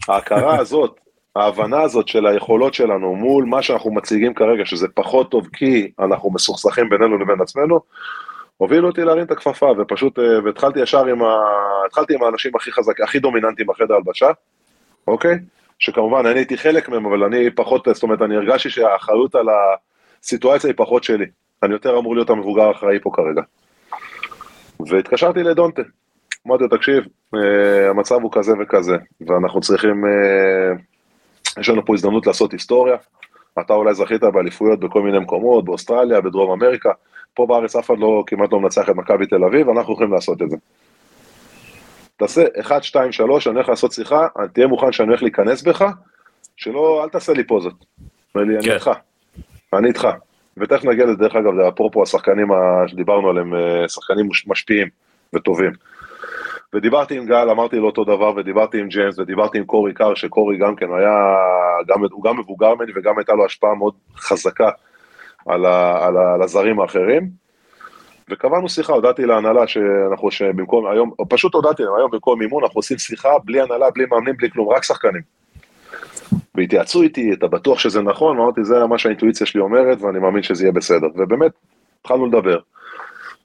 ההכרה 0.08 0.58
הזאת, 0.60 1.00
ההבנה 1.36 1.82
הזאת 1.82 2.08
של 2.08 2.26
היכולות 2.26 2.74
שלנו 2.74 3.14
מול 3.14 3.44
מה 3.44 3.62
שאנחנו 3.62 3.94
מציגים 3.94 4.34
כרגע, 4.34 4.66
שזה 4.66 4.88
פחות 4.94 5.30
טוב 5.30 5.46
כי 5.52 5.90
אנחנו 6.00 6.30
מסוכסכים 6.30 6.88
בינינו 6.88 7.18
לבין 7.18 7.40
עצמנו, 7.40 7.80
הובילו 8.56 8.88
אותי 8.88 9.04
להרים 9.04 9.24
את 9.24 9.30
הכפפה, 9.30 9.72
ופשוט, 9.78 10.18
אה, 10.18 10.44
והתחלתי 10.44 10.80
ישר 10.80 11.06
עם 11.06 11.22
ה... 11.22 11.36
התחלתי 11.86 12.14
עם 12.14 12.22
האנשים 12.22 12.56
הכי 12.56 12.72
חזקים, 12.72 13.04
הכי 13.04 13.18
דומיננטיים 13.18 13.68
בחדר 13.68 13.94
הלבשה, 13.94 14.30
אוקיי? 15.06 15.38
שכמובן 15.78 16.26
אני 16.26 16.38
הייתי 16.38 16.56
חלק 16.56 16.88
מהם, 16.88 17.06
אבל 17.06 17.24
אני 17.24 17.50
פחות, 17.50 17.88
זאת 17.92 18.02
אומרת, 18.02 18.22
אני 18.22 18.36
הרגשתי 18.36 18.70
שהאחריות 18.70 19.34
על 19.34 19.46
הסיטואציה 20.22 20.70
היא 20.70 20.76
פחות 20.76 21.04
שלי. 21.04 21.26
אני 21.62 21.72
יותר 21.72 21.98
אמור 21.98 22.14
להיות 22.14 22.30
המבוגר 22.30 22.62
האחראי 22.62 22.98
פה 23.02 23.10
כרגע. 23.14 23.42
והתקשרתי 24.90 25.42
לדונטה, 25.42 25.82
אמרתי 26.46 26.62
לו, 26.62 26.68
תקשיב, 26.68 27.04
אה, 27.34 27.90
המצב 27.90 28.22
הוא 28.22 28.30
כזה 28.32 28.52
וכזה, 28.60 28.96
ואנחנו 29.26 29.60
צריכים, 29.60 30.04
אה, 30.04 30.72
יש 31.60 31.68
לנו 31.68 31.84
פה 31.84 31.94
הזדמנות 31.94 32.26
לעשות 32.26 32.52
היסטוריה. 32.52 32.96
אתה 33.60 33.72
אולי 33.72 33.94
זכית 33.94 34.22
באליפויות 34.22 34.80
בכל 34.80 35.02
מיני 35.02 35.18
מקומות, 35.18 35.64
באוסטרליה, 35.64 36.20
בדרום 36.20 36.50
אמריקה, 36.50 36.90
פה 37.34 37.46
בארץ 37.46 37.76
אף 37.76 37.86
אחד 37.86 37.98
לא, 37.98 38.24
כמעט 38.26 38.52
לא 38.52 38.60
מנצח 38.60 38.90
את 38.90 38.94
מכבי 38.94 39.26
תל 39.26 39.44
אביב, 39.44 39.68
אנחנו 39.68 39.92
יכולים 39.92 40.12
לעשות 40.12 40.42
את 40.42 40.50
זה. 40.50 40.56
תעשה 42.18 42.42
1, 42.60 42.82
2, 42.82 43.12
3, 43.12 43.46
אני 43.46 43.54
הולך 43.54 43.68
לעשות 43.68 43.92
שיחה, 43.92 44.26
תהיה 44.52 44.66
מוכן 44.66 44.92
שאני 44.92 45.08
הולך 45.08 45.22
להיכנס 45.22 45.62
בך, 45.62 45.84
שלא, 46.56 47.04
אל 47.04 47.08
תעשה 47.08 47.32
לי 47.32 47.44
פוזות. 47.44 47.84
אני 48.36 48.62
כן. 48.62 48.72
איתך, 48.72 48.90
אני 49.72 49.88
איתך. 49.88 50.08
ותכף 50.56 50.84
נגיע 50.84 51.06
לזה, 51.06 51.16
דרך 51.16 51.36
אגב, 51.36 51.58
אפרופו 51.58 52.02
השחקנים 52.02 52.48
שדיברנו 52.86 53.30
עליהם, 53.30 53.54
אה, 53.54 53.88
שחקנים 53.88 54.28
משפיעים 54.46 54.88
וטובים. 55.34 55.72
ודיברתי 56.72 57.16
עם 57.16 57.26
גל, 57.26 57.50
אמרתי 57.50 57.76
לו 57.76 57.86
אותו 57.86 58.04
דבר, 58.04 58.32
ודיברתי 58.36 58.80
עם 58.80 58.88
ג'יימס, 58.88 59.18
ודיברתי 59.18 59.58
עם 59.58 59.64
קורי 59.64 59.94
קאר, 59.94 60.14
שקורי 60.14 60.58
גם 60.58 60.76
כן 60.76 60.86
היה, 60.98 61.36
גם, 61.86 62.04
הוא 62.10 62.24
גם 62.24 62.38
מבוגר 62.38 62.74
ממני, 62.74 62.92
וגם 62.94 63.18
הייתה 63.18 63.32
לו 63.32 63.44
השפעה 63.44 63.74
מאוד 63.74 63.94
חזקה 64.16 64.70
על, 65.46 65.66
ה, 65.66 66.06
על, 66.06 66.16
ה, 66.16 66.34
על 66.34 66.42
הזרים 66.42 66.80
האחרים. 66.80 67.47
וקבענו 68.30 68.68
שיחה, 68.68 68.92
הודעתי 68.92 69.26
להנהלה 69.26 69.66
שאנחנו, 69.66 70.30
שבמקום, 70.30 70.86
היום, 70.86 71.10
פשוט 71.28 71.54
הודעתי 71.54 71.82
להם, 71.82 71.94
היום 71.94 72.10
במקום 72.10 72.38
מימון 72.38 72.64
אנחנו 72.64 72.78
עושים 72.78 72.98
שיחה 72.98 73.28
בלי 73.44 73.60
הנהלה, 73.60 73.90
בלי 73.90 74.04
מאמנים, 74.10 74.36
בלי 74.36 74.50
כלום, 74.50 74.68
רק 74.68 74.84
שחקנים. 74.84 75.22
והתייעצו 76.54 77.02
איתי, 77.02 77.32
אתה 77.32 77.46
בטוח 77.46 77.78
שזה 77.78 78.02
נכון? 78.02 78.38
אמרתי, 78.38 78.64
זה 78.64 78.86
מה 78.86 78.98
שהאינטואיציה 78.98 79.46
שלי 79.46 79.60
אומרת, 79.60 80.02
ואני 80.02 80.18
מאמין 80.18 80.42
שזה 80.42 80.64
יהיה 80.64 80.72
בסדר. 80.72 81.06
ובאמת, 81.14 81.52
התחלנו 82.00 82.26
לדבר. 82.26 82.58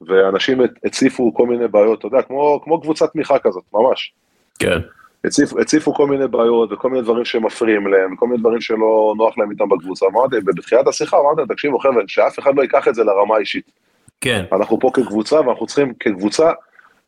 ואנשים 0.08 0.62
הציפו 0.86 1.34
כל 1.34 1.48
מיני 1.48 1.68
בעיות, 1.68 2.00
אתה 2.00 2.08
יודע, 2.08 2.22
כמו, 2.22 2.62
כמו 2.64 2.82
קבוצת 2.82 3.12
תמיכה 3.12 3.40
כזאת, 3.40 3.64
ממש. 3.74 4.14
כן. 4.60 4.80
הציפו, 5.26 5.60
הציפו 5.60 5.94
כל 5.94 6.08
מיני 6.08 6.28
בעיות 6.28 6.72
וכל 6.72 6.90
מיני 6.90 7.04
דברים 7.04 7.26
שמפריעים 7.26 7.88
להם, 7.88 8.16
כל 8.16 8.28
מיני 8.28 8.40
דברים 8.40 8.62
שלא 8.62 9.14
נוח 9.18 9.38
להם 9.38 9.52
איתם 9.52 9.70
בקבוצה. 9.70 10.06
אמרתי, 10.06 10.36
בתחילת 10.46 10.88
השיחה 10.88 11.18
אמרתי 11.18 11.54
תקשיבו 11.54 11.80
חבר'ה, 11.80 12.04
שאף 12.08 12.40
אחד 12.40 12.56
לא 12.56 12.62
ייקח 12.62 12.88
את 12.88 12.96
זה 12.96 13.04
לרמה 13.04 13.36
האישית. 13.36 13.83
כן. 14.24 14.46
אנחנו 14.54 14.80
פה 14.80 14.92
כקבוצה 14.94 15.42
ואנחנו 15.42 15.66
צריכים 15.66 15.94
כקבוצה 16.00 16.52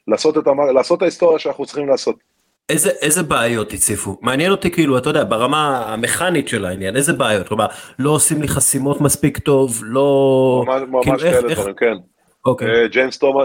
לעשות 0.07 0.37
את, 0.37 0.47
המ... 0.47 0.59
לעשות 0.75 0.97
את 0.97 1.01
ההיסטוריה 1.01 1.39
שאנחנו 1.39 1.65
צריכים 1.65 1.87
לעשות. 1.89 2.15
איזה, 2.69 2.89
איזה 3.01 3.23
בעיות 3.23 3.73
הציפו? 3.73 4.17
מעניין 4.21 4.51
אותי 4.51 4.71
כאילו, 4.71 4.97
אתה 4.97 5.09
יודע, 5.09 5.23
ברמה 5.23 5.83
המכנית 5.93 6.47
של 6.47 6.65
העניין, 6.65 6.95
איזה 6.95 7.13
בעיות? 7.13 7.47
כלומר, 7.47 7.65
לא 7.99 8.09
עושים 8.11 8.41
לי 8.41 8.47
חסימות 8.47 9.01
מספיק 9.01 9.37
טוב, 9.37 9.81
לא... 9.83 10.63
ממש, 10.67 10.81
ממש 10.87 11.03
כאילו, 11.05 11.17
כאלה 11.19 11.49
איך- 11.49 11.59
דברים, 11.59 11.75
כן. 11.75 11.93
אוקיי, 12.45 12.67
אה, 12.81 12.87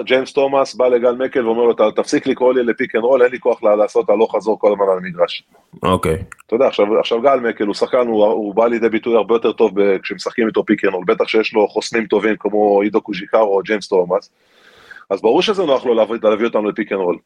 ג'יימס 0.05 0.33
תומאס- 0.33 0.75
בא 0.75 0.89
לגל 0.89 1.13
מקל 1.13 1.47
ואומר 1.47 1.63
לו, 1.63 1.73
"ת- 1.73 1.97
תפסיק 1.97 2.27
לקרוא 2.27 2.55
לי 2.55 2.63
ל 2.63 2.69
pick 2.69 2.95
and 2.95 3.05
roll, 3.05 3.23
אין 3.23 3.31
לי 3.31 3.39
כוח 3.41 3.63
לעשות 3.63 4.11
הלוך 4.11 4.37
חזור 4.37 4.59
כל 4.59 4.73
הזמן 4.73 4.85
על 4.93 4.99
המגרש. 4.99 5.43
אוקיי. 5.83 6.17
אתה 6.47 6.55
יודע, 6.55 6.67
עכשיו, 6.67 6.99
עכשיו 6.99 7.21
גל 7.23 7.41
מקל 7.41 7.65
הוא 7.67 7.75
שחקן, 7.75 8.07
הוא, 8.07 8.25
הוא 8.25 8.55
בא 8.55 8.67
לידי 8.67 8.89
ביטוי 8.89 9.17
הרבה 9.17 9.35
יותר 9.35 9.53
טוב 9.53 9.73
כשמשחקים 10.03 10.47
איתו 10.49 10.65
pick 10.65 10.85
and 10.85 10.95
roll, 10.95 11.05
בטח 11.07 11.29
שיש 11.29 11.55
לו 11.55 11.69
חוסמים 11.69 12.07
טובים 12.07 12.37
כמו 12.39 12.81
עידו 12.81 13.01
קוז'יקרו 13.01 13.57
או 13.57 13.63
ג'יימס 13.63 13.89
תומאס, 13.89 14.31
אז 15.11 15.23
ברור 15.23 15.43
שזה 15.43 15.65
נוח 15.65 15.87
לו 15.87 15.95
להביא, 15.95 16.17
להביא 16.23 16.47
אותנו 16.47 16.69
ל 16.69 16.74
pick 16.74 16.93
and 16.93 17.01
roll, 17.01 17.17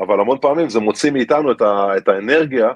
אבל 0.00 0.20
המון 0.20 0.38
פעמים 0.40 0.68
זה 0.68 0.80
מוציא 0.80 1.10
מאיתנו 1.10 1.52
את, 1.52 1.62
ה, 1.62 1.96
את 1.96 2.08
האנרגיה 2.08 2.68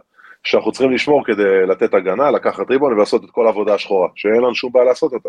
שאנחנו 0.45 0.73
צריכים 0.73 0.91
לשמור 0.93 1.25
כדי 1.25 1.67
לתת 1.67 1.95
הגנה, 1.95 2.31
לקחת 2.31 2.71
ריבאונד 2.71 2.93
ולעשות 2.93 3.25
את 3.25 3.31
כל 3.31 3.47
העבודה 3.47 3.75
השחורה, 3.75 4.09
שאין 4.15 4.37
לנו 4.37 4.55
שום 4.55 4.73
בעיה 4.73 4.85
לעשות 4.85 5.13
אותה. 5.13 5.29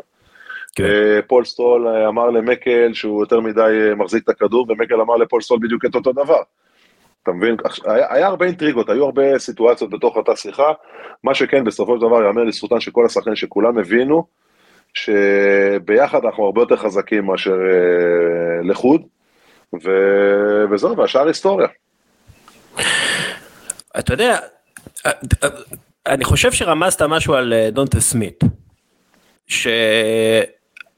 כן. 0.76 0.84
אה, 0.84 1.22
פול 1.28 1.46
סטול 1.46 1.88
אה, 1.88 2.08
אמר 2.08 2.30
למקל 2.30 2.94
שהוא 2.94 3.24
יותר 3.24 3.40
מדי 3.40 3.62
אה, 3.62 3.96
מחזיק 3.96 4.24
את 4.24 4.30
הכדור, 4.30 4.66
ומקל 4.70 5.02
אמר 5.02 5.16
לפול 5.16 5.42
סטול 5.42 5.60
בדיוק 5.62 5.86
את 5.86 5.96
אותו 5.96 6.12
דבר. 6.12 6.42
אתה 7.24 7.32
מבין? 7.32 7.56
היה, 7.86 8.06
היה 8.10 8.28
הרבה 8.28 8.46
אינטריגות, 8.46 8.90
היו 8.90 9.06
הרבה 9.06 9.40
סיטואציות 9.40 9.90
בתוך 9.90 10.16
אותה 10.16 10.36
שיחה, 10.36 10.72
מה 11.24 11.36
שכן, 11.36 11.64
בסופו 11.64 11.96
של 11.96 12.02
דבר 12.02 12.24
יאמר 12.24 12.44
לזכותן 12.44 12.80
של 12.80 12.92
כל 12.92 13.06
השחקנים 13.06 13.36
שכולם 13.36 13.78
הבינו 13.78 14.26
שביחד 14.94 16.26
אנחנו 16.26 16.46
הרבה 16.46 16.62
יותר 16.62 16.76
חזקים 16.76 17.26
מאשר 17.26 17.52
אה, 17.54 18.70
לחוד, 18.70 19.02
ו... 19.84 19.90
וזהו, 20.72 20.98
והשאר 20.98 21.28
היסטוריה. 21.28 21.68
אתה 24.00 24.14
יודע, 24.14 24.38
אני 26.08 26.24
חושב 26.24 26.52
שרמזת 26.52 27.02
משהו 27.02 27.34
על 27.34 27.54
דונטה 27.72 28.00
סמית. 28.00 28.44
ש... 29.48 29.68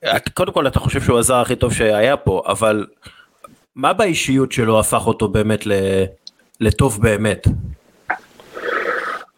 את- 0.04 0.30
קודם 0.30 0.54
כל 0.54 0.68
אתה 0.68 0.80
חושב 0.80 1.01
שהוא 1.01 1.20
הזר 1.20 1.36
הכי 1.36 1.56
טוב 1.56 1.74
שהיה 1.74 2.18
פה, 2.18 2.43
אבל 2.45 2.86
מה 3.76 3.93
באישיות 3.93 4.51
שלו 4.51 4.80
הפך 4.80 5.08
אותו 5.08 5.28
באמת 5.28 5.68
ל... 5.68 5.72
לטוב 6.60 7.01
באמת? 7.01 7.47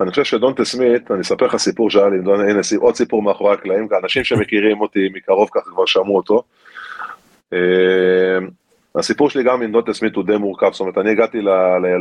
אני 0.01 0.09
חושב 0.09 0.23
שדונטה 0.23 0.65
סמית, 0.65 1.11
אני 1.11 1.21
אספר 1.21 1.45
לך 1.45 1.55
סיפור 1.55 1.89
שהיה 1.89 2.09
לי, 2.09 2.17
הנה 2.17 2.59
עוד 2.79 2.95
סיפור 2.95 3.21
מאחורי 3.21 3.53
הקלעים, 3.53 3.87
אנשים 4.03 4.23
שמכירים 4.23 4.81
אותי 4.81 5.09
מקרוב 5.13 5.49
ככה 5.53 5.69
כבר 5.69 5.85
שמעו 5.85 6.17
אותו. 6.17 6.43
אה, 7.53 7.59
הסיפור 8.95 9.29
שלי 9.29 9.43
גם 9.43 9.61
עם 9.61 9.71
דונטה 9.71 9.93
סמית 9.93 10.15
הוא 10.15 10.23
די 10.23 10.37
מורכב, 10.37 10.69
זאת 10.71 10.79
אומרת, 10.79 10.97
אני 10.97 11.11
הגעתי 11.11 11.41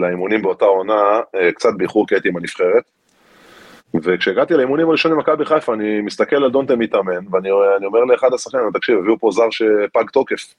לאימונים 0.00 0.42
באותה 0.42 0.64
עונה, 0.64 1.20
אה, 1.34 1.52
קצת 1.52 1.70
באיחור 1.76 2.06
כי 2.08 2.14
הייתי 2.14 2.28
עם 2.28 2.36
הנבחרת. 2.36 2.82
וכשהגעתי 4.02 4.54
לאימונים 4.54 4.88
הראשונים 4.88 5.18
במכבי 5.18 5.44
חיפה, 5.44 5.74
אני 5.74 6.00
מסתכל 6.00 6.44
על 6.44 6.50
דונטה 6.50 6.76
מתאמן, 6.76 7.26
ואני 7.30 7.48
אני 7.76 7.86
אומר 7.86 8.04
לאחד 8.04 8.34
השחקנים, 8.34 8.70
תקשיב, 8.74 8.98
הביאו 8.98 9.18
פה 9.18 9.30
זר 9.30 9.50
שפג 9.50 10.10
תוקף, 10.12 10.54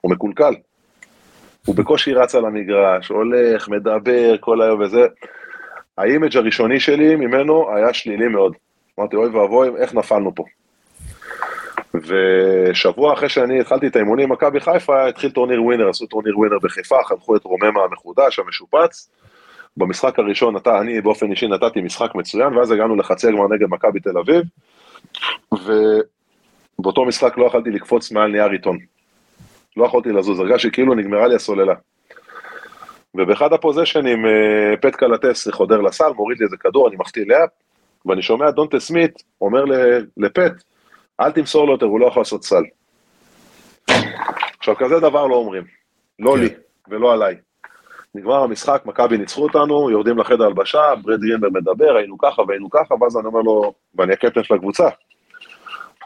הוא 0.00 0.12
מקולקל. 0.12 0.54
הוא 1.66 1.76
בקושי 1.76 2.14
רץ 2.14 2.34
על 2.34 2.44
המגרש, 2.44 3.08
הולך, 3.08 3.68
מדבר 3.68 4.36
כל 4.40 4.62
היום 4.62 4.80
וזה. 4.80 5.06
ה 5.98 6.04
image 6.04 6.36
הראשוני 6.36 6.80
שלי 6.80 7.16
ממנו 7.16 7.76
היה 7.76 7.92
שלילי 7.92 8.28
מאוד. 8.28 8.52
אמרתי, 8.98 9.16
אוי 9.16 9.28
ואבוי, 9.28 9.68
איך 9.78 9.94
נפלנו 9.94 10.34
פה. 10.34 10.44
ושבוע 11.94 13.12
אחרי 13.12 13.28
שאני 13.28 13.60
התחלתי 13.60 13.86
את 13.86 13.96
האימונים 13.96 14.24
עם 14.26 14.32
מכבי 14.32 14.60
חיפה, 14.60 15.08
התחיל 15.08 15.30
טורניר 15.30 15.62
ווינר, 15.62 15.88
עשו 15.88 16.06
טורניר 16.06 16.38
ווינר 16.38 16.58
בחיפה, 16.62 16.96
חנכו 17.04 17.36
את 17.36 17.44
רוממה 17.44 17.84
המחודש, 17.84 18.38
המשופץ. 18.38 19.10
במשחק 19.76 20.18
הראשון, 20.18 20.56
אתה, 20.56 20.78
אני 20.80 21.00
באופן 21.00 21.30
אישי 21.30 21.46
נתתי 21.46 21.80
משחק 21.80 22.14
מצוין, 22.14 22.56
ואז 22.56 22.70
הגענו 22.70 22.96
לחצי 22.96 23.28
הגמר 23.28 23.48
נגד 23.48 23.66
מכבי 23.70 24.00
תל 24.00 24.18
אביב, 24.18 24.42
ובאותו 25.52 27.04
משחק 27.04 27.38
לא 27.38 27.46
יכלתי 27.46 27.70
לקפוץ 27.70 28.12
מעל 28.12 28.30
נייר 28.30 28.50
עיתון. 28.50 28.78
לא 29.76 29.84
יכולתי 29.84 30.12
לזוז, 30.12 30.40
הרגשתי 30.40 30.70
כאילו 30.70 30.94
נגמרה 30.94 31.28
לי 31.28 31.34
הסוללה. 31.34 31.74
ובאחד 33.14 33.52
הפוזיישנים 33.52 34.26
אה, 34.26 34.76
פט 34.80 34.94
קלטס 34.94 35.48
חודר 35.48 35.80
לסל, 35.80 36.12
מוריד 36.16 36.38
לי 36.38 36.44
איזה 36.44 36.56
כדור, 36.56 36.88
אני 36.88 36.96
מחטיא 36.96 37.24
layup, 37.26 37.50
ואני 38.06 38.22
שומע 38.22 38.50
דונטה 38.50 38.80
סמית 38.80 39.22
אומר 39.40 39.64
לפט, 40.16 40.52
אל 41.20 41.30
תמסור 41.32 41.66
לו 41.66 41.72
יותר, 41.72 41.86
הוא 41.86 42.00
לא 42.00 42.06
יכול 42.06 42.20
לעשות 42.20 42.44
סל. 42.44 42.62
עכשיו, 44.58 44.76
כזה 44.76 45.00
דבר 45.00 45.26
לא 45.26 45.34
אומרים. 45.34 45.64
לא 46.18 46.32
כן. 46.34 46.40
לי 46.40 46.48
ולא 46.88 47.12
עליי. 47.12 47.36
נגמר 48.14 48.34
המשחק, 48.34 48.82
מכבי 48.86 49.18
ניצחו 49.18 49.42
אותנו, 49.42 49.90
יורדים 49.90 50.18
לחדר 50.18 50.44
הלבשה, 50.44 50.94
ברד 51.02 51.20
גרינברג 51.20 51.52
מדבר, 51.54 51.96
היינו 51.96 52.18
ככה 52.18 52.42
והיינו 52.48 52.70
ככה, 52.70 52.94
ואז 53.00 53.16
אני 53.16 53.26
אומר 53.26 53.40
לו, 53.40 53.72
ואני 53.94 54.12
הקפטן 54.12 54.42
של 54.42 54.54
הקבוצה. 54.54 54.88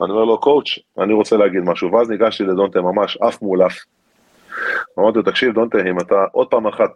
אני 0.03 0.11
אומר 0.11 0.25
לו, 0.25 0.39
coach, 0.41 0.79
אני 0.99 1.13
רוצה 1.13 1.37
להגיד 1.37 1.61
משהו, 1.65 1.93
ואז 1.93 2.11
ניגשתי 2.11 2.45
לדונטה 2.45 2.81
ממש 2.81 3.17
אף 3.17 3.43
מול 3.43 3.67
אף. 3.67 3.79
אמרתי 4.99 5.19
לו, 5.19 5.23
תקשיב, 5.23 5.55
דונטה, 5.55 5.79
אם 5.91 6.01
אתה 6.01 6.25
עוד 6.33 6.49
פעם 6.49 6.67
אחת 6.67 6.91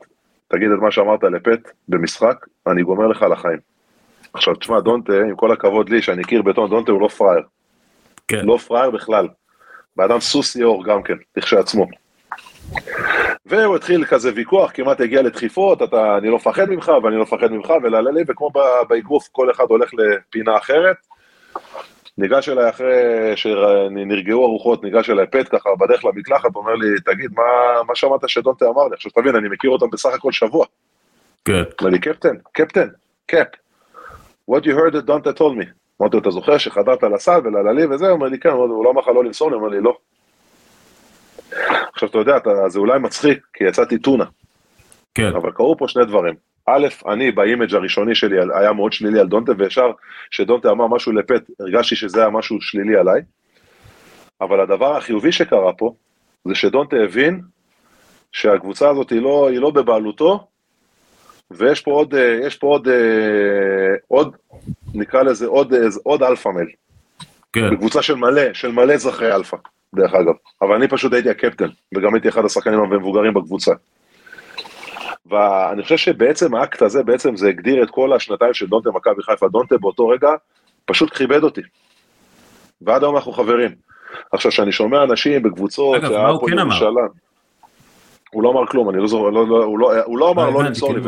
תגיד 0.48 0.70
את 0.70 0.78
מה 0.78 0.90
שאמרת 0.90 1.22
לפט 1.22 1.70
במשחק, 1.88 2.46
אני 2.66 2.82
גומר 2.82 3.06
לך 3.06 3.22
על 3.22 3.32
החיים. 3.32 3.58
עכשיו, 4.34 4.54
תשמע, 4.54 4.80
דונטה, 4.80 5.12
עם 5.12 5.36
כל 5.36 5.52
הכבוד 5.52 5.88
לי, 5.88 6.02
שאני 6.02 6.22
הכיר 6.22 6.42
בטון, 6.42 6.70
דונטה 6.70 6.92
הוא 6.92 7.00
לא 7.00 7.08
פראייר. 7.08 7.42
כן. 8.28 8.46
לא 8.46 8.56
פראייר 8.56 8.90
בכלל. 8.90 9.28
באדם 9.96 10.20
סוס 10.20 10.56
יאור 10.56 10.84
גם 10.84 11.02
כן, 11.02 11.14
לכשעצמו. 11.36 11.86
והוא 13.48 13.76
התחיל 13.76 14.04
כזה 14.04 14.30
ויכוח, 14.34 14.70
כמעט 14.74 15.00
הגיע 15.00 15.22
לדחיפות, 15.22 15.82
אתה, 15.82 16.18
אני 16.18 16.28
לא 16.28 16.36
מפחד 16.36 16.70
ממך 16.70 16.92
ואני 17.02 17.16
לא 17.16 17.22
מפחד 17.22 17.52
ממך, 17.52 17.72
ולעללי, 17.82 18.22
וכמו 18.28 18.50
באגרוף, 18.88 19.28
כל 19.32 19.50
אחד 19.50 19.64
הולך 19.68 19.90
לפינה 19.94 20.56
אחרת. 20.56 20.96
ניגש 22.18 22.48
אליי 22.48 22.68
אחרי 22.68 23.32
שנרגעו 23.36 24.44
הרוחות, 24.44 24.84
ניגש 24.84 25.10
אליי 25.10 25.26
פט 25.26 25.48
ככה 25.54 25.70
בדרך 25.80 26.04
למקלחת, 26.04 26.56
אומר 26.56 26.74
לי, 26.74 26.88
תגיד, 27.04 27.30
מה, 27.34 27.42
מה 27.86 27.94
שמעת 27.94 28.28
שדונטה 28.28 28.68
אמר 28.68 28.88
לי? 28.88 28.94
עכשיו 28.94 29.12
תבין, 29.12 29.36
אני 29.36 29.48
מכיר 29.48 29.70
אותם 29.70 29.86
בסך 29.92 30.10
הכל 30.14 30.32
שבוע. 30.32 30.66
כן. 31.44 31.62
אומר 31.80 31.90
לי, 31.90 31.98
קפטן, 31.98 32.36
קפטן, 32.52 32.88
cap, 33.26 33.46
what 34.50 34.62
you 34.64 34.68
heard 34.68 34.94
that 34.94 35.00
דונטה 35.00 35.30
told 35.30 35.62
me. 35.62 35.66
אמרתי 36.00 36.16
לו, 36.16 36.22
אתה 36.22 36.30
זוכר 36.30 36.58
שחדרת 36.58 37.02
לסל 37.02 37.40
ולעללי 37.44 37.86
וזה? 37.86 38.06
הוא 38.06 38.14
אומר 38.14 38.28
לי, 38.28 38.38
כן, 38.38 38.48
הוא 38.48 38.84
לא 38.84 38.90
אמר 38.90 39.00
לך 39.00 39.08
לא 39.08 39.24
למסור 39.24 39.50
לי, 39.50 39.56
הוא 39.56 39.62
אומר 39.62 39.76
לי, 39.76 39.80
לא. 39.80 39.96
עכשיו, 41.98 42.08
אתה 42.08 42.18
יודע, 42.18 42.36
אתה, 42.36 42.68
זה 42.68 42.78
אולי 42.78 42.98
מצחיק, 42.98 43.46
כי 43.52 43.64
יצאתי 43.64 43.98
טונה, 43.98 44.24
כן. 45.14 45.32
אבל 45.36 45.50
קרו 45.50 45.76
פה 45.78 45.88
שני 45.88 46.04
דברים. 46.04 46.34
א', 46.66 46.86
אני 47.06 47.30
ב 47.30 47.38
image 47.38 47.74
הראשוני 47.74 48.14
שלי 48.14 48.36
היה 48.54 48.72
מאוד 48.72 48.92
שלילי 48.92 49.20
על 49.20 49.26
דונטה, 49.26 49.52
וישר 49.58 49.90
שדונטה 50.30 50.70
אמר 50.70 50.86
משהו 50.86 51.12
לפט, 51.12 51.50
הרגשתי 51.60 51.96
שזה 51.96 52.20
היה 52.20 52.30
משהו 52.30 52.60
שלילי 52.60 52.96
עליי. 52.96 53.20
אבל 54.40 54.60
הדבר 54.60 54.96
החיובי 54.96 55.32
שקרה 55.32 55.72
פה, 55.72 55.94
זה 56.44 56.54
שדונטה 56.54 56.96
הבין 56.96 57.40
שהקבוצה 58.32 58.90
הזאת 58.90 59.10
היא 59.10 59.22
לא, 59.22 59.48
היא 59.48 59.58
לא 59.58 59.70
בבעלותו, 59.70 60.46
ויש 61.50 61.80
פה 61.80 61.90
עוד, 61.90 62.14
אה, 62.14 62.38
יש 62.46 62.56
פה 62.56 62.66
עוד, 62.66 62.88
אה, 62.88 62.94
עוד, 64.08 64.36
נקרא 64.94 65.22
לזה 65.22 65.46
עוד, 65.46 65.74
אה, 65.74 65.80
עוד 66.02 66.22
alpha 66.22 66.48
male. 66.48 66.68
כן. 67.52 67.70
בקבוצה 67.70 68.02
של 68.02 68.14
מלא, 68.14 68.52
של 68.52 68.72
מלא 68.72 68.96
זכרי 68.96 69.34
אלפא, 69.34 69.56
דרך 69.94 70.14
אגב. 70.14 70.34
אבל 70.62 70.74
אני 70.74 70.88
פשוט 70.88 71.12
הייתי 71.12 71.30
הקפטן, 71.30 71.68
וגם 71.96 72.14
הייתי 72.14 72.28
אחד 72.28 72.44
השחקנים 72.44 72.80
המבוגרים 72.80 73.34
בקבוצה. 73.34 73.72
ואני 75.26 75.82
חושב 75.82 75.96
שבעצם 75.96 76.54
האקט 76.54 76.82
הזה, 76.82 77.02
בעצם 77.02 77.36
זה 77.36 77.48
הגדיר 77.48 77.82
את 77.82 77.90
כל 77.90 78.12
השנתיים 78.12 78.54
של 78.54 78.66
דונטה 78.66 78.90
מכבי 78.90 79.22
חיפה. 79.22 79.48
דונטה 79.48 79.78
באותו 79.78 80.08
רגע 80.08 80.28
פשוט 80.84 81.14
כיבד 81.14 81.42
אותי. 81.42 81.60
ועד 82.80 83.02
היום 83.02 83.16
אנחנו 83.16 83.32
חברים. 83.32 83.70
עכשיו, 84.32 84.50
כשאני 84.50 84.72
שומע 84.72 85.04
אנשים 85.04 85.42
בקבוצות, 85.42 85.96
אגב, 85.96 86.12
מה 86.12 86.28
הוא 86.28 86.40
פה 86.40 86.46
כן 86.50 86.58
אמר? 86.58 86.90
הוא 88.30 88.42
לא 88.42 88.50
אמר 88.50 88.66
כלום, 88.66 88.90
אני 88.90 88.98
לא 88.98 89.06
זוכר, 89.06 89.30
לא, 89.30 89.46
לא, 89.46 89.64
הוא, 89.64 89.78
לא, 89.78 90.02
הוא 90.04 90.18
לא 90.18 90.30
אמר 90.30 90.44
אה, 90.44 90.50
לא 90.50 90.64
למסור 90.64 90.94
לי, 90.94 91.00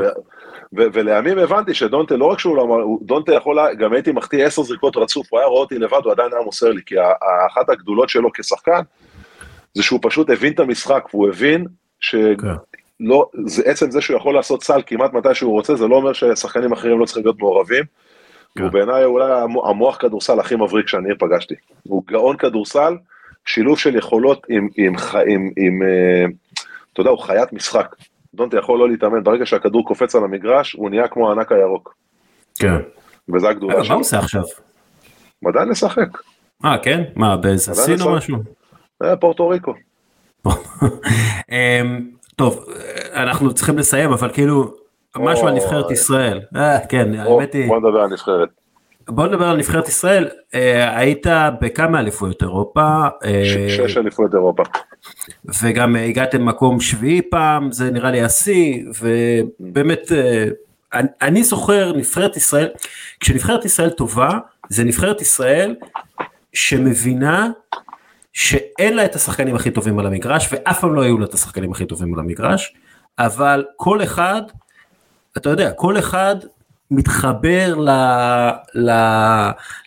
ולימים 0.72 1.38
הבנתי 1.38 1.74
שדונטה, 1.74 2.16
לא 2.16 2.24
רק 2.24 2.38
שהוא 2.38 2.56
לא 2.56 2.62
אמר, 2.62 2.76
דונטה 3.02 3.34
יכול, 3.34 3.58
גם 3.78 3.92
הייתי 3.92 4.12
מחטיא 4.12 4.44
עשר 4.44 4.62
זריקות 4.62 4.96
רצוף, 4.96 5.26
הוא 5.30 5.38
היה 5.40 5.48
רואה 5.48 5.60
אותי 5.60 5.78
לבד, 5.78 6.00
הוא 6.04 6.12
עדיין 6.12 6.32
היה 6.32 6.42
מוסר 6.42 6.68
לי, 6.68 6.80
כי 6.86 6.94
אחת 7.52 7.68
הגדולות 7.68 8.08
שלו 8.08 8.32
כשחקן, 8.32 8.80
זה 9.74 9.82
שהוא 9.82 9.98
פשוט 10.02 10.30
הבין 10.30 10.52
את 10.52 10.60
המשחק, 10.60 11.04
והוא 11.14 11.28
הבין 11.28 11.66
שלא, 12.00 12.34
כן. 12.40 13.46
זה 13.46 13.62
עצם 13.66 13.90
זה 13.90 14.00
שהוא 14.00 14.16
יכול 14.16 14.34
לעשות 14.34 14.62
סל 14.64 14.82
כמעט 14.86 15.12
מתי 15.12 15.34
שהוא 15.34 15.52
רוצה, 15.52 15.74
זה 15.76 15.88
לא 15.88 15.96
אומר 15.96 16.12
ששחקנים 16.12 16.72
אחרים 16.72 16.98
לא 16.98 17.04
צריכים 17.04 17.24
להיות 17.24 17.38
מעורבים. 17.38 17.84
כן. 18.56 18.62
הוא 18.64 18.70
בעיניי 18.72 19.04
אולי 19.04 19.32
המו- 19.32 19.68
המוח 19.68 19.96
כדורסל 19.96 20.40
הכי 20.40 20.56
מבריק 20.56 20.88
שאני 20.88 21.08
פגשתי. 21.18 21.54
הוא 21.82 22.02
גאון 22.06 22.36
כדורסל, 22.36 22.96
שילוב 23.46 23.78
של 23.78 23.96
יכולות 23.96 24.46
עם, 24.48 24.68
עם, 24.76 24.96
ח- 24.96 25.14
עם, 25.14 25.50
עם 25.56 25.82
אה, 25.82 26.24
אתה 26.92 27.00
יודע, 27.00 27.10
הוא 27.10 27.18
חיית 27.18 27.52
משחק. 27.52 27.94
דונטה 28.34 28.58
יכול 28.58 28.78
לא 28.78 28.88
להתאמן, 28.88 29.22
ברגע 29.22 29.46
שהכדור 29.46 29.86
קופץ 29.86 30.14
על 30.14 30.24
המגרש, 30.24 30.72
הוא 30.72 30.90
נהיה 30.90 31.08
כמו 31.08 31.28
הענק 31.28 31.52
הירוק. 31.52 31.94
כן. 32.58 32.74
וזה 33.34 33.48
הגדולה 33.48 33.78
מה 33.78 33.84
שלו. 33.84 33.94
הוא 33.94 34.00
עושה 34.00 34.18
עכשיו? 34.18 34.42
הוא 35.40 35.50
עדיין 35.50 35.68
משחק. 35.68 36.08
אה, 36.64 36.78
כן? 36.78 37.02
מה, 37.16 37.36
באיזה 37.36 37.72
עדיין 37.72 37.98
סין 37.98 38.08
או. 38.08 38.14
משהו? 38.14 38.36
זה 39.02 39.16
פורטו 39.20 39.48
ריקו. 39.48 39.74
אמ, 41.50 42.10
טוב, 42.36 42.64
אנחנו 43.14 43.54
צריכים 43.54 43.78
לסיים, 43.78 44.12
אבל 44.12 44.32
כאילו, 44.32 44.74
משהו 45.16 45.46
על. 45.46 45.54
נבחרת 45.54 45.90
ישראל. 45.90 46.40
אה, 46.56 46.86
כן, 46.88 47.14
האמת 47.14 47.52
היא, 47.54 47.68
בוא 47.68 47.78
נדבר 47.78 47.98
על 47.98 48.04
הנבחרת. 48.04 48.48
בוא 49.10 49.26
נדבר 49.26 49.44
על 49.48 49.56
נבחרת 49.56 49.88
ישראל. 49.88 50.28
אה, 50.54 50.98
היית 50.98 51.26
בכמה 51.60 52.00
אליפויות 52.00 52.42
אירופה, 52.42 53.04
אה, 53.24 53.42
שש 53.68 53.96
אליפויות 53.96 54.34
אירופה. 54.34 54.62
וגם 55.62 55.96
אה, 55.96 56.04
הגעתם 56.04 56.46
מקום 56.46 56.80
שביעי 56.80 57.22
פעם, 57.30 57.72
זה 57.72 57.90
נראה 57.90 58.10
לי 58.10 58.22
השיא, 58.22 58.82
ובאמת, 59.00 60.12
אני- 60.94 61.08
אני 61.22 61.44
זוכר 61.44 61.92
נבחרת 61.96 62.36
ישראל, 62.36 62.68
כשנבחרת 63.20 63.64
ישראל 63.64 63.90
טובה, 63.90 64.30
זה 64.68 64.84
נבחרת 64.84 65.20
ישראל 65.20 65.74
שמבינה 66.52 67.48
שאין 68.32 68.96
לה 68.96 69.04
את 69.04 69.14
השחקנים 69.14 69.54
הכי 69.54 69.70
טובים 69.70 69.98
על 69.98 70.06
המגרש, 70.06 70.48
ואף 70.52 70.80
פעם 70.80 70.94
לא 70.94 71.02
היו 71.02 71.18
לה 71.18 71.24
את 71.24 71.34
השחקנים 71.34 71.72
הכי 71.72 71.86
טובים 71.86 72.14
על 72.14 72.20
המגרש, 72.20 72.74
אבל 73.18 73.64
כל 73.76 74.02
אחד, 74.02 74.42
אתה 75.36 75.50
יודע, 75.50 75.70
כל 75.72 75.98
אחד 75.98 76.36
מתחבר 76.90 77.74
ל, 77.78 77.90
ל, 78.74 78.90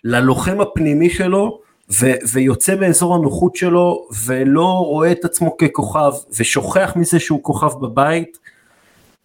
ללוחם 0.03 0.61
הפנימי 0.61 1.09
שלו, 1.09 1.59
ו, 2.01 2.11
ויוצא 2.33 2.75
מאזור 2.75 3.15
הנוחות 3.15 3.55
שלו, 3.55 4.07
ולא 4.25 4.85
רואה 4.87 5.11
את 5.11 5.25
עצמו 5.25 5.57
ככוכב, 5.57 6.11
ושוכח 6.39 6.93
מזה 6.95 7.19
שהוא 7.19 7.43
כוכב 7.43 7.79
בבית, 7.81 8.39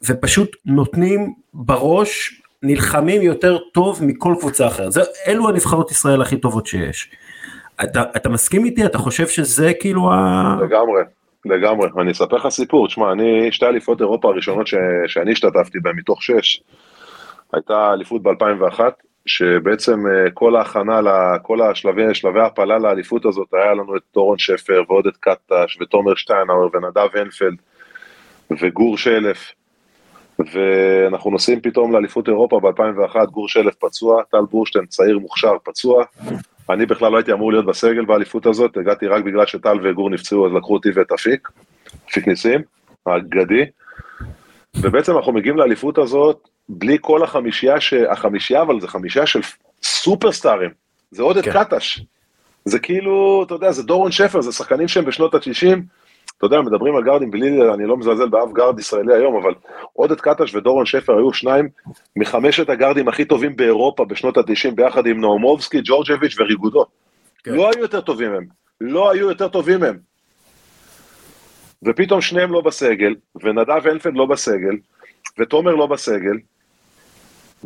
ופשוט 0.03 0.57
נותנים 0.67 1.35
בראש, 1.55 2.43
נלחמים 2.63 3.23
יותר 3.23 3.59
טוב 3.59 4.05
מכל 4.05 4.35
קבוצה 4.41 4.67
אחרת. 4.67 4.93
זה, 4.93 5.03
אלו 5.27 5.49
הנבחרות 5.49 5.91
ישראל 5.91 6.23
הכי 6.23 6.37
טובות 6.37 6.67
שיש. 6.67 7.11
אתה, 7.85 8.03
אתה 8.17 8.29
מסכים 8.29 8.65
איתי? 8.65 8.87
אתה 8.87 8.99
חושב 8.99 9.29
שזה 9.29 9.73
כאילו 9.81 10.13
ה... 10.13 10.57
לגמרי, 10.63 11.03
לגמרי. 11.45 11.89
אני 12.01 12.13
אספר 12.13 12.37
לך 12.37 12.49
סיפור, 12.49 12.87
תשמע, 12.87 13.13
אני, 13.13 13.53
שתי 13.53 13.67
אליפות 13.67 14.01
אירופה 14.01 14.29
הראשונות 14.29 14.67
ש, 14.67 14.75
שאני 15.07 15.33
השתתפתי 15.33 15.81
בהן 15.81 15.97
מתוך 15.97 16.23
שש, 16.23 16.61
הייתה 17.53 17.93
אליפות 17.93 18.23
ב-2001, 18.23 18.81
שבעצם 19.27 20.07
אה, 20.07 20.31
כל 20.31 20.57
ההכנה, 20.57 21.01
כל 21.43 21.63
השלבי, 21.63 22.15
שלבי 22.15 22.41
ההעפלה 22.41 22.79
לאליפות 22.79 23.25
הזאת, 23.25 23.49
היה 23.53 23.75
לנו 23.75 23.97
את 23.97 24.03
דורון 24.15 24.39
שפר 24.39 24.83
ועודד 24.89 25.17
קטש 25.21 25.79
ותומר 25.81 26.15
שטיינאוור 26.15 26.71
ונדב 26.75 27.09
הנפלד 27.15 27.55
וגור 28.61 28.99
שלף. 28.99 29.53
ואנחנו 30.39 31.31
נוסעים 31.31 31.61
פתאום 31.61 31.93
לאליפות 31.93 32.29
אירופה 32.29 32.61
ב-2001, 32.61 33.25
גור 33.25 33.49
שלף 33.49 33.75
פצוע, 33.75 34.23
טל 34.31 34.45
בורשטיין 34.51 34.87
צעיר 34.87 35.19
מוכשר 35.19 35.53
פצוע, 35.65 36.05
אני 36.71 36.87
בכלל 36.87 37.13
לא 37.13 37.17
הייתי 37.17 37.33
אמור 37.33 37.53
להיות 37.53 37.67
בסגל 37.67 38.05
באליפות 38.05 38.47
הזאת, 38.47 38.77
הגעתי 38.77 39.07
רק 39.07 39.25
בגלל 39.25 39.47
שטל 39.47 39.79
וגור 39.83 40.11
נפצעו, 40.11 40.47
אז 40.47 40.53
לקחו 40.53 40.75
אותי 40.75 40.89
ואת 40.95 41.13
אפיק, 41.13 41.49
אפיק 42.11 42.29
ניסים, 42.29 42.61
האגדי. 43.07 43.65
ובעצם 44.81 45.17
אנחנו 45.17 45.33
מגיעים 45.33 45.57
לאליפות 45.57 45.99
הזאת 45.99 46.49
בלי 46.69 46.97
כל 47.01 47.23
החמישייה, 47.23 47.81
ש... 47.81 47.93
החמישייה, 47.93 48.63
אבל 48.63 48.81
זה 48.81 48.89
חמישייה 48.89 49.27
של 49.27 49.41
סופרסטארים. 49.83 50.71
זה 51.11 51.23
עודד 51.23 51.45
כן. 51.45 51.65
קטש. 51.65 52.01
זה 52.65 52.79
כאילו, 52.79 53.43
אתה 53.47 53.55
יודע, 53.55 53.73
זה 53.73 53.83
דורון 53.83 54.13
שפר, 54.13 54.41
זה 54.41 54.53
שחקנים 54.53 54.89
שהם 54.89 55.05
בשנות 55.05 55.35
ה-90. 55.35 55.79
אתה 56.39 56.47
יודע, 56.47 56.61
מדברים 56.61 56.97
על 56.97 57.05
גארדים 57.05 57.31
בלי, 57.31 57.73
אני 57.75 57.87
לא 57.87 57.97
מזלזל 57.97 58.29
באף 58.29 58.53
גארד 58.53 58.79
ישראלי 58.79 59.15
היום, 59.15 59.37
אבל 59.37 59.55
עודד 59.93 60.21
קטש 60.21 60.55
ודורון 60.55 60.87
שפר 60.87 61.17
היו 61.17 61.33
שניים 61.33 61.69
מחמשת 62.17 62.69
הגארדים 62.69 63.09
הכי 63.09 63.25
טובים 63.25 63.57
באירופה 63.57 64.05
בשנות 64.05 64.37
ה-90, 64.37 64.71
ביחד 64.75 65.07
עם 65.07 65.21
נאומובסקי, 65.21 65.81
ג'ורג'ביץ' 65.85 66.41
וריגודו. 66.41 66.85
כן. 67.45 67.55
לא 67.55 67.71
היו 67.71 67.83
יותר 67.83 68.01
טובים 68.01 68.35
הם. 68.35 68.47
לא 68.81 69.11
היו 69.11 69.29
יותר 69.29 69.49
טובים 69.49 69.83
הם. 69.83 69.99
ופתאום 71.83 72.21
שניהם 72.21 72.53
לא 72.53 72.61
בסגל, 72.61 73.15
ונדב 73.43 73.87
הנפלד 73.87 74.17
לא 74.17 74.27
בסגל, 74.27 74.77
ותומר 75.39 75.75
לא 75.75 75.87
בסגל, 75.87 76.37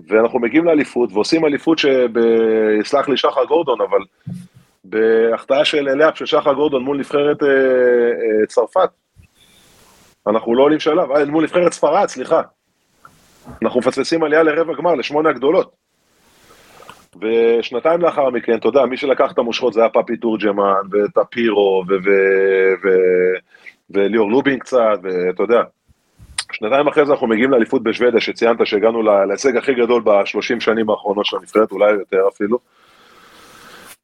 ואנחנו 0.09 0.39
מגיעים 0.39 0.65
לאליפות, 0.65 1.13
ועושים 1.13 1.45
אליפות 1.45 1.79
שב... 1.79 2.09
יסלח 2.81 3.09
לי 3.09 3.17
שחר 3.17 3.45
גורדון, 3.45 3.81
אבל 3.81 4.01
בהחטאה 4.85 5.65
של 5.65 5.83
לאפ 5.83 6.19
של 6.19 6.27
שחר 6.27 6.53
גורדון 6.53 6.85
מול 6.85 6.99
נבחרת 6.99 7.43
אה, 7.43 7.49
אה, 7.49 8.47
צרפת. 8.47 8.91
אנחנו 10.27 10.55
לא 10.55 10.63
עולים 10.63 10.81
שלב, 10.81 11.13
אה, 11.13 11.25
מול 11.25 11.45
נבחרת 11.45 11.73
ספרד, 11.73 12.09
סליחה. 12.09 12.43
אנחנו 13.63 13.81
מפספסים 13.81 14.23
עלייה 14.23 14.43
לרבע 14.43 14.75
גמר, 14.75 14.95
לשמונה 14.95 15.29
הגדולות. 15.29 15.73
ושנתיים 17.21 18.01
לאחר 18.01 18.31
מכן, 18.31 18.55
אתה 18.55 18.69
יודע, 18.69 18.87
מי 18.87 18.97
שלקח 18.97 19.33
את 19.33 19.39
המושכות 19.39 19.73
זה 19.73 19.81
היה 19.81 19.89
פפי 19.89 20.17
תורג'מן, 20.17 20.73
וטפירו, 20.93 21.85
וליאור 23.91 24.31
לובין 24.31 24.59
קצת, 24.59 24.99
ואתה 25.03 25.43
יודע. 25.43 25.63
שנתיים 26.53 26.89
אחרי 26.89 27.07
זה 27.07 27.13
אנחנו 27.13 27.27
מגיעים 27.27 27.51
לאליפות 27.51 27.83
בשוודיה, 27.83 28.21
שציינת 28.21 28.67
שהגענו 28.67 29.03
לה- 29.03 29.25
להישג 29.25 29.57
הכי 29.57 29.75
גדול 29.75 30.03
בשלושים 30.05 30.61
שנים 30.61 30.91
האחרונות 30.91 31.27
של 31.27 31.37
הנבחרת, 31.37 31.73
אולי 31.73 31.91
יותר 31.93 32.29
אפילו. 32.29 32.59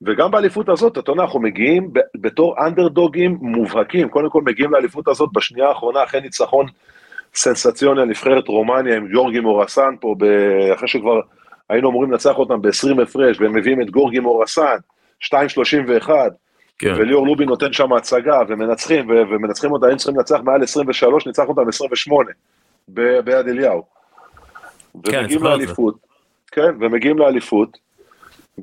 וגם 0.03 0.30
באליפות 0.30 0.68
הזאת, 0.68 0.99
אתה 0.99 1.12
יודע, 1.12 1.22
אנחנו 1.22 1.40
מגיעים 1.40 1.90
בתור 2.14 2.66
אנדרדוגים 2.66 3.38
מובהקים, 3.40 4.09
קודם 4.09 4.30
כל 4.30 4.42
מגיעים 4.42 4.72
לאליפות 4.72 5.09
הזאת 5.09 5.30
בשנייה 5.34 5.68
האחרונה, 5.68 6.05
אחרי 6.05 6.20
ניצחון 6.20 6.66
סנסציוני 7.34 8.01
על 8.01 8.09
נבחרת 8.09 8.49
רומניה 8.49 8.96
עם 8.96 9.09
ג'ורגי 9.14 9.40
מורסן 9.40 9.94
פה, 10.01 10.14
ב- 10.18 10.70
אחרי 10.74 10.88
שכבר 10.88 11.20
היינו 11.68 11.90
אמורים 11.90 12.11
לנצח 12.12 12.38
אותם 12.38 12.62
ב-20 12.62 13.03
הפרש, 13.03 13.40
והם 13.40 13.57
מביאים 13.57 13.82
את 13.82 13.90
גורגי 13.90 14.18
מורסן, 14.18 14.76
2.31, 15.20 16.11
כן. 16.79 16.95
וליאור 16.99 17.26
לובין 17.26 17.49
נותן 17.49 17.72
שם 17.72 17.93
הצגה, 17.93 18.41
ומנצחים, 18.49 19.11
ו- 19.11 19.22
ומנצחים 19.31 19.72
אותה, 19.72 19.87
היינו 19.87 19.99
צריכים 19.99 20.16
לנצח 20.16 20.41
מעל 20.45 20.62
23, 20.62 21.26
ניצח 21.26 21.45
אותם 21.49 21.68
28, 21.68 22.31
ב- 22.89 23.20
ביד 23.20 23.49
אליהו. 23.49 23.83
כן, 25.05 25.18
ומגיעים 25.18 25.41
זה. 25.41 25.45
לאליפות, 25.45 25.95
כן, 26.53 26.70
ומגיעים 26.81 27.18
לאליפות, 27.18 27.79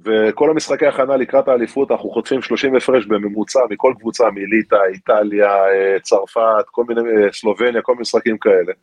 וכל 0.05 0.49
המשחקי 0.49 0.85
הכנה 0.85 1.17
לקראת 1.17 1.47
האליפות, 1.47 1.91
אנחנו 1.91 2.09
חוטפים 2.09 2.41
30 2.41 2.75
הפרש 2.75 3.05
בממוצע 3.05 3.59
מכל 3.69 3.93
קבוצה, 3.99 4.23
מליטא, 4.31 4.77
איטליה, 4.93 5.65
אה, 5.65 5.99
צרפת, 6.01 6.65
כל 6.71 6.83
מיני, 6.87 7.01
אה, 7.01 7.31
סלובניה, 7.31 7.81
כל 7.81 7.91
מיני 7.91 8.01
משחקים 8.01 8.37
כאלה. 8.37 8.73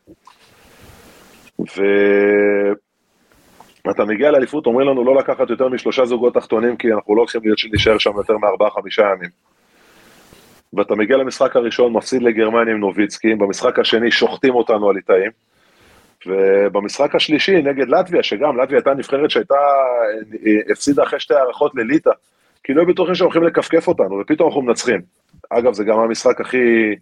ואתה 3.87 4.05
מגיע 4.05 4.30
לאליפות, 4.30 4.66
אומרים 4.66 4.89
לנו 4.89 5.05
לא 5.05 5.16
לקחת 5.16 5.51
יותר 5.51 5.68
משלושה 5.68 6.05
זוגות 6.05 6.35
תחתונים, 6.35 6.76
כי 6.76 6.93
אנחנו 6.93 7.14
לא 7.14 7.20
הולכים 7.20 7.41
להישאר 7.72 7.99
שם 7.99 8.16
יותר 8.16 8.39
מארבעה, 8.39 8.70
חמישה 8.70 9.03
ימים. 9.03 9.30
ואתה 10.72 10.95
מגיע 10.95 11.16
למשחק 11.16 11.57
הראשון, 11.57 11.93
מפסיד 11.93 12.22
לגרמניה 12.22 12.74
עם 12.74 12.80
נוביצקי, 12.80 13.35
במשחק 13.35 13.78
השני 13.78 14.11
שוחטים 14.11 14.55
אותנו 14.55 14.91
הליטאים, 14.91 15.30
ובמשחק 16.26 17.14
השלישי 17.14 17.62
נגד 17.62 17.89
לטביה, 17.89 18.22
שגם 18.22 18.61
לטביה 18.61 18.78
הייתה 18.78 18.95
נבחרת 18.95 19.30
שהייתה, 19.30 19.55
אה, 19.55 20.72
הפסידה 20.72 21.03
אחרי 21.03 21.20
שתי 21.20 21.35
הערכות 21.35 21.72
לליטא, 21.74 22.11
כי 22.64 22.74
לא 22.74 22.85
בטוחים 22.85 23.14
שהם 23.14 23.24
הולכים 23.24 23.43
לכפכף 23.43 23.89
אותנו, 23.89 24.18
ופתאום 24.20 24.49
אנחנו 24.49 24.62
מנצחים. 24.62 25.01
אגב, 25.51 25.72
זה 25.72 25.85
גם 25.85 25.99
המשחק 25.99 26.41
הכי, 26.41 26.95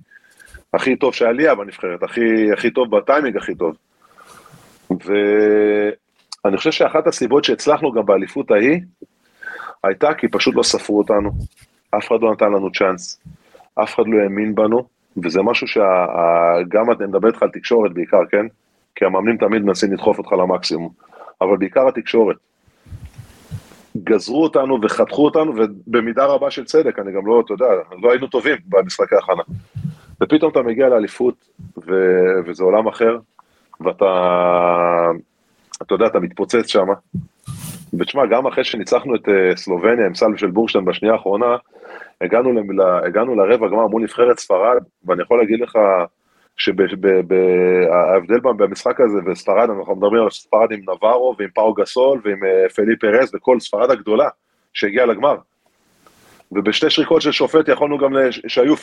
הכי 0.74 0.96
טוב 0.96 1.14
שהיה 1.14 1.32
לי 1.32 1.54
בנבחרת, 1.54 2.02
הכי, 2.02 2.52
הכי 2.52 2.70
טוב 2.70 2.96
בטיימינג 2.96 3.36
הכי 3.36 3.54
טוב. 3.54 3.76
ואני 6.44 6.56
חושב 6.56 6.70
שאחת 6.70 7.06
הסיבות 7.06 7.44
שהצלחנו 7.44 7.92
גם 7.92 8.06
באליפות 8.06 8.50
ההיא, 8.50 8.80
הייתה 9.84 10.14
כי 10.14 10.28
פשוט 10.28 10.54
לא 10.54 10.62
ספרו 10.62 10.98
אותנו, 10.98 11.30
אף 11.90 12.08
אחד 12.08 12.20
לא 12.20 12.32
נתן 12.32 12.52
לנו 12.52 12.72
צ'אנס, 12.72 13.20
אף 13.74 13.94
אחד 13.94 14.02
לא 14.06 14.22
האמין 14.22 14.54
בנו, 14.54 14.86
וזה 15.24 15.42
משהו 15.42 15.66
שגם 15.66 16.90
אני 16.90 17.06
מדבר 17.06 17.28
איתך 17.28 17.42
על 17.42 17.50
תקשורת 17.50 17.92
בעיקר, 17.92 18.26
כן? 18.30 18.46
כי 18.94 19.04
המאמנים 19.04 19.36
תמיד 19.36 19.62
מנסים 19.62 19.92
לדחוף 19.92 20.18
אותך 20.18 20.32
למקסימום, 20.32 20.92
אבל 21.40 21.56
בעיקר 21.56 21.88
התקשורת. 21.88 22.36
גזרו 23.96 24.42
אותנו 24.42 24.78
וחתכו 24.82 25.24
אותנו, 25.24 25.52
ובמידה 25.56 26.24
רבה 26.24 26.50
של 26.50 26.64
צדק, 26.64 26.98
אני 26.98 27.12
גם 27.12 27.26
לא, 27.26 27.42
אתה 27.44 27.52
יודע, 27.52 27.66
לא 28.02 28.10
היינו 28.10 28.26
טובים 28.26 28.56
במשחקי 28.68 29.14
ההכנה. 29.14 29.42
ופתאום 30.22 30.52
אתה 30.52 30.62
מגיע 30.62 30.88
לאליפות, 30.88 31.34
ו- 31.86 32.40
וזה 32.46 32.64
עולם 32.64 32.88
אחר, 32.88 33.18
ואתה, 33.80 34.06
אתה 35.82 35.94
יודע, 35.94 36.06
אתה 36.06 36.20
מתפוצץ 36.20 36.66
שם. 36.66 36.86
ותשמע, 37.98 38.26
גם 38.26 38.46
אחרי 38.46 38.64
שניצחנו 38.64 39.14
את 39.14 39.28
אה, 39.28 39.56
סלובניה 39.56 40.06
עם 40.06 40.14
סל 40.14 40.36
של 40.36 40.50
בורשטיין 40.50 40.84
בשנייה 40.84 41.14
האחרונה, 41.14 41.56
הגענו, 42.20 42.52
ל- 42.52 42.82
ל- 42.82 43.04
הגענו 43.06 43.34
לרבע 43.34 43.68
גמר 43.68 43.86
מול 43.86 44.02
נבחרת 44.02 44.38
ספרד, 44.38 44.82
ואני 45.04 45.22
יכול 45.22 45.38
להגיד 45.38 45.60
לך 45.60 45.78
שההבדל 46.56 48.40
במשחק 48.40 49.00
הזה 49.00 49.18
וספרד, 49.26 49.70
אנחנו 49.70 49.96
מדברים 49.96 50.22
על 50.22 50.30
ספרד 50.30 50.72
עם 50.72 50.80
נברו 50.80 51.34
ועם 51.38 51.48
פאו 51.54 51.74
גסול 51.74 52.20
ועם 52.24 52.44
אה, 52.44 52.68
פליפ 52.68 53.00
פרס 53.00 53.34
וכל 53.34 53.60
ספרד 53.60 53.90
הגדולה 53.90 54.28
שהגיעה 54.72 55.06
לגמר. 55.06 55.36
ובשתי 56.52 56.90
שריקות 56.90 57.22
של 57.22 57.32
שופט 57.32 57.68
יכולנו 57.68 57.98
גם, 57.98 58.12
שהיו 58.30 58.74
50-50, 58.74 58.78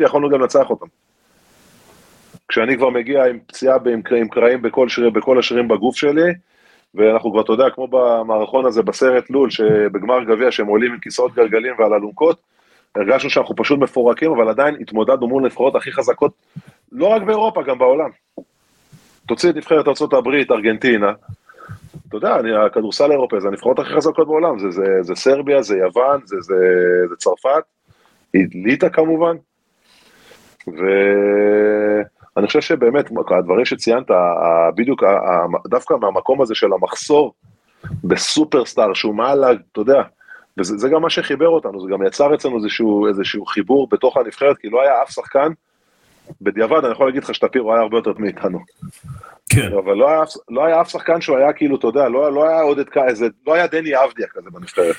יכולנו 0.00 0.30
גם 0.30 0.40
לנצח 0.40 0.70
אותם. 0.70 0.86
כשאני 2.48 2.76
כבר 2.76 2.90
מגיע 2.90 3.24
עם 3.24 3.38
פציעה 3.46 3.76
עם, 3.86 4.02
עם 4.16 4.28
קרעים 4.28 4.62
בכל, 4.62 4.88
שיר, 4.88 5.10
בכל 5.10 5.38
השירים 5.38 5.68
בגוף 5.68 5.96
שלי, 5.96 6.32
ואנחנו 6.94 7.32
כבר, 7.32 7.40
אתה 7.40 7.52
יודע, 7.52 7.70
כמו 7.70 7.88
במערכון 7.88 8.66
הזה 8.66 8.82
בסרט 8.82 9.30
לול, 9.30 9.50
שבגמר 9.50 10.24
גביע 10.24 10.50
שהם 10.50 10.66
עולים 10.66 10.92
עם 10.92 10.98
כיסאות 10.98 11.34
גלגלים 11.34 11.74
ועל 11.78 11.94
אלונקות, 11.94 12.38
הרגשנו 12.96 13.30
שאנחנו 13.30 13.56
פשוט 13.56 13.78
מפורקים, 13.78 14.30
אבל 14.30 14.48
עדיין 14.48 14.76
התמודדנו 14.80 15.28
מול 15.28 15.42
נבחרות 15.42 15.74
הכי 15.74 15.92
חזקות, 15.92 16.32
לא 16.92 17.06
רק 17.06 17.22
באירופה, 17.22 17.62
גם 17.62 17.78
בעולם. 17.78 18.10
תוציא 19.26 19.50
את 19.50 19.56
נבחרת 19.56 19.88
ארה"ב, 19.88 20.28
ארגנטינה, 20.50 21.12
אתה 22.08 22.16
יודע, 22.16 22.36
אני, 22.40 22.56
הכדורסל 22.56 23.10
האירופאי 23.10 23.40
זה 23.40 23.48
הנבחרות 23.48 23.78
הכי 23.78 23.92
חזקות 23.92 24.26
בעולם, 24.26 24.58
זה, 24.58 24.70
זה, 24.70 24.84
זה 25.00 25.14
סרביה, 25.14 25.62
זה 25.62 25.76
יוון, 25.76 26.20
זה, 26.24 26.36
זה, 26.40 26.54
זה 27.08 27.16
צרפת, 27.16 27.62
ליטא 28.34 28.88
כמובן, 28.88 29.36
ואני 32.36 32.46
חושב 32.46 32.60
שבאמת, 32.60 33.10
הדברים 33.38 33.64
שציינת, 33.64 34.06
בדיוק 34.74 35.02
דווקא 35.66 35.94
מהמקום 36.00 36.42
הזה 36.42 36.54
של 36.54 36.72
המחסור 36.72 37.34
בסופרסטאר 38.04 38.94
שהוא 38.94 39.14
מעל, 39.14 39.58
אתה 39.72 39.80
יודע, 39.80 40.02
וזה 40.58 40.88
גם 40.88 41.02
מה 41.02 41.10
שחיבר 41.10 41.48
אותנו, 41.48 41.80
זה 41.80 41.88
גם 41.92 42.06
יצר 42.06 42.34
אצלנו 42.34 42.56
איזשהו, 42.56 43.06
איזשהו 43.06 43.46
חיבור 43.46 43.88
בתוך 43.90 44.16
הנבחרת, 44.16 44.58
כי 44.58 44.68
לא 44.68 44.82
היה 44.82 45.02
אף 45.02 45.10
שחקן, 45.10 45.52
בדיעבד 46.40 46.84
אני 46.84 46.92
יכול 46.92 47.06
להגיד 47.06 47.24
לך 47.24 47.34
שטפירו 47.34 47.72
היה 47.72 47.82
הרבה 47.82 47.96
יותר 47.96 48.12
מאיתנו. 48.18 48.58
כן. 49.54 49.72
אבל 49.84 49.94
לא 49.94 50.10
היה, 50.10 50.22
לא 50.50 50.64
היה 50.64 50.80
אף 50.80 50.88
שחקן 50.88 51.20
שהוא 51.20 51.36
היה 51.36 51.52
כאילו, 51.52 51.76
אתה 51.76 51.86
יודע, 51.86 52.08
לא, 52.08 52.32
לא 52.32 52.48
היה 52.48 52.60
עוד 52.60 52.78
את 52.78 52.88
איזה, 53.08 53.26
לא 53.46 53.54
היה 53.54 53.66
דני 53.66 53.90
אבדיה 54.04 54.26
כזה 54.34 54.50
בנבחרת. 54.50 54.96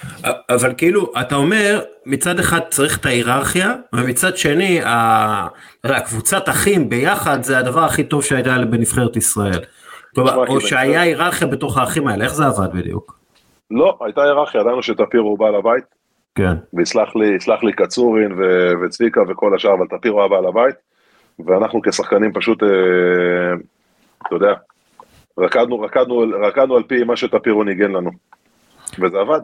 אבל 0.49 0.73
כאילו, 0.77 1.11
אתה 1.21 1.35
אומר, 1.35 1.81
מצד 2.05 2.39
אחד 2.39 2.59
צריך 2.69 2.97
את 2.97 3.05
ההיררכיה, 3.05 3.75
ומצד 3.93 4.37
שני, 4.37 4.81
הקבוצת 5.83 6.49
אחים 6.49 6.89
ביחד 6.89 7.43
זה 7.43 7.57
הדבר 7.57 7.83
הכי 7.83 8.03
טוב 8.03 8.23
שהייתה 8.23 8.55
בנבחרת 8.65 9.15
ישראל. 9.15 9.59
כלומר, 10.15 10.47
או 10.47 10.61
שהיה 10.61 11.01
היררכיה 11.01 11.47
בתוך 11.47 11.77
האחים 11.77 12.07
האלה, 12.07 12.23
איך 12.23 12.33
זה 12.33 12.45
עבד 12.45 12.73
בדיוק? 12.73 13.19
לא, 13.71 13.97
הייתה 14.01 14.23
היררכיה, 14.23 14.61
ידענו 14.61 14.83
שטפירו 14.83 15.29
הוא 15.29 15.39
בעל 15.39 15.55
הבית. 15.55 15.83
כן. 16.35 16.53
ויסלח 16.73 17.15
לי, 17.15 17.37
לי 17.63 17.73
קצורין 17.73 18.31
ו- 18.31 18.71
וצביקה 18.85 19.21
וכל 19.29 19.55
השאר, 19.55 19.73
אבל 19.73 19.87
טפירו 19.97 20.19
היה 20.19 20.29
בעל 20.29 20.45
הבית. 20.45 20.75
ואנחנו 21.45 21.81
כשחקנים 21.81 22.33
פשוט, 22.33 22.63
אה, 22.63 22.69
אתה 24.27 24.35
יודע, 24.35 24.53
רקדנו, 25.37 25.79
רקדנו, 25.79 26.23
רקדנו 26.47 26.75
על 26.75 26.83
פי 26.83 27.03
מה 27.03 27.15
שטפירו 27.15 27.63
ניגן 27.63 27.91
לנו, 27.91 28.11
וזה 28.99 29.17
עבד. 29.19 29.39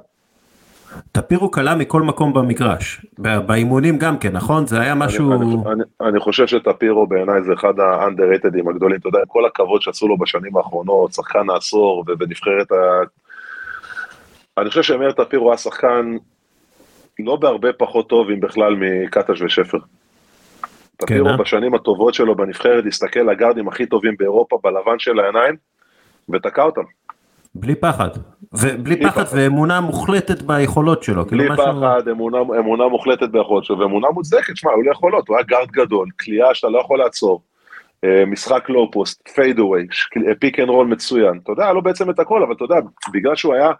טפירו 1.11 1.51
קלה 1.51 1.75
מכל 1.75 2.01
מקום 2.01 2.33
במגרש, 2.33 3.05
באימונים 3.17 3.97
גם 3.97 4.17
כן, 4.17 4.31
נכון? 4.31 4.67
זה 4.67 4.81
היה 4.81 4.95
משהו... 4.95 5.31
אני, 5.31 5.45
אני, 5.45 5.71
אני, 5.71 6.09
אני 6.09 6.19
חושב 6.19 6.47
שטפירו 6.47 7.07
בעיניי 7.07 7.43
זה 7.43 7.53
אחד 7.53 7.79
האנדררטדים 7.79 8.67
הגדולים, 8.67 8.99
אתה 8.99 9.07
יודע, 9.07 9.19
כל 9.27 9.45
הכבוד 9.45 9.81
שעשו 9.81 10.07
לו 10.07 10.17
בשנים 10.17 10.57
האחרונות, 10.57 11.13
שחקן 11.13 11.49
העשור 11.49 12.03
ובנבחרת 12.07 12.71
ה... 12.71 12.75
אני 14.57 14.69
חושב 14.69 14.83
שמאיר 14.83 15.11
טפירו 15.11 15.49
היה 15.49 15.57
שחקן 15.57 16.15
לא 17.19 17.35
בהרבה 17.35 17.73
פחות 17.73 18.09
טוב, 18.09 18.29
אם 18.29 18.39
בכלל, 18.39 18.75
מקטש 18.79 19.41
ושפר. 19.41 19.77
טפירו 20.99 21.27
כן, 21.27 21.31
אה? 21.31 21.37
בשנים 21.37 21.73
הטובות 21.73 22.13
שלו 22.13 22.35
בנבחרת 22.35 22.83
הסתכל 22.87 23.19
לגארדים 23.19 23.67
הכי 23.67 23.85
טובים 23.85 24.15
באירופה 24.19 24.59
בלבן 24.63 24.99
של 24.99 25.19
העיניים 25.19 25.55
ותקע 26.29 26.63
אותם. 26.63 26.81
בלי 27.55 27.75
פחד, 27.75 28.09
ובלי 28.53 29.03
פחד, 29.03 29.23
פחד 29.25 29.37
ואמונה 29.37 29.81
מוחלטת 29.81 30.41
ביכולות 30.41 31.03
שלו. 31.03 31.25
בלי 31.25 31.43
כאילו 31.43 31.57
פחד, 31.57 31.71
משהו... 31.71 32.11
אמונה, 32.11 32.37
אמונה 32.37 32.87
מוחלטת 32.87 33.29
ביכולות 33.29 33.65
שלו, 33.65 33.79
ואמונה 33.79 34.07
מוצדקת, 34.09 34.57
שמע, 34.57 34.71
היו 34.71 34.81
לו 34.81 34.91
יכולות, 34.91 35.27
הוא 35.27 35.37
היה 35.37 35.45
guard 35.45 35.71
גדול, 35.71 36.07
קליעה 36.19 36.55
שאתה 36.55 36.69
לא 36.69 36.79
יכול 36.79 36.99
לעצור, 36.99 37.41
אה, 38.03 38.25
משחק 38.25 38.69
low 38.69 38.91
post, 38.91 39.29
fade 39.29 39.59
away, 39.59 39.87
pick 40.39 40.59
and 40.59 40.69
roll 40.69 40.87
מצוין, 40.87 41.39
אתה 41.43 41.51
יודע, 41.51 41.63
היה 41.63 41.73
לו 41.73 41.81
בעצם 41.81 42.09
את 42.09 42.19
הכל, 42.19 42.43
אבל 42.43 42.53
אתה 42.53 42.63
יודע, 42.63 42.75
בגלל 43.13 43.35
שהוא 43.35 43.53
היה, 43.53 43.71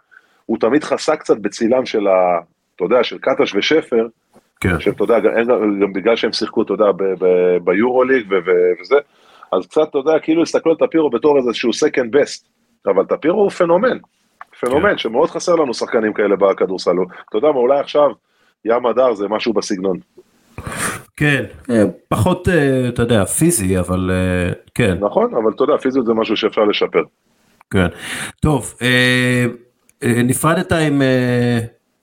הוא 0.46 0.58
תמיד 0.60 0.84
חסה 0.84 1.16
קצת 1.16 1.36
בצילם 1.36 1.86
של 1.86 2.06
ה... 2.06 2.38
אתה 2.76 2.84
יודע, 2.84 3.04
של 3.04 3.18
קטש 3.18 3.54
ושפר, 3.54 4.06
כן. 4.60 4.80
שאתה 4.80 5.04
יודע, 5.04 5.18
גם, 5.20 5.80
גם 5.80 5.92
בגלל 5.92 6.16
שהם 6.16 6.32
שיחקו, 6.32 6.62
אתה 6.62 6.72
יודע, 6.72 6.86
ביורוליג 7.64 8.32
וזה, 8.80 8.96
אז 9.52 9.66
קצת, 9.66 9.88
אתה 9.90 9.98
יודע, 9.98 10.18
כאילו 10.18 10.42
הסתכלו 10.42 10.72
על 10.72 10.78
טפירו 10.86 11.10
בתור 11.10 11.38
איזשהו 11.38 11.70
second 11.70 12.16
best, 12.16 12.44
אבל 12.86 13.04
טפירו 13.04 13.42
הוא 13.42 13.50
פנומן, 13.50 13.98
פנומן, 14.60 14.90
כן. 14.90 14.98
שמאוד 14.98 15.30
חסר 15.30 15.54
לנו 15.54 15.74
שחקנים 15.74 16.12
כאלה 16.12 16.36
בכדורסל, 16.36 16.90
אתה 17.28 17.36
יודע 17.38 17.48
מה, 17.48 17.58
אולי 17.58 17.80
עכשיו 17.80 18.10
ים 18.64 18.86
הדר 18.86 19.14
זה 19.14 19.28
משהו 19.28 19.52
בסגנון. 19.52 19.98
כן, 21.16 21.44
אה, 21.70 21.84
פחות, 22.08 22.48
אה, 22.48 22.88
אתה 22.88 23.02
יודע, 23.02 23.24
פיזי, 23.24 23.78
אבל 23.78 24.10
אה, 24.12 24.52
כן. 24.74 24.98
נכון, 25.00 25.34
אבל 25.34 25.52
אתה 25.54 25.64
יודע, 25.64 25.76
פיזיות 25.76 26.06
זה 26.06 26.14
משהו 26.14 26.36
שאפשר 26.36 26.64
לשפר. 26.64 27.02
כן, 27.70 27.86
טוב, 28.40 28.74
נפרדת 30.02 30.72
עם, 30.72 31.02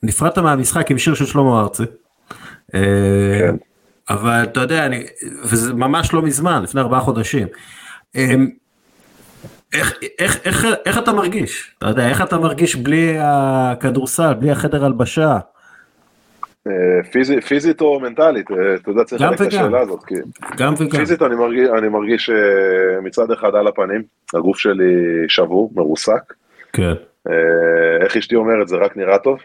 נפרדת 0.04 0.38
מהמשחק 0.38 0.92
עם 0.92 0.98
שיר 0.98 1.14
של 1.14 1.26
שלמה 1.26 1.62
ארצי. 1.62 1.84
אה, 2.76 2.82
כן. 3.40 3.56
אבל 4.10 4.44
אתה 4.44 4.60
יודע, 4.60 4.86
אני, 4.86 5.04
וזה 5.44 5.74
ממש 5.74 6.14
לא 6.14 6.22
מזמן, 6.22 6.64
לפני 6.64 6.82
ארבעה 6.82 7.00
חודשים. 7.00 7.48
אה, 8.16 8.34
איך, 9.74 9.94
איך, 10.20 10.38
איך, 10.46 10.66
איך 10.86 10.98
אתה 10.98 11.14
מרגיש? 11.14 11.76
אתה 11.78 11.88
יודע, 11.88 12.10
איך 12.10 12.22
אתה 12.22 12.38
מרגיש 12.38 12.76
בלי 12.76 13.18
הכדורסל, 13.22 14.34
בלי 14.34 14.52
החדר 14.52 14.86
הלבשה? 14.86 15.38
אה, 16.68 17.04
פיזית, 17.12 17.44
פיזית 17.44 17.82
או 17.82 18.00
מנטלית, 18.00 18.46
אתה 18.82 18.92
יודע, 18.92 19.04
צריך 19.04 19.22
לחלק 19.22 19.42
את 19.42 19.48
השאלה 19.48 19.80
הזאת. 19.80 20.04
כי... 20.04 20.16
גם 20.58 20.74
וגם. 20.78 21.00
פיזית 21.00 21.22
אני 21.22 21.36
מרגיש, 21.36 21.70
אני 21.78 21.90
מרגיש 21.90 22.30
מצד 23.04 23.32
אחד 23.32 23.56
על 23.56 23.68
הפנים, 23.68 24.04
הגוף 24.34 24.58
שלי 24.58 25.26
שבור, 25.28 25.72
מרוסק. 25.76 26.34
כן. 26.74 26.94
איך 28.02 28.18
אשתי 28.18 28.36
אומרת, 28.36 28.68
זה 28.68 28.78
רק 28.78 28.98
נראה 28.98 29.18
טוב. 29.18 29.40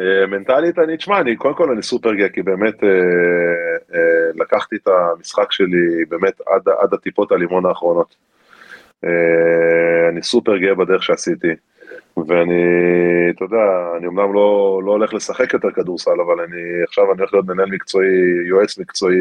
אה, 0.00 0.26
מנטלית 0.26 0.78
אני, 0.78 0.96
תשמע, 0.96 1.20
אני 1.20 1.36
קודם 1.36 1.54
כל 1.54 1.70
אני 1.70 1.82
סופר 1.82 2.14
גאה, 2.14 2.28
כי 2.28 2.42
באמת 2.42 2.84
אה, 2.84 2.88
אה, 3.94 4.30
לקחתי 4.34 4.76
את 4.76 4.88
המשחק 4.88 5.52
שלי 5.52 6.04
באמת 6.08 6.40
עד, 6.46 6.62
עד 6.80 6.94
הטיפות 6.94 7.32
הלימון 7.32 7.66
האחרונות. 7.66 8.16
אה, 9.04 10.08
אני 10.08 10.22
סופר 10.22 10.56
גאה 10.56 10.74
בדרך 10.74 11.02
שעשיתי, 11.02 11.54
ואני, 12.26 12.62
אתה 13.30 13.44
יודע, 13.44 13.96
אני 13.98 14.06
אמנם 14.06 14.34
לא, 14.34 14.80
לא 14.84 14.90
הולך 14.90 15.14
לשחק 15.14 15.52
יותר 15.52 15.70
כדורסל, 15.70 16.20
אבל 16.26 16.40
אני 16.40 16.60
עכשיו 16.88 17.04
אני 17.12 17.20
הולך 17.20 17.34
להיות 17.34 17.46
מנהל 17.46 17.70
מקצועי, 17.70 18.08
יועץ 18.48 18.78
מקצועי 18.78 19.18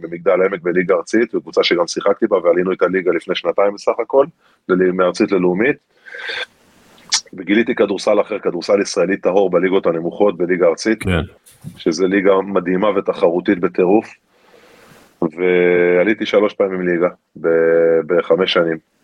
במגדל 0.00 0.42
העמק 0.42 0.62
בליגה 0.62 0.94
ארצית, 0.94 1.34
בקבוצה 1.34 1.64
שגם 1.64 1.86
שיחקתי 1.86 2.26
בה, 2.26 2.38
ועלינו 2.38 2.72
את 2.72 2.82
הליגה 2.82 3.12
לפני 3.12 3.34
שנתיים 3.34 3.74
בסך 3.74 3.92
הכל, 3.98 4.26
מארצית 4.68 5.32
ללאומית. 5.32 5.76
וגיליתי 7.34 7.74
כדורסל 7.74 8.20
אחר, 8.20 8.38
כדורסל 8.38 8.80
ישראלי 8.80 9.16
טהור 9.16 9.50
בליגות 9.50 9.86
הנמוכות, 9.86 10.36
בליגה 10.36 10.66
ארצית, 10.66 11.02
כן. 11.02 11.20
שזה 11.76 12.06
ליגה 12.06 12.40
מדהימה 12.40 12.88
ותחרותית 12.98 13.58
בטירוף, 13.58 14.06
ועליתי 15.22 16.26
שלוש 16.26 16.54
פעמים 16.54 16.88
ליגה 16.88 17.08
בחמש 18.06 18.52
שנים. 18.52 18.95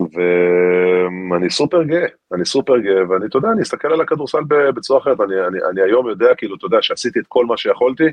ואני 0.00 1.50
סופר 1.50 1.82
גאה, 1.82 2.06
אני 2.34 2.44
סופר 2.44 2.78
גאה, 2.78 3.10
ואני, 3.10 3.26
אתה 3.26 3.36
יודע, 3.36 3.48
אני 3.48 3.62
אסתכל 3.62 3.92
על 3.92 4.00
הכדורסל 4.00 4.38
בצורה 4.48 5.00
אחרת, 5.00 5.20
אני, 5.20 5.34
אני, 5.46 5.58
אני 5.70 5.82
היום 5.82 6.08
יודע, 6.08 6.34
כאילו, 6.36 6.56
אתה 6.56 6.66
יודע, 6.66 6.82
שעשיתי 6.82 7.18
את 7.18 7.24
כל 7.28 7.46
מה 7.46 7.56
שיכולתי, 7.56 8.04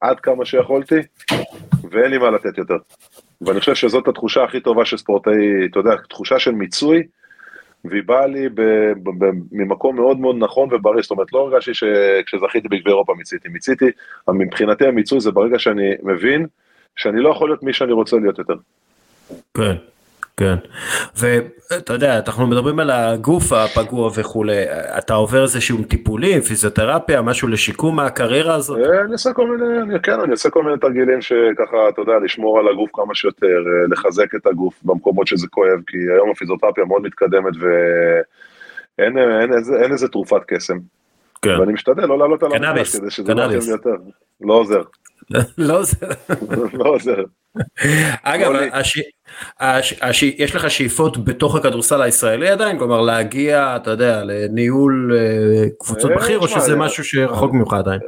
עד 0.00 0.20
כמה 0.20 0.44
שיכולתי, 0.44 0.98
ואין 1.90 2.10
לי 2.10 2.18
מה 2.18 2.30
לתת 2.30 2.58
יותר. 2.58 2.76
ואני 3.40 3.60
חושב 3.60 3.74
שזאת 3.74 4.08
התחושה 4.08 4.44
הכי 4.44 4.60
טובה 4.60 4.84
של 4.84 4.96
ספורטאי, 4.96 5.66
אתה 5.70 5.78
יודע, 5.78 5.96
תחושה 6.08 6.38
של 6.38 6.50
מיצוי, 6.50 7.02
והיא 7.84 8.02
באה 8.06 8.26
לי 8.26 8.48
ב, 8.48 8.60
ב, 9.02 9.24
ב, 9.24 9.30
ממקום 9.52 9.96
מאוד 9.96 10.18
מאוד 10.18 10.36
נכון 10.38 10.68
ובריא, 10.72 11.02
זאת 11.02 11.10
אומרת, 11.10 11.32
לא 11.32 11.38
הרגשתי 11.38 11.74
שכשזכיתי 11.74 12.68
בגבי 12.68 12.90
אירופה 12.90 13.14
מיציתי, 13.14 13.48
מיציתי, 13.48 13.84
מבחינתי 14.28 14.86
המיצוי 14.86 15.20
זה 15.20 15.30
ברגע 15.30 15.58
שאני 15.58 15.94
מבין 16.02 16.46
שאני 16.96 17.20
לא 17.20 17.28
יכול 17.28 17.48
להיות 17.48 17.62
מי 17.62 17.72
שאני 17.72 17.92
רוצה 17.92 18.16
להיות 18.16 18.38
יותר. 18.38 18.54
כן. 19.56 19.93
כן, 20.36 20.54
ואתה 21.16 21.92
יודע, 21.92 22.18
אנחנו 22.26 22.46
מדברים 22.46 22.80
על 22.80 22.90
הגוף 22.90 23.52
הפגוע 23.52 24.10
וכולי, 24.16 24.62
אתה 24.98 25.14
עובר 25.14 25.42
איזה 25.42 25.60
שהם 25.60 25.82
טיפולים, 25.82 26.40
פיזיותרפיה, 26.40 27.22
משהו 27.22 27.48
לשיקום 27.48 27.96
מהקריירה 27.96 28.54
הזאת? 28.54 28.78
אה, 28.78 29.00
אני 29.00 29.12
עושה 29.12 29.32
כל 29.32 29.56
מיני, 29.56 29.82
אני, 29.82 30.00
כן, 30.02 30.20
אני 30.20 30.30
עושה 30.30 30.50
כל 30.50 30.62
מיני 30.62 30.78
תרגילים 30.78 31.20
שככה, 31.20 31.88
אתה 31.88 32.00
יודע, 32.00 32.12
לשמור 32.24 32.58
על 32.58 32.68
הגוף 32.68 32.90
כמה 32.92 33.14
שיותר, 33.14 33.46
אה, 33.46 33.86
לחזק 33.90 34.34
את 34.34 34.46
הגוף 34.46 34.74
במקומות 34.82 35.26
שזה 35.26 35.46
כואב, 35.50 35.80
כי 35.86 35.96
היום 36.14 36.30
הפיזיותרפיה 36.30 36.84
מאוד 36.84 37.02
מתקדמת 37.02 37.54
ואין 37.60 39.18
אין, 39.18 39.52
אין, 39.52 39.52
אין 39.82 39.92
איזה 39.92 40.08
תרופת 40.08 40.40
קסם. 40.46 40.78
כן. 41.42 41.60
ואני 41.60 41.72
משתדל 41.72 42.06
לא 42.06 42.18
לעלות 42.18 42.42
על 42.42 42.52
המחלש 42.54 42.96
כדי 42.96 43.10
שזה 43.10 43.34
לא 43.34 43.42
יותר, 43.42 43.90
לא 44.40 44.54
עוזר. 44.54 44.82
לא 45.58 45.78
עוזר. 45.78 46.06
לא 46.72 46.88
עוזר. 46.88 47.22
אגב, 48.22 48.52
יש 50.38 50.56
לך 50.56 50.70
שאיפות 50.70 51.24
בתוך 51.24 51.56
הכדורסל 51.56 52.02
הישראלי 52.02 52.48
עדיין? 52.48 52.78
כלומר 52.78 53.00
להגיע, 53.00 53.76
אתה 53.76 53.90
יודע, 53.90 54.22
לניהול 54.24 55.12
אה, 55.16 55.68
קבוצות 55.78 56.10
אה, 56.10 56.16
בכיר, 56.16 56.38
או 56.38 56.48
שזה 56.48 56.76
משהו 56.76 57.04
שרחוק 57.04 57.52
ממך 57.52 57.72
עדיין? 57.72 58.00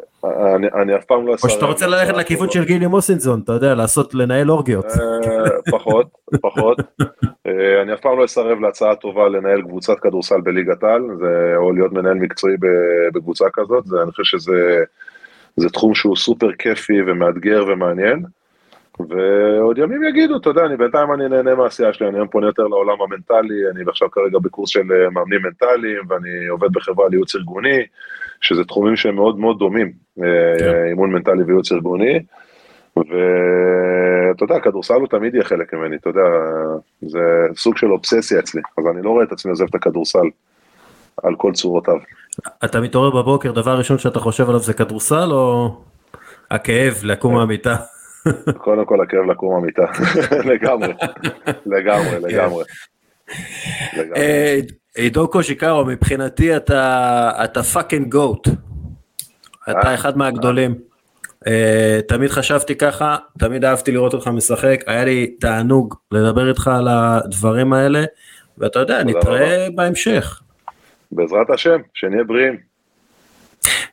אני, 0.74 0.96
אף 0.96 1.04
פעם 1.04 1.26
לא 1.26 1.34
או 1.42 1.48
שאתה 1.48 1.66
רוצה 1.66 1.86
ללכת 1.86 2.16
לכיוון 2.16 2.50
של 2.50 2.64
גילי 2.64 2.86
מוסינזון, 2.86 3.40
אתה 3.44 3.52
יודע, 3.52 3.74
לעשות, 3.74 4.14
לנהל 4.14 4.50
אורגיות. 4.50 4.86
אה, 4.86 5.60
פחות, 5.70 6.06
פחות. 6.40 6.78
אה, 7.46 7.82
אני 7.82 7.94
אף 7.94 8.00
פעם 8.00 8.18
לא 8.18 8.24
אסרב 8.24 8.60
להצעה 8.60 8.94
טובה 8.94 9.28
לנהל 9.28 9.62
קבוצת 9.62 9.94
כדורסל 10.02 10.40
בליגת 10.40 10.84
על, 10.84 11.02
או 11.56 11.72
להיות 11.72 11.92
מנהל 11.92 12.14
מקצועי 12.14 12.54
בקבוצה 13.14 13.44
כזאת, 13.52 13.86
זה, 13.86 14.02
אני 14.02 14.10
חושב 14.10 14.38
שזה 14.38 14.84
זה 15.56 15.68
תחום 15.68 15.94
שהוא 15.94 16.16
סופר 16.16 16.52
כיפי 16.52 17.02
ומאתגר 17.06 17.64
ומעניין. 17.68 18.24
ועוד 19.00 19.78
ימים 19.78 20.04
יגידו, 20.04 20.36
אתה 20.36 20.50
יודע, 20.50 20.64
אני 20.64 20.76
בינתיים 20.76 21.12
אני 21.12 21.28
נהנה 21.28 21.54
מהעשייה 21.54 21.92
שלי, 21.92 22.08
אני 22.08 22.18
היום 22.18 22.28
פונה 22.28 22.46
יותר 22.46 22.66
לעולם 22.66 23.02
המנטלי, 23.02 23.70
אני 23.70 23.84
עכשיו 23.88 24.10
כרגע 24.10 24.38
בקורס 24.38 24.70
של 24.70 24.92
אה, 24.92 25.10
מאמנים 25.10 25.42
מנטליים, 25.42 26.00
ואני 26.08 26.46
עובד 26.46 26.72
בחברה 26.72 27.08
לייעוץ 27.08 27.34
ארגוני, 27.34 27.82
שזה 28.40 28.64
תחומים 28.64 28.96
שהם 28.96 29.14
מאוד 29.14 29.38
מאוד 29.38 29.58
דומים, 29.58 29.92
אה, 30.22 30.58
כן. 30.58 30.84
אימון 30.88 31.12
מנטלי 31.12 31.42
וייעוץ 31.42 31.72
ארגוני, 31.72 32.20
ואתה 32.96 34.44
יודע, 34.44 34.60
כדורסל 34.60 34.94
הוא 34.94 35.08
תמיד 35.08 35.34
יהיה 35.34 35.44
חלק 35.44 35.74
ממני, 35.74 35.96
אתה 35.96 36.10
יודע, 36.10 36.26
זה 37.02 37.20
סוג 37.56 37.76
של 37.76 37.92
אובססיה 37.92 38.38
אצלי, 38.38 38.62
אז 38.78 38.86
אני 38.86 39.02
לא 39.02 39.10
רואה 39.10 39.24
את 39.24 39.32
עצמי 39.32 39.50
עוזב 39.50 39.64
את 39.64 39.74
הכדורסל 39.74 40.26
על 41.22 41.34
כל 41.36 41.52
צורותיו. 41.52 41.98
אתה 42.64 42.80
מתעורר 42.80 43.10
בבוקר, 43.10 43.52
דבר 43.52 43.78
ראשון 43.78 43.98
שאתה 43.98 44.20
חושב 44.20 44.48
עליו 44.48 44.60
זה 44.60 44.74
כדורסל, 44.74 45.32
או 45.32 45.76
הכאב 46.50 47.00
לקום 47.02 47.32
כן. 47.32 47.38
מהמיטה? 47.38 47.76
קודם 48.58 48.84
כל 48.84 49.00
הכאב 49.00 49.30
לקום 49.30 49.54
מהמיטה, 49.54 49.82
לגמרי, 50.50 50.92
לגמרי, 51.76 52.20
לגמרי. 52.20 52.64
אה, 54.16 54.58
עידו 54.96 55.28
קוז'יקרו, 55.28 55.84
מבחינתי 55.84 56.56
אתה 56.56 57.62
fucking 57.72 58.08
GOAT. 58.12 58.48
אתה 59.70 59.94
אחד 59.94 60.18
מהגדולים. 60.18 60.74
אה, 61.46 62.00
תמיד 62.08 62.30
חשבתי 62.30 62.74
ככה, 62.74 63.16
תמיד 63.38 63.64
אהבתי 63.64 63.92
לראות 63.92 64.14
אותך 64.14 64.28
משחק, 64.28 64.80
היה 64.86 65.04
לי 65.04 65.26
תענוג 65.40 65.94
לדבר 66.12 66.48
איתך 66.48 66.68
על 66.68 66.88
הדברים 66.88 67.72
האלה, 67.72 68.04
ואתה 68.58 68.78
יודע, 68.78 69.04
נתראה 69.04 69.66
בהמשך. 69.74 70.40
בעזרת 71.12 71.50
השם, 71.50 71.80
שנהיה 71.94 72.24
בריאים. 72.24 72.56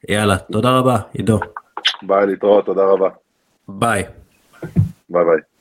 יאללה, 0.10 0.38
תודה 0.38 0.78
רבה, 0.78 0.98
עידו. 1.14 1.40
ביי, 2.02 2.28
להתראות, 2.28 2.66
תודה 2.66 2.84
רבה. 2.84 3.10
ביי. 3.68 4.04
Bye 5.12 5.16
bye. 5.16 5.53